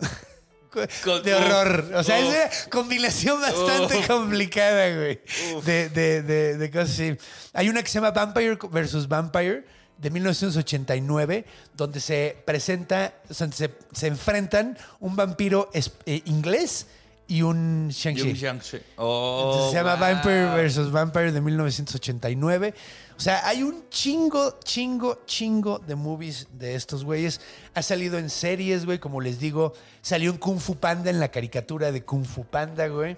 [1.23, 1.91] de horror.
[1.95, 5.21] O sea, es una combinación bastante complicada, güey.
[5.65, 7.17] De, de, de, de cosas así.
[7.53, 9.63] Hay una que se llama Vampire versus Vampire
[9.97, 11.45] de 1989,
[11.75, 16.87] donde se presenta, o sea, se, se enfrentan un vampiro es- eh, inglés
[17.27, 18.33] y un Shang-Chi.
[18.33, 18.77] Shang-Chi.
[18.97, 20.01] Oh, se llama wow.
[20.01, 20.91] Vampire vs.
[20.91, 22.73] Vampire de 1989.
[23.17, 27.39] O sea, hay un chingo, chingo, chingo de movies de estos güeyes.
[27.73, 28.99] Ha salido en series, güey.
[28.99, 32.87] Como les digo, salió en Kung Fu Panda, en la caricatura de Kung Fu Panda,
[32.89, 33.15] güey.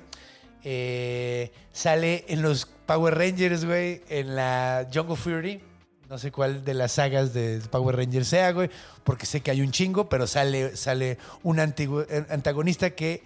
[0.63, 4.03] Eh, sale en los Power Rangers, güey.
[4.07, 5.61] En la Jungle Fury.
[6.09, 8.69] No sé cuál de las sagas de Power Rangers sea, güey.
[9.03, 13.23] Porque sé que hay un chingo, pero sale, sale un antigu- eh, antagonista que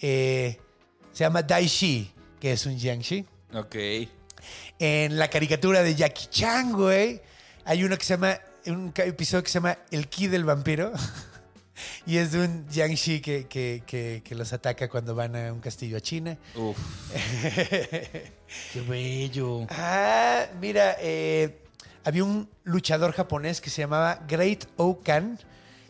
[0.00, 0.58] eh,
[1.12, 3.24] se llama Dai Shi, que es un Jiangxi.
[3.54, 3.76] Ok.
[4.80, 7.20] En la caricatura de Jackie Chan, güey,
[7.64, 10.92] hay uno que se llama, un episodio que se llama El Ki del Vampiro.
[12.06, 15.60] y es de un Jiangxi que, que, que, que los ataca cuando van a un
[15.60, 16.36] castillo a China.
[16.56, 16.76] Uf.
[18.72, 19.66] Qué bello.
[19.70, 21.60] Ah, mira, eh,
[22.04, 25.38] había un luchador japonés que se llamaba Great Okan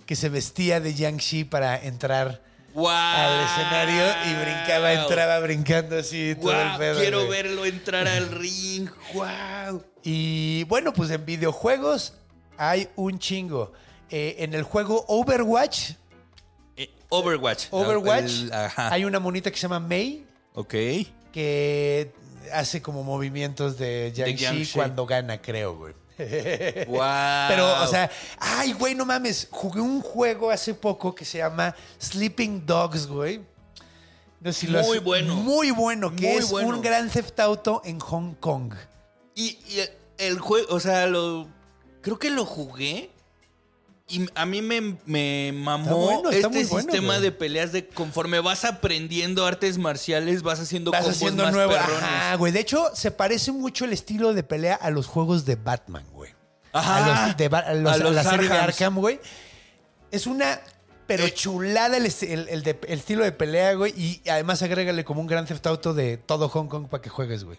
[0.06, 2.42] que se vestía de Jiangxi para entrar
[2.74, 2.88] Wow.
[2.88, 6.98] al escenario y brincaba, entraba brincando así todo el pedo.
[7.00, 7.30] quiero güey.
[7.42, 8.88] verlo entrar al ring.
[9.14, 9.84] Wow.
[10.02, 12.14] Y bueno, pues en videojuegos
[12.58, 13.72] hay un chingo.
[14.10, 15.92] Eh, en el juego Overwatch,
[16.76, 17.66] Eh, Overwatch.
[17.70, 20.74] Overwatch, El- hay una monita que se llama Mei Ok.
[21.32, 22.12] que
[22.52, 24.72] hace como movimientos de Jiangxi.
[24.74, 25.94] cuando gana, creo, güey.
[26.88, 27.48] Wow.
[27.48, 29.48] Pero, o sea, ay, güey, no mames.
[29.50, 33.40] Jugué un juego hace poco que se llama Sleeping Dogs, güey.
[34.40, 35.34] No sé si lo has- Muy bueno.
[35.36, 36.68] Muy bueno, que Muy es bueno.
[36.68, 38.74] un gran theft auto en Hong Kong.
[39.34, 39.80] Y, y
[40.18, 41.48] el juego, o sea, lo
[42.02, 43.10] creo que lo jugué
[44.18, 48.64] y a mí me, me mamó bueno, este bueno, sistema de peleas de conforme vas
[48.64, 51.72] aprendiendo artes marciales, vas haciendo Vas combos haciendo más nuevo.
[51.72, 52.02] perrones.
[52.02, 52.52] Ajá, güey.
[52.52, 56.32] De hecho, se parece mucho el estilo de pelea a los juegos de Batman, güey.
[56.72, 57.22] Ajá.
[57.24, 58.54] A los de a los- A a los la serie de.
[58.56, 59.20] Arkham, güey.
[60.10, 60.60] Es una.
[61.06, 61.34] Pero Eh.
[61.34, 63.92] chulada el, el- el de- el estilo de pelea, güey.
[63.96, 67.44] Y además agrégale como un gran theft auto de todo Hong Kong para que juegues,
[67.44, 67.58] güey.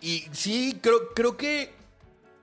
[0.00, 1.74] Y sí, creo, creo que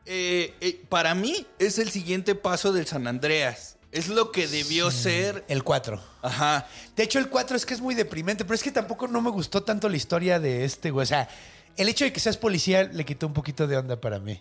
[0.06, 3.78] eh, eh, para mí es el siguiente paso del San Andreas.
[3.92, 5.46] Es lo que debió ser.
[5.48, 6.02] El 4.
[6.24, 6.68] Ajá.
[6.96, 9.30] De hecho, el 4 es que es muy deprimente, pero es que tampoco no me
[9.30, 11.04] gustó tanto la historia de este, güey.
[11.04, 11.30] O sea,
[11.78, 14.40] El hecho de que seas policía le quitó un poquito de onda para mí.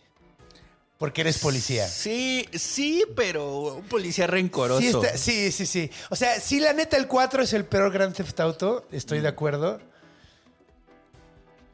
[0.99, 1.89] Porque eres policía.
[1.89, 4.81] Sí, sí, pero un policía rencoroso.
[4.81, 5.91] Sí, está- sí, sí, sí.
[6.11, 8.87] O sea, sí, la neta, el 4 es el peor Grand Theft Auto.
[8.93, 9.23] Estoy Mm.
[9.23, 9.81] de acuerdo.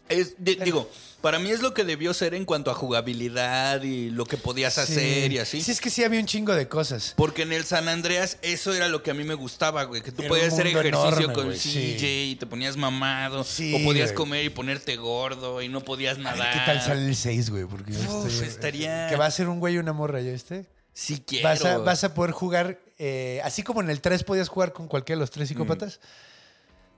[0.08, 0.90] Es- digo,
[1.20, 4.78] para mí es lo que debió ser en cuanto a jugabilidad y lo que podías
[4.78, 5.60] hacer y así.
[5.60, 7.14] Sí, es que sí había un chingo de cosas.
[7.16, 10.02] Porque en el San Andreas eso era lo que a mí me gustaba, güey.
[10.02, 12.30] Que tú Era podías hacer ejercicio enorme, con güey, CJ sí.
[12.32, 13.42] y te ponías mamado.
[13.44, 14.16] Sí, o podías güey.
[14.16, 16.52] comer y ponerte gordo y no podías nadar.
[16.52, 17.64] ¿Qué tal sale el 6, güey?
[17.64, 20.66] Porque Uf, estoy- estaría- Que va a ser un güey y una morra, ¿ya viste?
[20.92, 21.48] Sí quiero.
[21.48, 24.88] Vas a, vas a poder jugar, eh, así como en el 3 podías jugar con
[24.88, 26.00] cualquiera de los tres psicópatas.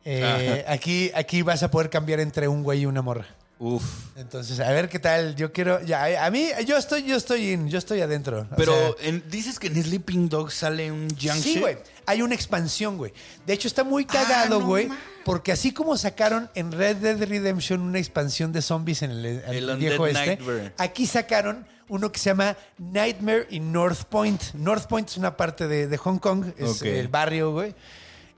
[0.05, 3.27] Eh, aquí, aquí vas a poder cambiar entre un güey y una morra.
[3.59, 3.85] Uf.
[4.17, 5.37] Entonces, a ver qué tal.
[5.37, 5.83] Yo quiero.
[5.83, 8.49] Ya, a mí, yo estoy, yo estoy in, yo estoy adentro.
[8.51, 11.77] O Pero sea, en- dices que en Sleeping Dog sale un Young Sí, güey.
[12.07, 13.13] Hay una expansión, güey.
[13.47, 14.89] De hecho, está muy cagado, Ah, no güey.
[15.27, 19.43] porque así como sacaron en Red Dead Redemption una expansión de zombies en el, en
[19.47, 20.73] El el viejo este, Nightmare.
[20.79, 24.43] aquí sacaron uno que se llama Nightmare in North Point.
[24.55, 27.75] North Point es una parte de, de Hong Kong, es el barrio, güey.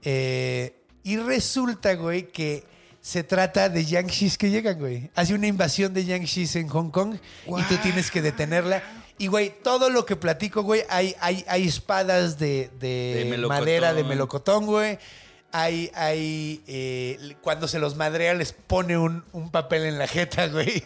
[0.01, 2.63] Eh, y resulta, güey, que
[3.01, 5.09] se trata de Yankees que llegan, güey.
[5.15, 7.15] Hace una invasión de Yankees en Hong Kong
[7.45, 8.81] y tú tienes que detenerla.
[9.17, 13.59] Y, güey, todo lo que platico, güey, hay, hay, hay espadas de, de De melocotón.
[13.59, 14.97] madera, de melocotón, güey.
[15.51, 20.47] Hay, hay, eh, cuando se los madrea les pone un, un papel en la jeta,
[20.49, 20.83] güey.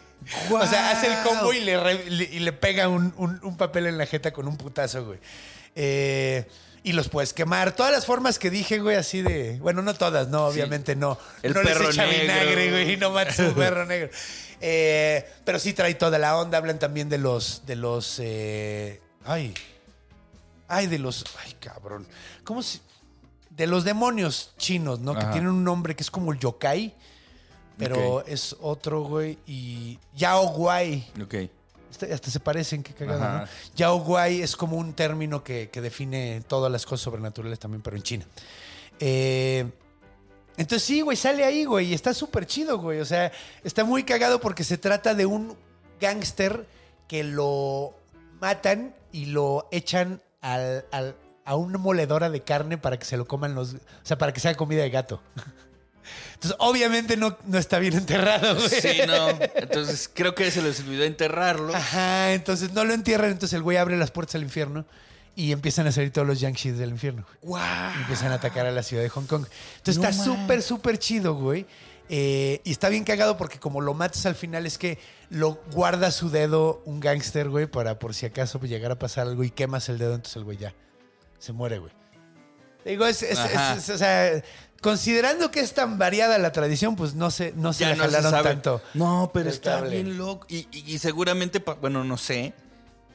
[0.52, 3.56] O sea, hace el combo y le, re- le- y le pega un, un- un
[3.56, 5.20] papel en la jeta con un putazo, güey.
[5.74, 6.46] Eh,
[6.88, 7.76] y los puedes quemar.
[7.76, 9.60] Todas las formas que dije, güey, así de...
[9.60, 11.18] Bueno, no todas, no, obviamente no.
[11.44, 12.22] El no perro les echa negro.
[12.22, 14.10] vinagre, güey, y no matas un perro negro.
[14.62, 16.58] Eh, pero sí trae toda la onda.
[16.58, 17.66] Hablan también de los...
[17.66, 19.54] De los eh, ay.
[20.70, 21.26] Ay, de los...
[21.44, 22.08] Ay, cabrón.
[22.46, 22.80] ¿Cómo se...?
[23.50, 25.14] De los demonios chinos, ¿no?
[25.14, 26.96] Que tienen un nombre que es como el yokai.
[27.78, 29.40] Pero es otro, güey.
[29.46, 31.06] Y Yao Guai.
[31.22, 31.36] Ok.
[31.92, 33.40] Este- Hasta se parecen, qué cagado, Ajá.
[33.42, 33.48] ¿no?
[33.76, 37.96] Yao Guai es como un término que, que define todas las cosas sobrenaturales también, pero
[37.98, 38.26] en China.
[39.00, 39.70] Eh,
[40.58, 43.00] entonces sí, güey, sale ahí, güey, y está súper chido, güey.
[43.00, 43.32] O sea,
[43.64, 45.56] está muy cagado porque se trata de un
[46.02, 46.66] gángster
[47.08, 47.94] que lo
[48.42, 51.16] matan y lo echan al- al-
[51.46, 53.76] a una moledora de carne para que se lo coman los...
[53.76, 55.22] O sea, para que sea comida de gato.
[56.38, 58.70] Entonces, obviamente no, no está bien enterrado, güey.
[58.70, 59.30] Sí, no.
[59.56, 61.76] Entonces creo que se les olvidó enterrarlo.
[61.76, 64.86] Ajá, entonces no lo entierran, entonces el güey abre las puertas al infierno
[65.36, 67.26] y empiezan a salir todos los Yankees del infierno.
[67.42, 67.64] güey.
[67.98, 69.46] Y empiezan a atacar a la ciudad de Hong Kong.
[69.78, 71.66] Entonces No está súper, súper chido, güey.
[72.10, 74.98] Eh, y está bien cagado porque como lo matas al final es que
[75.30, 79.44] lo guarda su dedo un gángster, güey, para por si acaso llegara a pasar algo
[79.44, 80.74] y quemas el dedo, entonces el güey ya
[81.40, 81.92] se muere, güey.
[82.86, 83.74] Digo, es, es- Ajá.
[83.74, 84.42] es- es- o sea,
[84.82, 88.44] considerando que es tan variada la tradición, pues no se, no se Ya no jalaron
[88.44, 88.82] tanto.
[88.94, 89.90] No, pero está cable.
[90.02, 90.46] bien loco.
[90.50, 92.54] Y, y- y seguramente, bueno, no sé,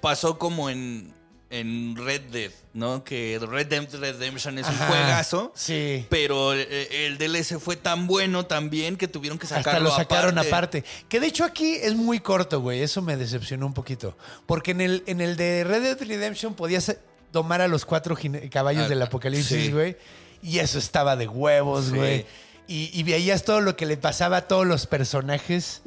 [0.01, 1.13] pasó como en,
[1.51, 3.05] en Red Dead, ¿no?
[3.05, 5.53] Que Red Dead Redemption es un juegazo.
[5.55, 6.07] Sí.
[6.11, 10.39] Pero eh, el DLC fue tan bueno también que tuvieron que sacarlo Hasta lo sacaron
[10.39, 10.79] aparte.
[10.79, 10.85] aparte.
[11.09, 12.81] Que de hecho aquí es muy corto, güey.
[12.83, 14.17] Eso me decepcionó un poquito.
[14.47, 16.97] Porque en el, en el de Red Dead Redemption podías
[17.33, 18.17] domar a los cuatro
[18.51, 19.73] caballos Ah, del apocalipsis, sí.
[19.73, 19.97] güey.
[20.43, 21.97] Y eso estaba de huevos, Sí.
[21.97, 22.27] güey.
[22.67, 25.83] Y, y veías todo lo que le pasaba a todos los personajes.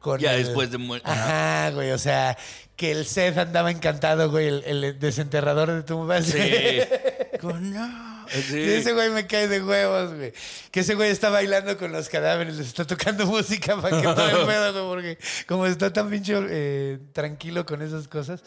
[0.00, 1.10] Con Ya el- después de muerte.
[1.10, 1.90] Ajá, güey.
[1.90, 2.36] O sea,
[2.76, 4.46] que el Seth andaba encantado, güey.
[4.48, 6.26] El, el desenterrador de tumbas.
[6.26, 6.38] Sí.
[7.40, 8.16] Con- no.
[8.52, 10.32] Y ese güey me cae de huevos, güey.
[10.72, 14.28] Que ese güey está bailando con los cadáveres, les está tocando música para que todo
[14.40, 18.42] el pedo, güey, porque como está tan pinche eh, tranquilo con esas cosas.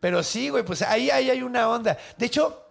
[0.00, 1.96] Pero sí, güey, pues ahí, ahí hay una onda.
[2.18, 2.66] De hecho,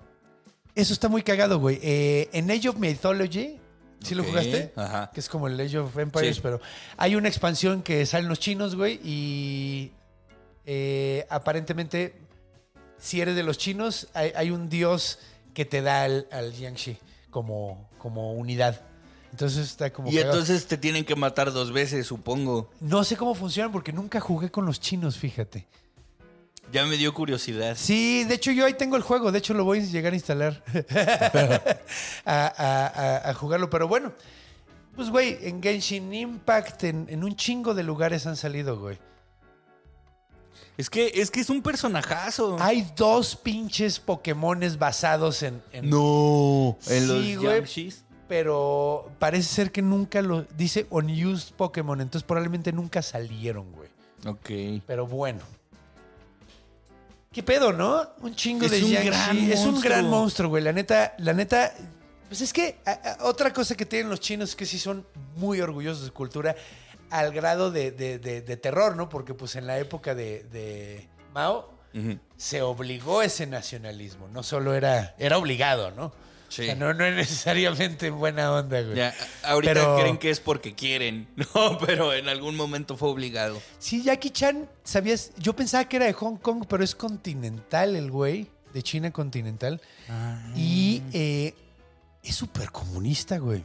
[0.76, 1.80] eso está muy cagado, güey.
[1.82, 3.60] Eh, en Age of Mythology,
[4.04, 4.74] ¿sí lo jugaste?
[4.76, 5.12] ajá.
[5.14, 6.42] Que es como el Age of Empires, Sí.
[6.44, 6.60] pero
[6.98, 9.92] hay una expansión que salen los chinos, güey, y
[10.66, 12.16] eh, aparentemente,
[12.98, 15.20] si eres de los chinos, hay, hay un dios
[15.54, 16.98] que te da al, al Jiangxi
[17.30, 18.82] como, como unidad.
[19.32, 20.10] Entonces está como...
[20.10, 20.34] Y cagado.
[20.34, 22.70] entonces te tienen que matar dos veces, supongo.
[22.82, 25.68] No sé cómo funcionan porque nunca jugué con los chinos, fíjate.
[26.72, 27.76] Ya me dio curiosidad.
[27.78, 30.16] Sí, de hecho yo ahí tengo el juego, de hecho lo voy a llegar a
[30.16, 30.64] instalar
[32.26, 34.14] a, a- a- a jugarlo, pero bueno,
[34.96, 38.98] pues güey, en Genshin Impact, en, en un chingo de lugares han salido, güey.
[40.78, 42.58] Es que es que es un personajazo.
[42.60, 45.62] Hay dos pinches Pokémones basados en...
[45.74, 46.78] en- no.
[46.88, 47.56] En los Sí, güey.
[47.58, 48.04] Yamshis.
[48.28, 50.44] Pero parece ser que nunca lo...
[50.58, 53.90] Dice Unused Pokémon, entonces probablemente nunca salieron, güey.
[54.26, 54.82] Ok.
[54.88, 55.42] Pero bueno.
[57.34, 58.10] ¿Qué pedo, no?
[58.20, 60.62] Un chingo Es de un gran Es un gran monstruo, güey.
[60.62, 61.74] La neta, la neta.
[62.28, 65.06] Pues es que a- a- otra cosa que tienen los chinos es que sí son
[65.38, 66.56] muy orgullosos de su cultura.
[67.10, 69.10] al grado de, de- de- de terror, ¿no?
[69.10, 71.70] Porque pues en la época de, Mao
[72.38, 76.14] se obligó ese nacionalismo, no solo era, era obligado, ¿no?
[76.52, 76.64] Sí.
[76.64, 78.96] O sea, no, no es necesariamente buena onda, güey.
[78.98, 79.14] Ya,
[79.44, 83.62] ahorita Pero- creen que es porque quieren, no, pero en algún momento fue obligado.
[83.80, 85.32] Sí, Jackie Chan, ¿sabías?
[85.38, 89.80] Yo pensaba que era de Hong Kong, pero es continental el güey, de China continental.
[90.58, 91.54] Y eh,
[92.22, 93.64] es súper comunista, güey.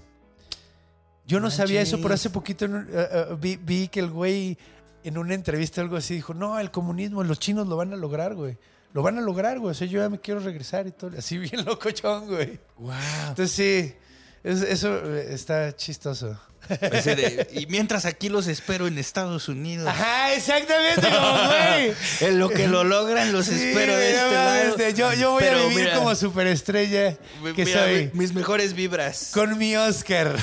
[1.26, 4.56] Yo no sabía eso, pero hace poquito eh, eh, vi, vi que el güey
[5.02, 7.96] en una entrevista o algo así dijo, no, el comunismo, los chinos lo van a
[7.96, 8.56] lograr, güey.
[8.96, 9.72] Lo van a lograr, güey.
[9.72, 11.10] O sea, yo ya me quiero regresar y todo.
[11.18, 12.58] Así bien locochón, güey.
[12.78, 12.94] Wow.
[13.28, 13.94] Entonces sí,
[14.42, 16.40] es- eso eh, está chistoso.
[17.52, 19.86] y mientras aquí los espero en Estados Unidos.
[19.86, 21.92] Ajá, exactamente como güey.
[22.22, 24.62] En lo que lo logran, los Sí, espero de este lado.
[24.70, 27.18] este, Yo, yo voy Pero a vivir mira, como superestrella
[27.54, 28.10] que mira, soy.
[28.14, 29.30] Mis mejores vibras.
[29.34, 30.34] Con mi Oscar.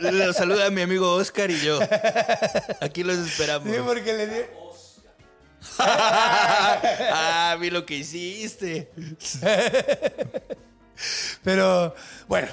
[0.00, 1.78] Lo saluda mi amigo Oscar y yo.
[2.80, 3.68] Aquí los esperamos.
[3.72, 4.40] Sí, porque le di...
[5.78, 8.90] ah, vi lo que hiciste.
[11.42, 11.94] Pero,
[12.28, 12.48] bueno.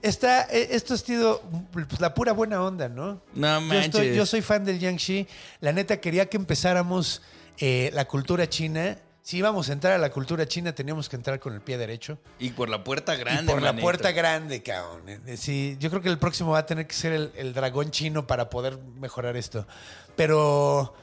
[0.00, 3.20] Está, eh, esto ha sido pues, la pura buena onda, ¿no?
[3.34, 4.16] No Yo, estoy- manches.
[4.16, 5.28] yo soy fan del Jiangxi.
[5.60, 7.22] La neta quería que empezáramos
[7.58, 8.98] eh, la cultura china.
[9.22, 12.18] Si íbamos a entrar a la cultura china, teníamos que entrar con el pie derecho.
[12.40, 13.44] Y por la puerta grande.
[13.44, 15.08] y por la puerta grande, cabrón.
[15.08, 17.92] Eh, Sí, yo creo que el próximo va a tener que ser el, el dragón
[17.92, 19.68] chino para poder mejorar esto.
[20.16, 20.94] Pero.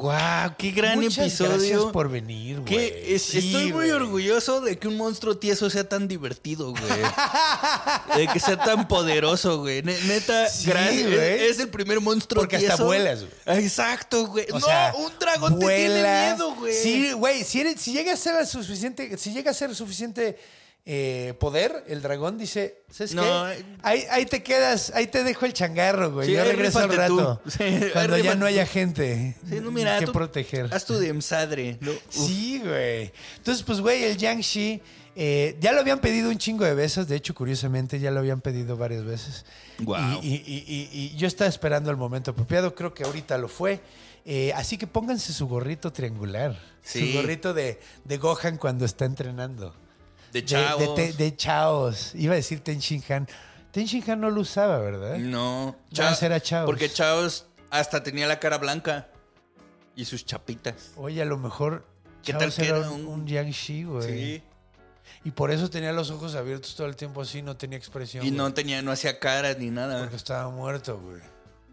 [0.00, 0.54] ¡Guau!
[0.56, 1.50] Qué gran muchas episodio.
[1.58, 2.64] Gracias por venir, güey.
[2.64, 6.82] Que es- Sí, estoy muy orgulloso de que un monstruo tieso sea tan divertido, güey.
[8.16, 9.82] de que sea tan poderoso, güey.
[9.82, 11.06] Ne- Neta, Sí, gracias.
[11.12, 12.86] Es, es el primer monstruo Porque hasta tieso.
[12.86, 13.58] vuelas, güey.
[13.62, 14.46] Exacto, güey.
[14.50, 16.74] No, sea, un dragón te tiene miedo, güey.
[16.74, 17.44] Sí, güey.
[17.44, 20.38] Si, si llega a ser suficiente, si llega a ser suficiente
[20.86, 23.58] eh, poder, el dragón dice, ¿sabes No, qué?
[23.60, 23.64] eh.
[23.82, 26.26] Ahí, ahí te quedas, ahí te dejo el changarro, güey.
[26.28, 27.40] Sí, Yo regreso al rato.
[27.46, 30.72] Sí, cuando ya no haya gente Sí, no, mira, que tú proteger.
[30.72, 31.76] Haz tu demsadre.
[31.80, 31.90] ¿no?
[31.92, 31.98] Uf.
[32.08, 33.12] Sí, güey.
[33.36, 34.80] Entonces, pues, güey, el Jiangxi,
[35.16, 37.06] eh, ya lo habían pedido un chingo de veces.
[37.06, 39.44] De hecho, curiosamente, ya lo habían pedido varias veces.
[39.80, 40.20] Guau.
[40.22, 42.74] Y, y- y- y- y yo estaba esperando el momento apropiado.
[42.74, 43.80] Creo que ahorita lo fue.
[44.24, 46.58] Eh, así que pónganse su gorrito triangular.
[46.82, 47.12] Sí.
[47.12, 49.74] Su gorrito de, de Gohan cuando está entrenando.
[50.32, 52.12] De chavos.
[52.12, 52.20] de.
[52.20, 53.28] Iba a decir Ten Shin Han.
[53.72, 55.18] Ten Shin Han no lo usaba, ¿verdad?
[55.18, 55.76] No.
[55.96, 56.66] Más era Chaos.
[56.66, 59.08] Porque Chaos hasta tenía la cara blanca.
[59.96, 60.92] Y sus chapitas.
[60.96, 61.84] Oye, a lo mejor
[62.22, 64.08] ¿Qué tal que era un, un- Jiangxi, güey.
[64.08, 64.42] Sí.
[65.24, 68.24] Y por eso tenía los ojos abiertos todo el tiempo así, no tenía expresión.
[68.24, 68.38] Y güey.
[68.38, 70.00] no tenía, no hacía caras ni nada.
[70.00, 71.20] Porque estaba muerto, güey.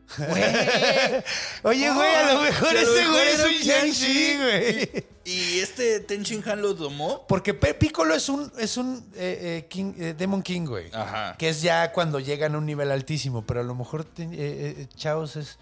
[1.63, 5.05] Oye, güey, a lo mejor a lo ese güey es un Jiangxi, güey.
[5.25, 7.25] Y este Ten Shin Han lo domó.
[7.27, 10.89] Porque Pe- Piccolo es un, es un eh, eh, King- eh, Demon King, güey.
[10.93, 11.35] Ajá.
[11.37, 13.45] Que es ya cuando llegan a un nivel altísimo.
[13.45, 15.57] Pero a lo mejor te- eh, eh, Chaos es.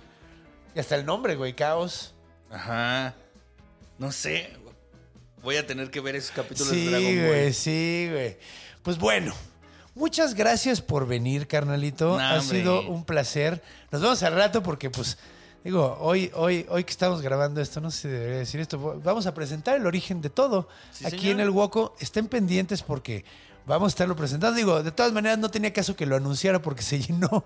[0.75, 2.13] Y hasta el nombre, güey, Caos.
[2.51, 3.15] Ajá.
[3.97, 4.51] No sé.
[5.41, 7.27] Voy a tener que ver esos capítulos de Sí, Dragon Ball.
[7.27, 8.37] güey, sí, güey.
[8.83, 9.33] Pues bueno.
[9.95, 12.17] Muchas gracias por venir, carnalito.
[12.17, 12.59] No, ha hombre.
[12.59, 13.61] sido un placer.
[13.91, 15.17] Nos vemos al rato porque, pues,
[15.63, 18.99] digo, hoy, hoy, hoy que estamos grabando esto, no sé si debería decir esto.
[19.03, 20.67] Vamos a presentar el origen de todo.
[20.91, 21.31] Sí, Aquí señor.
[21.35, 21.95] en el Woco.
[21.99, 23.23] Estén pendientes porque
[23.65, 24.55] vamos a estarlo presentando.
[24.57, 27.45] Digo, de todas maneras, no tenía caso que lo anunciara porque se llenó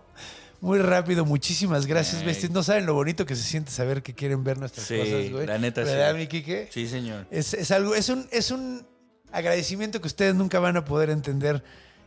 [0.59, 1.25] muy rápido.
[1.25, 2.25] Muchísimas gracias.
[2.25, 2.51] Besties.
[2.51, 5.45] No saben lo bonito que se siente saber que quieren ver nuestras Sí, cosas, güey.
[5.45, 5.91] la neta, sí.
[5.91, 6.67] ¿Verdad, mi Quique?
[6.71, 7.27] Sí, señor.
[7.29, 8.87] Es, es algo, es un, es un
[9.31, 11.63] agradecimiento que ustedes nunca van a poder entender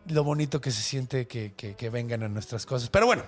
[0.09, 2.89] lo bonito que se siente que, que- que vengan a nuestras cosas.
[2.91, 3.24] Pero bueno,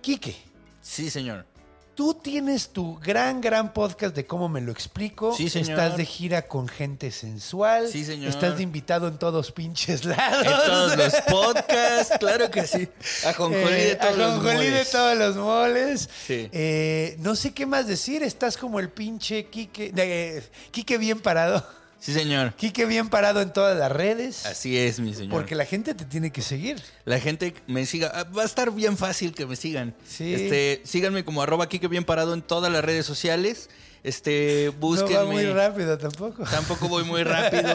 [0.00, 0.36] Quique,
[0.80, 1.46] Sí, señor.
[1.94, 5.34] tú tienes tu gran, gran podcast de cómo me lo explico.
[5.36, 5.70] Sí, señor.
[5.78, 7.86] Estás de gira con gente sensual.
[7.88, 8.30] Sí, señor.
[8.30, 10.46] Estás de invitado en todos pinches lados.
[10.46, 12.88] En todos los podcasts, claro que sí.
[13.26, 14.90] A Jonjolí de Eh, todos los ajonjolí de moles.
[14.90, 16.08] todos los moles.
[16.26, 16.48] Sí.
[16.52, 18.22] Eh, no sé qué más decir.
[18.22, 19.92] Estás como el pinche Quique.
[19.92, 21.64] de- Quique bien parado.
[22.00, 22.54] Sí, señor.
[22.54, 24.46] Quique bien parado en todas las redes.
[24.46, 25.30] Así es, mi señor.
[25.32, 26.80] Porque la gente te tiene que seguir.
[27.04, 28.10] La gente me siga.
[28.14, 29.94] ah, Va a estar bien fácil que me sigan.
[30.08, 30.32] Sí.
[30.34, 33.68] Este, síganme como arroba Kike bien parado en todas las redes sociales.
[34.02, 35.12] Este, búsquenme.
[35.14, 36.44] No va muy rápido tampoco.
[36.44, 37.68] Tampoco voy muy rápido.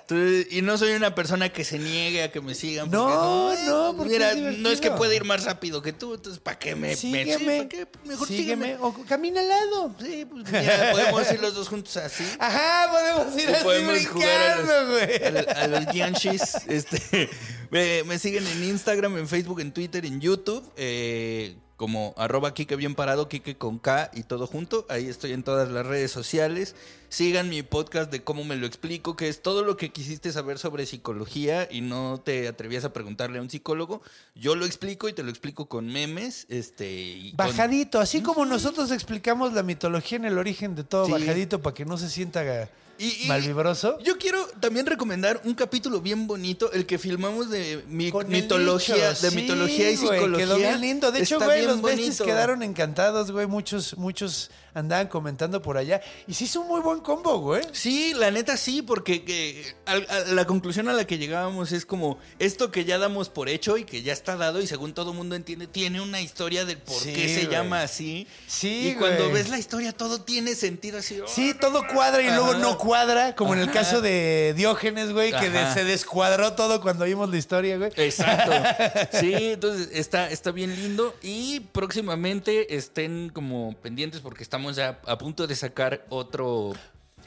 [0.00, 2.90] Entonces, y no soy una persona que se niegue a que me sigan.
[2.90, 6.14] No, eh, no, porque Mira, es no es que pueda ir más rápido que tú,
[6.14, 7.56] entonces ¿para qué me, me- sí, sígueme.
[7.58, 7.86] ¿para qué?
[8.04, 8.64] Mejor sígueme.
[8.66, 8.84] sígueme.
[8.84, 9.94] O camina al lado.
[10.00, 12.24] Sí, pues mira, podemos ir los dos juntos así.
[12.40, 15.24] Ajá, podemos ir así podemos jugar a brincando, los, güey.
[15.24, 16.54] a los- a los Gianchis.
[16.68, 17.30] Este,
[17.70, 20.70] me, me siguen en Instagram, en Facebook, en Twitter, en YouTube.
[20.76, 24.86] eh, como arroba Kike bien parado, Kike con K y todo junto.
[24.88, 26.76] Ahí estoy en todas las redes sociales.
[27.08, 30.60] Sigan mi podcast de cómo me lo explico, que es todo lo que quisiste saber
[30.60, 34.00] sobre psicología y no te atrevías a preguntarle a un psicólogo.
[34.36, 36.46] Yo lo explico y te lo explico con memes.
[36.50, 41.06] Este, y con- Bajadito, así como nosotros explicamos la mitología en el origen de todo,
[41.06, 41.10] Sí.
[41.10, 42.68] bajadito para que no se sienta
[43.02, 43.98] Y- y- malvibroso.
[44.00, 49.30] Yo quiero también recomendar un capítulo bien bonito, el que filmamos de mi- mitología, de
[49.30, 50.36] sí, mitología y psicología.
[50.46, 51.10] Quedó bien lindo.
[51.10, 53.46] De hecho, güey, los besties quedaron encantados, güey.
[53.46, 56.00] Muchos, muchos andaban comentando por allá.
[56.26, 57.62] Y sí hizo un muy buen combo, güey.
[57.72, 59.96] Sí, la neta sí, porque a
[60.32, 63.84] la conclusión a la que llegábamos es como esto que ya damos por hecho y
[63.84, 67.12] que ya está dado y según todo mundo entiende, tiene una historia del por Sí,
[67.12, 67.48] qué se güey.
[67.52, 68.26] llama así.
[68.46, 69.34] Sí, Y cuando güey.
[69.34, 71.20] ves la historia todo tiene sentido así.
[71.20, 75.32] ¡oh, Sí, todo cuadra y luego no cuadra, como en el caso de Diógenes, güey,
[75.32, 77.90] que de- se descuadró todo cuando vimos la historia, güey.
[77.96, 78.52] Exacto.
[79.20, 81.14] Sí, entonces está, está bien lindo.
[81.22, 86.72] Y próximamente estén como pendientes porque estamos ya a punto de sacar otro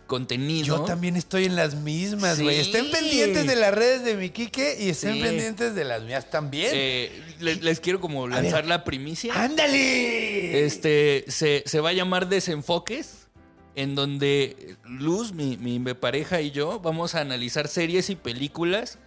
[0.08, 0.78] contenido.
[0.78, 2.44] Yo también estoy en las mismas, Sí.
[2.44, 2.60] güey.
[2.60, 5.22] Estén pendientes de las redes de mi Quique y estén Sí.
[5.22, 6.70] pendientes de las mías también.
[6.74, 8.44] Eh, les, les quiero como ver.
[8.44, 9.34] lanzar la primicia.
[9.44, 10.66] ¡Ándale!
[10.66, 13.28] Este se, se va a llamar Desenfoques,
[13.76, 19.00] en donde Luz, mi, mi pareja y yo vamos a analizar series y películas.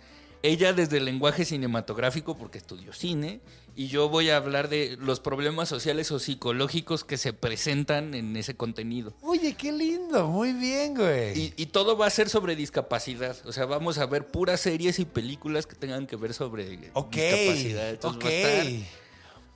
[0.43, 3.41] Ella desde el lenguaje cinematográfico, porque estudió cine,
[3.79, 8.37] y yo voy a hablar de los problemas sociales o psicológicos que se presentan en
[8.37, 9.15] ese contenido.
[9.23, 10.27] Oye, qué lindo.
[10.27, 11.39] Muy bien, güey.
[11.39, 13.37] Y, y todo va a ser sobre discapacidad.
[13.45, 17.91] O sea, vamos a ver puras series y películas que tengan que ver sobre discapacidad.
[17.91, 18.25] Entonces ok.
[18.25, 18.87] va a estar-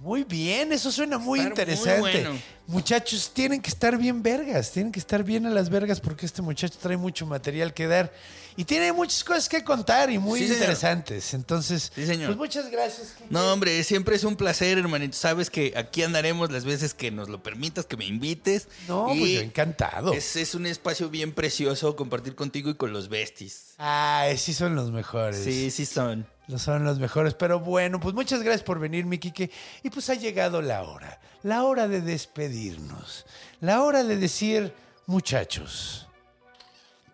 [0.03, 2.01] Muy bien, eso suena muy estar muy interesante.
[2.01, 2.39] bueno.
[2.67, 6.43] Muchachos, tienen que estar bien vergas, tienen que estar bien a las vergas porque este
[6.43, 8.13] muchacho trae mucho material que dar
[8.57, 10.61] y tiene muchas cosas que contar y muy Sí, señor.
[10.63, 11.35] interesantes.
[11.35, 12.29] Entonces, Sí, señor.
[12.29, 13.15] pues muchas gracias.
[13.31, 15.17] No, hombre, siempre es un placer, hermanito.
[15.17, 18.69] Sabes que aquí andaremos las veces que nos lo permitas, que me invites.
[18.89, 20.13] No, Y pues yo encantado.
[20.15, 23.75] Es, es un espacio bien precioso compartir contigo y con los besties.
[23.79, 25.43] Ay, sí son los mejores.
[25.45, 26.27] Sí, sí son.
[26.49, 27.35] Los son los mejores.
[27.35, 29.51] Pero bueno, pues muchas gracias por venir, mi Quique.
[29.83, 31.21] Y pues ha llegado la hora.
[31.43, 33.27] La hora de despedirnos.
[33.61, 34.75] La hora de decir,
[35.07, 36.09] muchachos,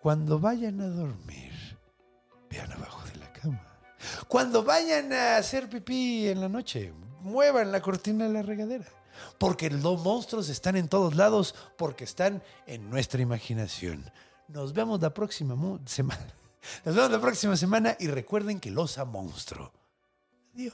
[0.01, 1.53] cuando vayan a dormir,
[2.49, 3.65] vean abajo de la cama.
[4.27, 8.85] Cuando vayan a hacer pipí en la noche, muevan la cortina de la regadera.
[9.37, 14.09] Porque los monstruos están en todos lados, porque están en nuestra imaginación.
[14.47, 16.38] Nos vemos la próxima semana.
[16.85, 19.71] Nos vemos la próxima semana y recuerden que los monstruo.
[20.53, 20.73] Adiós.